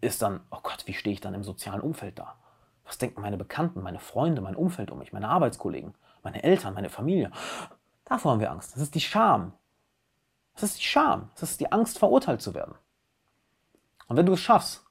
ist 0.00 0.22
dann, 0.22 0.40
oh 0.50 0.58
Gott, 0.62 0.86
wie 0.86 0.94
stehe 0.94 1.12
ich 1.12 1.20
dann 1.20 1.34
im 1.34 1.44
sozialen 1.44 1.82
Umfeld 1.82 2.18
da? 2.18 2.36
Was 2.84 2.98
denken 2.98 3.20
meine 3.20 3.36
Bekannten, 3.36 3.82
meine 3.82 3.98
Freunde, 3.98 4.40
mein 4.40 4.56
Umfeld 4.56 4.90
um 4.90 4.98
mich, 4.98 5.12
meine 5.12 5.28
Arbeitskollegen, 5.28 5.94
meine 6.22 6.42
Eltern, 6.42 6.74
meine 6.74 6.90
Familie? 6.90 7.30
Davor 8.04 8.32
haben 8.32 8.40
wir 8.40 8.50
Angst. 8.50 8.74
Das 8.74 8.82
ist 8.82 8.94
die 8.94 9.00
Scham. 9.00 9.52
Das 10.54 10.62
ist 10.62 10.78
die 10.78 10.84
Scham. 10.84 11.30
Das 11.34 11.50
ist 11.50 11.60
die 11.60 11.70
Angst, 11.70 11.98
verurteilt 11.98 12.40
zu 12.40 12.54
werden. 12.54 12.74
Und 14.08 14.16
wenn 14.16 14.26
du 14.26 14.32
es 14.32 14.40
schaffst, 14.40 14.86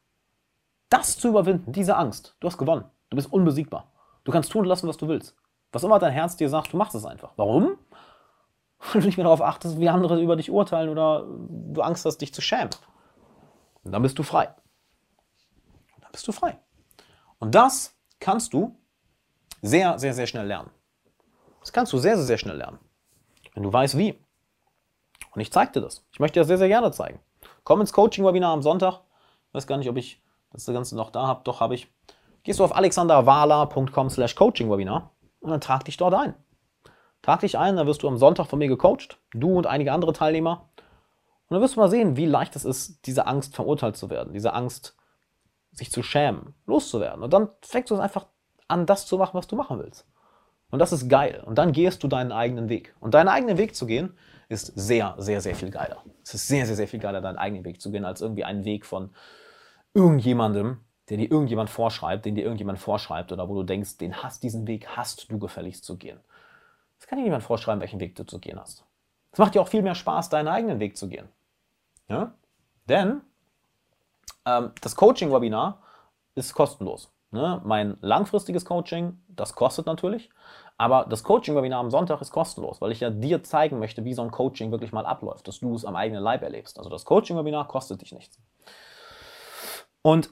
das 0.89 1.17
zu 1.17 1.29
überwinden, 1.29 1.71
diese 1.71 1.95
Angst, 1.95 2.35
du 2.39 2.47
hast 2.47 2.57
gewonnen. 2.57 2.85
Du 3.09 3.15
bist 3.15 3.31
unbesiegbar. 3.31 3.91
Du 4.25 4.31
kannst 4.31 4.51
tun 4.51 4.61
und 4.61 4.67
lassen, 4.67 4.87
was 4.87 4.97
du 4.97 5.07
willst. 5.07 5.35
Was 5.75 5.83
immer 5.83 5.99
dein 5.99 6.13
Herz 6.13 6.37
dir 6.37 6.47
sagt, 6.47 6.71
du 6.71 6.77
machst 6.77 6.95
es 6.95 7.03
einfach. 7.03 7.33
Warum? 7.35 7.77
Weil 8.93 9.01
du 9.01 9.07
nicht 9.07 9.17
mehr 9.17 9.25
darauf 9.25 9.41
achtest, 9.41 9.77
wie 9.77 9.89
andere 9.89 10.21
über 10.21 10.37
dich 10.37 10.49
urteilen 10.49 10.87
oder 10.87 11.25
du 11.27 11.81
Angst 11.81 12.05
hast, 12.05 12.19
dich 12.19 12.33
zu 12.33 12.41
schämen. 12.41 12.69
Und 13.83 13.91
dann 13.91 14.01
bist 14.01 14.17
du 14.17 14.23
frei. 14.23 14.47
Und 15.95 16.01
dann 16.05 16.13
bist 16.13 16.25
du 16.29 16.31
frei. 16.31 16.57
Und 17.39 17.55
das 17.55 17.93
kannst 18.21 18.53
du 18.53 18.79
sehr, 19.61 19.99
sehr, 19.99 20.13
sehr 20.13 20.27
schnell 20.27 20.47
lernen. 20.47 20.69
Das 21.59 21.73
kannst 21.73 21.91
du 21.91 21.97
sehr, 21.97 22.15
sehr, 22.15 22.25
sehr 22.25 22.37
schnell 22.37 22.55
lernen. 22.55 22.79
Wenn 23.53 23.63
du 23.63 23.73
weißt, 23.73 23.97
wie. 23.97 24.17
Und 25.33 25.41
ich 25.41 25.51
zeige 25.51 25.73
dir 25.73 25.81
das. 25.81 26.05
Ich 26.13 26.21
möchte 26.21 26.35
dir 26.35 26.41
das 26.41 26.47
sehr, 26.47 26.57
sehr 26.57 26.69
gerne 26.69 26.91
zeigen. 26.91 27.19
Komm 27.65 27.81
ins 27.81 27.91
Coaching-Webinar 27.91 28.53
am 28.53 28.61
Sonntag. 28.61 29.01
Ich 29.49 29.53
weiß 29.53 29.67
gar 29.67 29.75
nicht, 29.75 29.89
ob 29.89 29.97
ich 29.97 30.23
das 30.53 30.65
Ganze 30.67 30.95
noch 30.95 31.09
da 31.09 31.27
habe. 31.27 31.41
Doch, 31.43 31.59
habe 31.59 31.75
ich. 31.75 31.91
Gehst 32.43 32.59
du 32.59 32.63
auf 32.63 32.73
alexanderwala.com 32.73 34.09
slash 34.09 34.35
coaching-webinar 34.35 35.11
und 35.45 35.51
dann 35.51 35.61
trag 35.61 35.85
dich 35.85 35.97
dort 35.97 36.13
ein. 36.13 36.33
Trag 37.21 37.39
dich 37.39 37.57
ein, 37.57 37.75
dann 37.75 37.87
wirst 37.87 38.03
du 38.03 38.07
am 38.07 38.17
Sonntag 38.17 38.47
von 38.47 38.59
mir 38.59 38.67
gecoacht, 38.67 39.19
du 39.31 39.57
und 39.57 39.67
einige 39.67 39.93
andere 39.93 40.13
Teilnehmer. 40.13 40.69
Und 41.47 41.55
dann 41.55 41.61
wirst 41.61 41.75
du 41.75 41.79
mal 41.79 41.89
sehen, 41.89 42.17
wie 42.17 42.25
leicht 42.25 42.55
es 42.55 42.65
ist, 42.65 43.05
diese 43.05 43.27
Angst 43.27 43.55
verurteilt 43.55 43.97
zu 43.97 44.09
werden, 44.09 44.33
diese 44.33 44.53
Angst, 44.53 44.95
sich 45.71 45.91
zu 45.91 46.03
schämen, 46.03 46.53
loszuwerden. 46.65 47.23
Und 47.23 47.33
dann 47.33 47.49
fängst 47.61 47.91
du 47.91 47.95
einfach 47.97 48.27
an, 48.67 48.85
das 48.85 49.05
zu 49.05 49.17
machen, 49.17 49.37
was 49.37 49.47
du 49.47 49.55
machen 49.55 49.79
willst. 49.79 50.07
Und 50.71 50.79
das 50.79 50.91
ist 50.91 51.09
geil. 51.09 51.43
Und 51.45 51.57
dann 51.57 51.71
gehst 51.71 52.03
du 52.03 52.07
deinen 52.07 52.31
eigenen 52.31 52.69
Weg. 52.69 52.95
Und 52.99 53.13
deinen 53.13 53.27
eigenen 53.27 53.57
Weg 53.57 53.75
zu 53.75 53.85
gehen, 53.85 54.17
ist 54.49 54.67
sehr, 54.75 55.15
sehr, 55.17 55.41
sehr 55.41 55.55
viel 55.55 55.71
geiler. 55.71 56.03
Es 56.23 56.33
ist 56.33 56.47
sehr, 56.47 56.65
sehr, 56.65 56.75
sehr 56.75 56.87
viel 56.87 56.99
geiler, 56.99 57.21
deinen 57.21 57.37
eigenen 57.37 57.65
Weg 57.65 57.81
zu 57.81 57.91
gehen, 57.91 58.05
als 58.05 58.21
irgendwie 58.21 58.43
einen 58.43 58.65
Weg 58.65 58.85
von 58.85 59.13
irgendjemandem, 59.93 60.84
der 61.09 61.17
dir 61.17 61.31
irgendjemand 61.31 61.69
vorschreibt, 61.69 62.25
den 62.25 62.35
dir 62.35 62.43
irgendjemand 62.43 62.79
vorschreibt 62.79 63.31
oder 63.31 63.47
wo 63.47 63.55
du 63.55 63.63
denkst, 63.63 63.97
den 63.97 64.23
hast, 64.23 64.43
diesen 64.43 64.67
Weg 64.67 64.87
hast 64.87 65.31
du 65.31 65.39
gefälligst 65.39 65.85
zu 65.85 65.97
gehen. 65.97 66.19
Es 66.99 67.07
kann 67.07 67.17
dir 67.17 67.23
niemand 67.23 67.43
vorschreiben, 67.43 67.81
welchen 67.81 67.99
Weg 67.99 68.15
du 68.15 68.25
zu 68.25 68.39
gehen 68.39 68.59
hast. 68.59 68.85
Es 69.31 69.39
macht 69.39 69.53
dir 69.53 69.61
auch 69.61 69.67
viel 69.67 69.81
mehr 69.81 69.95
Spaß, 69.95 70.29
deinen 70.29 70.47
eigenen 70.47 70.79
Weg 70.79 70.97
zu 70.97 71.07
gehen. 71.07 71.27
Ja? 72.07 72.33
Denn 72.87 73.21
ähm, 74.45 74.71
das 74.81 74.95
Coaching-Webinar 74.95 75.81
ist 76.35 76.53
kostenlos. 76.53 77.11
Ne? 77.31 77.61
Mein 77.65 77.97
langfristiges 78.01 78.65
Coaching, 78.65 79.19
das 79.27 79.55
kostet 79.55 79.85
natürlich, 79.85 80.29
aber 80.77 81.05
das 81.09 81.23
Coaching-Webinar 81.23 81.79
am 81.79 81.91
Sonntag 81.91 82.21
ist 82.21 82.31
kostenlos, 82.31 82.81
weil 82.81 82.91
ich 82.91 82.99
ja 82.99 83.09
dir 83.09 83.43
zeigen 83.43 83.79
möchte, 83.79 84.03
wie 84.05 84.13
so 84.13 84.21
ein 84.21 84.31
Coaching 84.31 84.71
wirklich 84.71 84.91
mal 84.91 85.05
abläuft, 85.05 85.47
dass 85.47 85.59
du 85.59 85.75
es 85.75 85.85
am 85.85 85.95
eigenen 85.95 86.23
Leib 86.23 86.41
erlebst. 86.41 86.77
Also 86.77 86.89
das 86.89 87.05
Coaching-Webinar 87.05 87.67
kostet 87.67 88.01
dich 88.01 88.11
nichts. 88.11 88.39
Und 90.01 90.29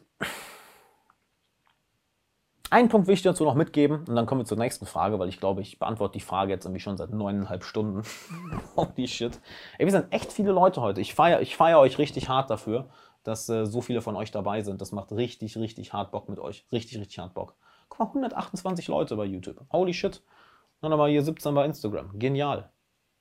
Einen 2.73 2.89
Punkt 2.89 3.05
will 3.05 3.13
ich 3.13 3.21
dir 3.21 3.29
dazu 3.29 3.43
noch 3.43 3.53
mitgeben 3.53 3.99
und 4.07 4.15
dann 4.15 4.25
kommen 4.25 4.41
wir 4.41 4.45
zur 4.45 4.57
nächsten 4.57 4.87
Frage, 4.87 5.19
weil 5.19 5.29
ich 5.29 5.39
glaube, 5.39 5.61
ich 5.61 5.77
beantworte 5.77 6.13
die 6.13 6.25
Frage 6.25 6.51
jetzt 6.51 6.65
irgendwie 6.65 6.79
schon 6.79 6.97
seit 6.97 7.11
neuneinhalb 7.11 7.63
Stunden. 7.63 8.01
Holy 8.75 9.07
shit. 9.07 9.39
Ey, 9.77 9.85
wir 9.85 9.91
sind 9.91 10.11
echt 10.11 10.33
viele 10.33 10.51
Leute 10.53 10.81
heute. 10.81 10.99
Ich 10.99 11.13
feiere 11.13 11.39
ich 11.41 11.55
feier 11.55 11.77
euch 11.77 11.99
richtig 11.99 12.29
hart 12.29 12.49
dafür, 12.49 12.89
dass 13.21 13.47
äh, 13.47 13.67
so 13.67 13.81
viele 13.81 14.01
von 14.01 14.15
euch 14.15 14.31
dabei 14.31 14.63
sind. 14.63 14.81
Das 14.81 14.91
macht 14.91 15.11
richtig, 15.11 15.55
richtig 15.55 15.93
hart 15.93 16.09
Bock 16.09 16.29
mit 16.29 16.39
euch. 16.39 16.65
Richtig, 16.71 16.97
richtig 16.97 17.19
hart 17.19 17.35
Bock. 17.35 17.53
Guck 17.89 17.99
mal, 17.99 18.23
128 18.23 18.87
Leute 18.87 19.17
bei 19.17 19.25
YouTube. 19.25 19.61
Holy 19.71 19.93
shit. 19.93 20.15
Und 20.15 20.81
dann 20.81 20.93
aber 20.93 21.07
hier 21.09 21.21
17 21.21 21.53
bei 21.53 21.65
Instagram. 21.65 22.17
Genial. 22.17 22.71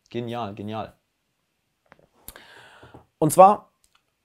Genial, 0.08 0.54
genial. 0.54 0.94
Und 3.18 3.34
zwar, 3.34 3.70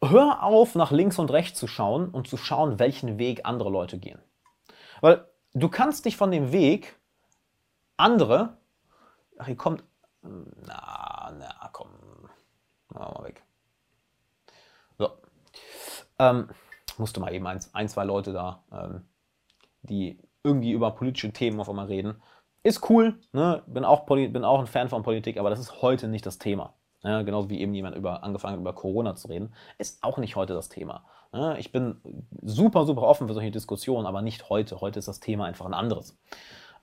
hör 0.01 0.41
auf, 0.41 0.75
nach 0.75 0.91
links 0.91 1.19
und 1.19 1.31
rechts 1.31 1.59
zu 1.59 1.67
schauen 1.67 2.11
und 2.11 2.29
zu 2.29 2.37
schauen, 2.37 2.79
welchen 2.79 3.19
Weg 3.19 3.41
andere 3.43 3.69
Leute 3.69 3.99
gehen. 3.99 4.21
Weil 5.01 5.27
du 5.53 5.69
kannst 5.69 6.05
dich 6.05 6.17
von 6.17 6.31
dem 6.31 6.51
Weg 6.51 6.99
andere, 7.97 8.57
ach, 9.37 9.47
hier 9.47 9.55
kommt, 9.55 9.83
na, 10.21 11.33
na, 11.37 11.69
komm, 11.71 11.89
mal 12.89 13.23
weg. 13.23 13.43
So. 14.97 15.11
Ähm, 16.19 16.49
musste 16.97 17.19
mal 17.19 17.33
eben 17.33 17.47
ein, 17.47 17.59
ein 17.73 17.89
zwei 17.89 18.03
Leute 18.03 18.33
da, 18.33 18.63
ähm, 18.71 19.05
die 19.81 20.19
irgendwie 20.43 20.71
über 20.71 20.91
politische 20.91 21.31
Themen 21.31 21.59
auf 21.59 21.69
einmal 21.69 21.87
reden. 21.87 22.21
Ist 22.63 22.89
cool, 22.89 23.19
ne? 23.33 23.63
bin, 23.67 23.85
auch 23.85 24.05
bin 24.05 24.43
auch 24.43 24.59
ein 24.59 24.67
Fan 24.67 24.89
von 24.89 25.03
Politik, 25.03 25.37
aber 25.37 25.49
das 25.49 25.59
ist 25.59 25.81
heute 25.81 26.07
nicht 26.07 26.25
das 26.25 26.37
Thema. 26.37 26.73
Ja, 27.03 27.21
genauso 27.21 27.49
wie 27.49 27.61
eben 27.61 27.73
jemand 27.73 27.95
über, 27.95 28.23
angefangen 28.23 28.53
hat, 28.53 28.59
über 28.59 28.73
Corona 28.73 29.15
zu 29.15 29.27
reden, 29.27 29.53
ist 29.77 30.03
auch 30.03 30.17
nicht 30.17 30.35
heute 30.35 30.53
das 30.53 30.67
Thema. 30.67 31.05
Ja, 31.33 31.55
ich 31.55 31.71
bin 31.71 32.01
super, 32.41 32.85
super 32.85 33.03
offen 33.03 33.27
für 33.27 33.33
solche 33.33 33.51
Diskussionen, 33.51 34.05
aber 34.05 34.21
nicht 34.21 34.49
heute. 34.49 34.81
Heute 34.81 34.99
ist 34.99 35.07
das 35.07 35.19
Thema 35.19 35.45
einfach 35.45 35.65
ein 35.65 35.73
anderes. 35.73 36.17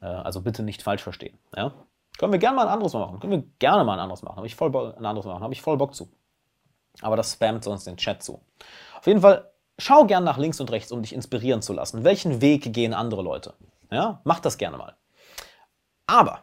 Äh, 0.01 0.07
also 0.07 0.43
bitte 0.43 0.63
nicht 0.63 0.83
falsch 0.83 1.03
verstehen. 1.03 1.39
Ja? 1.57 1.73
Können 2.19 2.33
wir 2.33 2.39
gerne 2.39 2.57
mal 2.57 2.67
ein 2.67 2.73
anderes 2.73 2.93
machen. 2.93 3.21
Können 3.21 3.33
wir 3.33 3.45
gerne 3.59 3.85
mal 3.85 3.95
ein 3.95 4.01
anderes 4.01 4.23
machen. 4.23 4.37
Habe 4.37 4.47
ich 4.47 4.55
voll 4.55 4.71
Bock, 4.71 4.97
ein 4.97 5.05
anderes 5.05 5.27
machen. 5.27 5.43
Habe 5.43 5.55
ich 5.55 5.63
voll 5.63 5.77
Bock 5.77 5.95
zu. 5.95 6.09
Aber 7.01 7.17
das 7.17 7.33
spammt 7.33 7.65
sonst 7.65 7.87
den 7.87 7.97
Chat 7.97 8.23
zu. 8.23 8.41
Auf 8.99 9.07
jeden 9.07 9.21
Fall, 9.21 9.51
schau 9.79 10.05
gern 10.05 10.23
nach 10.23 10.39
links 10.39 10.61
und 10.61 10.71
rechts, 10.71 10.93
um 10.93 11.03
dich 11.03 11.13
inspirieren 11.13 11.63
zu 11.63 11.73
lassen. 11.73 12.05
Welchen 12.05 12.41
Weg 12.41 12.73
gehen 12.73 12.95
andere 12.95 13.23
Leute? 13.23 13.55
Ja? 13.91 14.21
Mach 14.25 14.41
das 14.41 14.59
gerne 14.59 14.77
mal. 14.77 14.95
Aber 16.07 16.43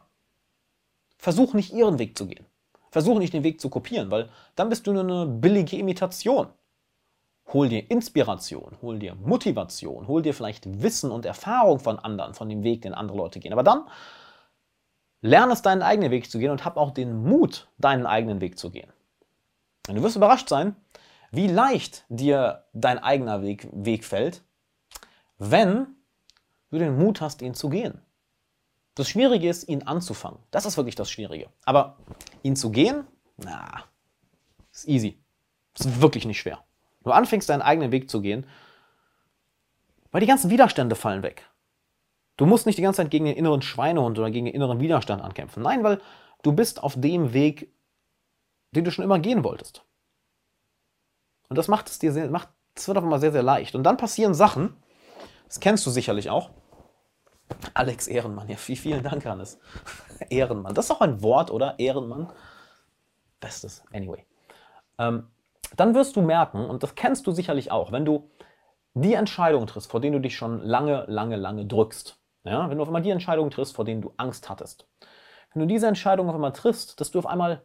versuch 1.17 1.53
nicht 1.53 1.71
ihren 1.71 1.99
Weg 1.99 2.17
zu 2.17 2.25
gehen. 2.25 2.45
Versuch 2.89 3.19
nicht 3.19 3.33
den 3.33 3.43
Weg 3.43 3.61
zu 3.61 3.69
kopieren, 3.69 4.11
weil 4.11 4.29
dann 4.55 4.67
bist 4.67 4.85
du 4.85 4.91
nur 4.91 5.03
eine 5.03 5.25
billige 5.25 5.77
Imitation. 5.77 6.47
Hol 7.47 7.69
dir 7.69 7.89
Inspiration, 7.91 8.77
hol 8.81 8.99
dir 8.99 9.15
Motivation, 9.15 10.07
hol 10.07 10.21
dir 10.21 10.33
vielleicht 10.33 10.81
Wissen 10.81 11.11
und 11.11 11.25
Erfahrung 11.25 11.79
von 11.79 11.99
anderen, 11.99 12.33
von 12.33 12.47
dem 12.47 12.63
Weg, 12.63 12.81
den 12.81 12.93
andere 12.93 13.17
Leute 13.17 13.39
gehen. 13.39 13.51
Aber 13.51 13.63
dann 13.63 13.89
lerne 15.21 15.53
es, 15.53 15.61
deinen 15.61 15.81
eigenen 15.81 16.11
Weg 16.11 16.31
zu 16.31 16.39
gehen 16.39 16.51
und 16.51 16.65
hab 16.65 16.77
auch 16.77 16.91
den 16.91 17.23
Mut, 17.23 17.67
deinen 17.77 18.05
eigenen 18.05 18.41
Weg 18.41 18.57
zu 18.57 18.71
gehen. 18.71 18.91
Und 19.87 19.95
du 19.95 20.03
wirst 20.03 20.15
überrascht 20.15 20.49
sein, 20.49 20.75
wie 21.31 21.47
leicht 21.47 22.05
dir 22.09 22.65
dein 22.73 22.99
eigener 22.99 23.41
Weg, 23.41 23.67
Weg 23.71 24.05
fällt, 24.05 24.43
wenn 25.37 25.87
du 26.69 26.77
den 26.77 26.97
Mut 26.97 27.21
hast, 27.21 27.41
ihn 27.41 27.53
zu 27.53 27.69
gehen. 27.69 28.01
Das 28.95 29.09
Schwierige 29.09 29.49
ist, 29.49 29.67
ihn 29.67 29.83
anzufangen. 29.83 30.39
Das 30.51 30.65
ist 30.65 30.77
wirklich 30.77 30.95
das 30.95 31.09
Schwierige. 31.09 31.49
Aber 31.63 31.97
ihn 32.43 32.55
zu 32.55 32.71
gehen, 32.71 33.05
na, 33.37 33.83
ist 34.71 34.87
easy. 34.87 35.17
Ist 35.77 36.01
wirklich 36.01 36.25
nicht 36.25 36.39
schwer. 36.39 36.63
Du 37.03 37.11
anfängst, 37.11 37.49
deinen 37.49 37.61
eigenen 37.61 37.91
Weg 37.91 38.09
zu 38.09 38.21
gehen, 38.21 38.45
weil 40.11 40.21
die 40.21 40.27
ganzen 40.27 40.51
Widerstände 40.51 40.95
fallen 40.95 41.23
weg. 41.23 41.49
Du 42.37 42.45
musst 42.45 42.65
nicht 42.65 42.77
die 42.77 42.81
ganze 42.81 42.97
Zeit 42.97 43.11
gegen 43.11 43.25
den 43.25 43.35
inneren 43.35 43.61
Schweinehund 43.61 44.17
oder 44.17 44.31
gegen 44.31 44.45
den 44.45 44.55
inneren 44.55 44.79
Widerstand 44.79 45.21
ankämpfen. 45.21 45.63
Nein, 45.63 45.83
weil 45.83 46.01
du 46.43 46.53
bist 46.53 46.81
auf 46.81 46.99
dem 46.99 47.33
Weg, 47.33 47.73
den 48.71 48.83
du 48.83 48.91
schon 48.91 49.05
immer 49.05 49.19
gehen 49.19 49.43
wolltest. 49.43 49.83
Und 51.49 51.57
das 51.57 51.67
macht 51.67 51.87
es 51.89 51.99
dir 51.99 52.11
sehr, 52.11 52.29
macht, 52.29 52.49
es 52.75 52.87
wird 52.87 52.97
auf 52.97 53.03
einmal 53.03 53.19
sehr, 53.19 53.31
sehr 53.31 53.43
leicht. 53.43 53.75
Und 53.75 53.83
dann 53.83 53.97
passieren 53.97 54.33
Sachen, 54.33 54.75
das 55.47 55.59
kennst 55.59 55.85
du 55.85 55.89
sicherlich 55.89 56.29
auch, 56.29 56.49
Alex 57.73 58.07
Ehrenmann, 58.07 58.47
ja, 58.47 58.55
vielen 58.55 59.03
Dank, 59.03 59.25
Hannes. 59.25 59.59
Ehrenmann. 60.29 60.73
Das 60.73 60.85
ist 60.85 60.91
auch 60.91 61.01
ein 61.01 61.21
Wort, 61.21 61.51
oder? 61.51 61.77
Ehrenmann. 61.77 62.31
Bestes. 63.39 63.83
Anyway. 63.91 64.25
Ähm, 64.97 65.27
dann 65.75 65.95
wirst 65.95 66.15
du 66.15 66.21
merken, 66.21 66.65
und 66.65 66.83
das 66.83 66.95
kennst 66.95 67.27
du 67.27 67.31
sicherlich 67.31 67.71
auch, 67.71 67.91
wenn 67.91 68.05
du 68.05 68.29
die 68.93 69.13
Entscheidung 69.13 69.67
triffst, 69.67 69.89
vor 69.89 70.01
denen 70.01 70.13
du 70.13 70.19
dich 70.19 70.35
schon 70.35 70.61
lange, 70.61 71.05
lange, 71.07 71.37
lange 71.37 71.65
drückst. 71.65 72.17
Ja? 72.43 72.69
Wenn 72.69 72.77
du 72.77 72.81
auf 72.83 72.89
einmal 72.89 73.01
die 73.01 73.09
Entscheidung 73.09 73.49
triffst, 73.49 73.75
vor 73.75 73.85
denen 73.85 74.01
du 74.01 74.13
Angst 74.17 74.49
hattest. 74.49 74.87
Wenn 75.53 75.61
du 75.61 75.67
diese 75.67 75.87
Entscheidung 75.87 76.29
auf 76.29 76.35
einmal 76.35 76.53
triffst, 76.53 76.99
dass 76.99 77.11
du 77.11 77.19
auf 77.19 77.25
einmal 77.25 77.63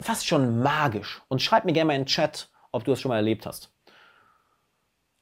fast 0.00 0.26
schon 0.26 0.60
magisch, 0.60 1.22
und 1.28 1.40
schreib 1.40 1.64
mir 1.64 1.72
gerne 1.72 1.88
mal 1.88 1.94
in 1.94 2.02
den 2.02 2.06
Chat, 2.06 2.50
ob 2.72 2.84
du 2.84 2.90
das 2.90 3.00
schon 3.00 3.10
mal 3.10 3.16
erlebt 3.16 3.46
hast, 3.46 3.72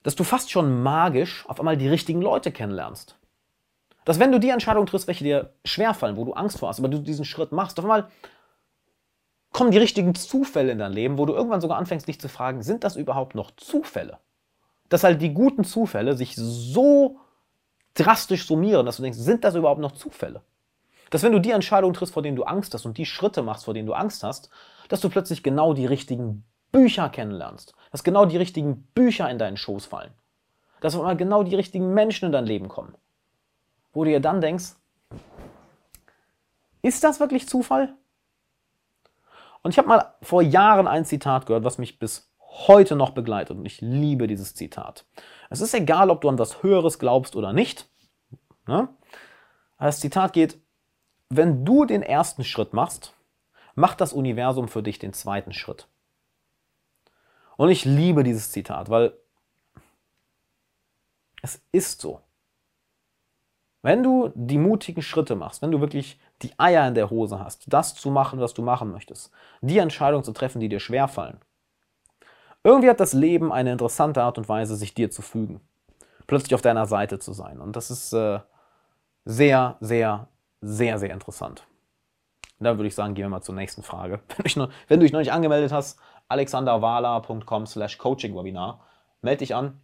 dass 0.02 0.16
du 0.16 0.24
fast 0.24 0.50
schon 0.50 0.82
magisch 0.82 1.48
auf 1.48 1.60
einmal 1.60 1.76
die 1.76 1.88
richtigen 1.88 2.22
Leute 2.22 2.50
kennenlernst. 2.50 3.18
Dass 4.04 4.18
wenn 4.18 4.32
du 4.32 4.40
die 4.40 4.48
Entscheidung 4.48 4.86
triffst, 4.86 5.06
welche 5.06 5.22
dir 5.22 5.54
schwerfallen, 5.64 6.16
wo 6.16 6.24
du 6.24 6.32
Angst 6.32 6.58
vor 6.58 6.68
hast, 6.68 6.80
aber 6.80 6.88
du 6.88 6.98
diesen 6.98 7.24
Schritt 7.24 7.52
machst, 7.52 7.78
auf 7.78 7.84
einmal 7.84 8.08
kommen 9.52 9.70
die 9.70 9.78
richtigen 9.78 10.14
Zufälle 10.14 10.72
in 10.72 10.78
dein 10.78 10.92
Leben, 10.92 11.18
wo 11.18 11.26
du 11.26 11.34
irgendwann 11.34 11.60
sogar 11.60 11.78
anfängst, 11.78 12.08
dich 12.08 12.20
zu 12.20 12.28
fragen, 12.28 12.62
sind 12.62 12.84
das 12.84 12.96
überhaupt 12.96 13.34
noch 13.34 13.50
Zufälle? 13.52 14.18
Dass 14.88 15.04
halt 15.04 15.22
die 15.22 15.32
guten 15.32 15.64
Zufälle 15.64 16.16
sich 16.16 16.34
so 16.36 17.18
drastisch 17.94 18.46
summieren, 18.46 18.86
dass 18.86 18.96
du 18.96 19.02
denkst, 19.02 19.18
sind 19.18 19.44
das 19.44 19.54
überhaupt 19.54 19.80
noch 19.80 19.92
Zufälle? 19.92 20.42
Dass 21.10 21.22
wenn 21.22 21.32
du 21.32 21.40
die 21.40 21.50
Entscheidung 21.50 21.92
triffst, 21.92 22.14
vor 22.14 22.22
denen 22.22 22.36
du 22.36 22.44
Angst 22.44 22.72
hast 22.72 22.86
und 22.86 22.96
die 22.96 23.06
Schritte 23.06 23.42
machst, 23.42 23.66
vor 23.66 23.74
denen 23.74 23.86
du 23.86 23.92
Angst 23.92 24.22
hast, 24.22 24.48
dass 24.88 25.00
du 25.00 25.10
plötzlich 25.10 25.42
genau 25.42 25.74
die 25.74 25.86
richtigen 25.86 26.44
Bücher 26.72 27.10
kennenlernst. 27.10 27.74
Dass 27.90 28.02
genau 28.02 28.24
die 28.24 28.38
richtigen 28.38 28.84
Bücher 28.94 29.28
in 29.30 29.38
deinen 29.38 29.58
Schoß 29.58 29.84
fallen. 29.84 30.12
Dass 30.80 30.94
auf 30.94 31.02
einmal 31.02 31.16
genau 31.16 31.42
die 31.42 31.54
richtigen 31.54 31.92
Menschen 31.92 32.26
in 32.26 32.32
dein 32.32 32.46
Leben 32.46 32.68
kommen 32.68 32.94
wo 33.92 34.04
du 34.04 34.10
dir 34.10 34.20
dann 34.20 34.40
denkst, 34.40 34.74
ist 36.82 37.04
das 37.04 37.20
wirklich 37.20 37.48
Zufall? 37.48 37.94
Und 39.62 39.70
ich 39.70 39.78
habe 39.78 39.88
mal 39.88 40.14
vor 40.22 40.42
Jahren 40.42 40.86
ein 40.88 41.04
Zitat 41.04 41.46
gehört, 41.46 41.64
was 41.64 41.78
mich 41.78 41.98
bis 41.98 42.32
heute 42.40 42.96
noch 42.96 43.10
begleitet 43.10 43.56
und 43.56 43.64
ich 43.64 43.80
liebe 43.80 44.26
dieses 44.26 44.54
Zitat. 44.54 45.06
Es 45.48 45.60
ist 45.60 45.74
egal, 45.74 46.10
ob 46.10 46.20
du 46.20 46.28
an 46.28 46.38
was 46.38 46.62
Höheres 46.62 46.98
glaubst 46.98 47.34
oder 47.34 47.52
nicht. 47.52 47.88
Ne? 48.66 48.88
Das 49.78 50.00
Zitat 50.00 50.32
geht, 50.32 50.60
wenn 51.28 51.64
du 51.64 51.86
den 51.86 52.02
ersten 52.02 52.44
Schritt 52.44 52.72
machst, 52.72 53.14
macht 53.74 54.00
das 54.00 54.12
Universum 54.12 54.68
für 54.68 54.82
dich 54.82 54.98
den 54.98 55.14
zweiten 55.14 55.52
Schritt. 55.52 55.88
Und 57.56 57.70
ich 57.70 57.84
liebe 57.84 58.22
dieses 58.22 58.50
Zitat, 58.50 58.90
weil 58.90 59.16
es 61.42 61.60
ist 61.72 62.00
so. 62.00 62.20
Wenn 63.80 64.02
du 64.02 64.30
die 64.34 64.58
mutigen 64.58 65.02
Schritte 65.02 65.34
machst, 65.34 65.62
wenn 65.62 65.72
du 65.72 65.80
wirklich 65.80 66.20
die 66.42 66.52
Eier 66.58 66.86
in 66.86 66.94
der 66.94 67.10
Hose 67.10 67.38
hast, 67.38 67.72
das 67.72 67.94
zu 67.94 68.10
machen, 68.10 68.40
was 68.40 68.54
du 68.54 68.62
machen 68.62 68.90
möchtest, 68.90 69.30
die 69.60 69.78
Entscheidungen 69.78 70.24
zu 70.24 70.32
treffen, 70.32 70.60
die 70.60 70.68
dir 70.68 70.80
schwerfallen, 70.80 71.38
irgendwie 72.64 72.88
hat 72.88 73.00
das 73.00 73.12
Leben 73.12 73.52
eine 73.52 73.72
interessante 73.72 74.22
Art 74.22 74.38
und 74.38 74.48
Weise, 74.48 74.76
sich 74.76 74.94
dir 74.94 75.10
zu 75.10 75.22
fügen. 75.22 75.60
Plötzlich 76.26 76.54
auf 76.54 76.62
deiner 76.62 76.86
Seite 76.86 77.18
zu 77.18 77.32
sein. 77.32 77.60
Und 77.60 77.74
das 77.74 77.90
ist 77.90 78.12
äh, 78.12 78.38
sehr, 79.24 79.76
sehr, 79.80 80.28
sehr, 80.60 80.98
sehr 80.98 81.12
interessant. 81.12 81.66
Und 82.58 82.64
dann 82.64 82.78
würde 82.78 82.86
ich 82.86 82.94
sagen, 82.94 83.14
gehen 83.14 83.24
wir 83.24 83.30
mal 83.30 83.42
zur 83.42 83.56
nächsten 83.56 83.82
Frage. 83.82 84.20
Wenn 84.36 84.52
du, 84.52 84.58
noch, 84.60 84.70
wenn 84.86 85.00
du 85.00 85.04
dich 85.04 85.12
noch 85.12 85.18
nicht 85.18 85.32
angemeldet 85.32 85.72
hast, 85.72 85.98
alexanderwala.com 86.28 87.66
slash 87.66 87.98
coaching-webinar. 87.98 88.80
Melde 89.20 89.38
dich 89.38 89.54
an, 89.54 89.80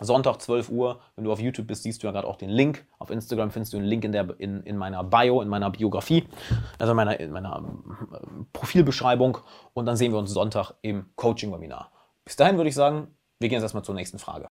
Sonntag 0.00 0.40
12 0.40 0.70
Uhr, 0.70 1.00
wenn 1.16 1.24
du 1.24 1.32
auf 1.32 1.40
YouTube 1.40 1.66
bist, 1.66 1.82
siehst 1.82 2.02
du 2.02 2.06
ja 2.06 2.12
gerade 2.12 2.26
auch 2.26 2.36
den 2.36 2.50
Link. 2.50 2.86
Auf 2.98 3.10
Instagram 3.10 3.50
findest 3.50 3.72
du 3.72 3.78
einen 3.78 3.86
Link 3.86 4.04
in, 4.04 4.12
der, 4.12 4.28
in, 4.38 4.62
in 4.62 4.76
meiner 4.76 5.02
Bio, 5.02 5.42
in 5.42 5.48
meiner 5.48 5.70
Biografie, 5.70 6.24
also 6.78 6.92
in 6.92 6.96
meiner, 6.96 7.18
in 7.18 7.32
meiner 7.32 7.56
ähm, 7.56 8.46
Profilbeschreibung. 8.52 9.38
Und 9.74 9.86
dann 9.86 9.96
sehen 9.96 10.12
wir 10.12 10.18
uns 10.18 10.30
Sonntag 10.30 10.74
im 10.82 11.06
Coaching-Webinar. 11.16 11.90
Bis 12.24 12.36
dahin 12.36 12.56
würde 12.56 12.68
ich 12.68 12.74
sagen, 12.74 13.08
wir 13.40 13.48
gehen 13.48 13.56
jetzt 13.56 13.64
erstmal 13.64 13.84
zur 13.84 13.94
nächsten 13.94 14.18
Frage. 14.18 14.46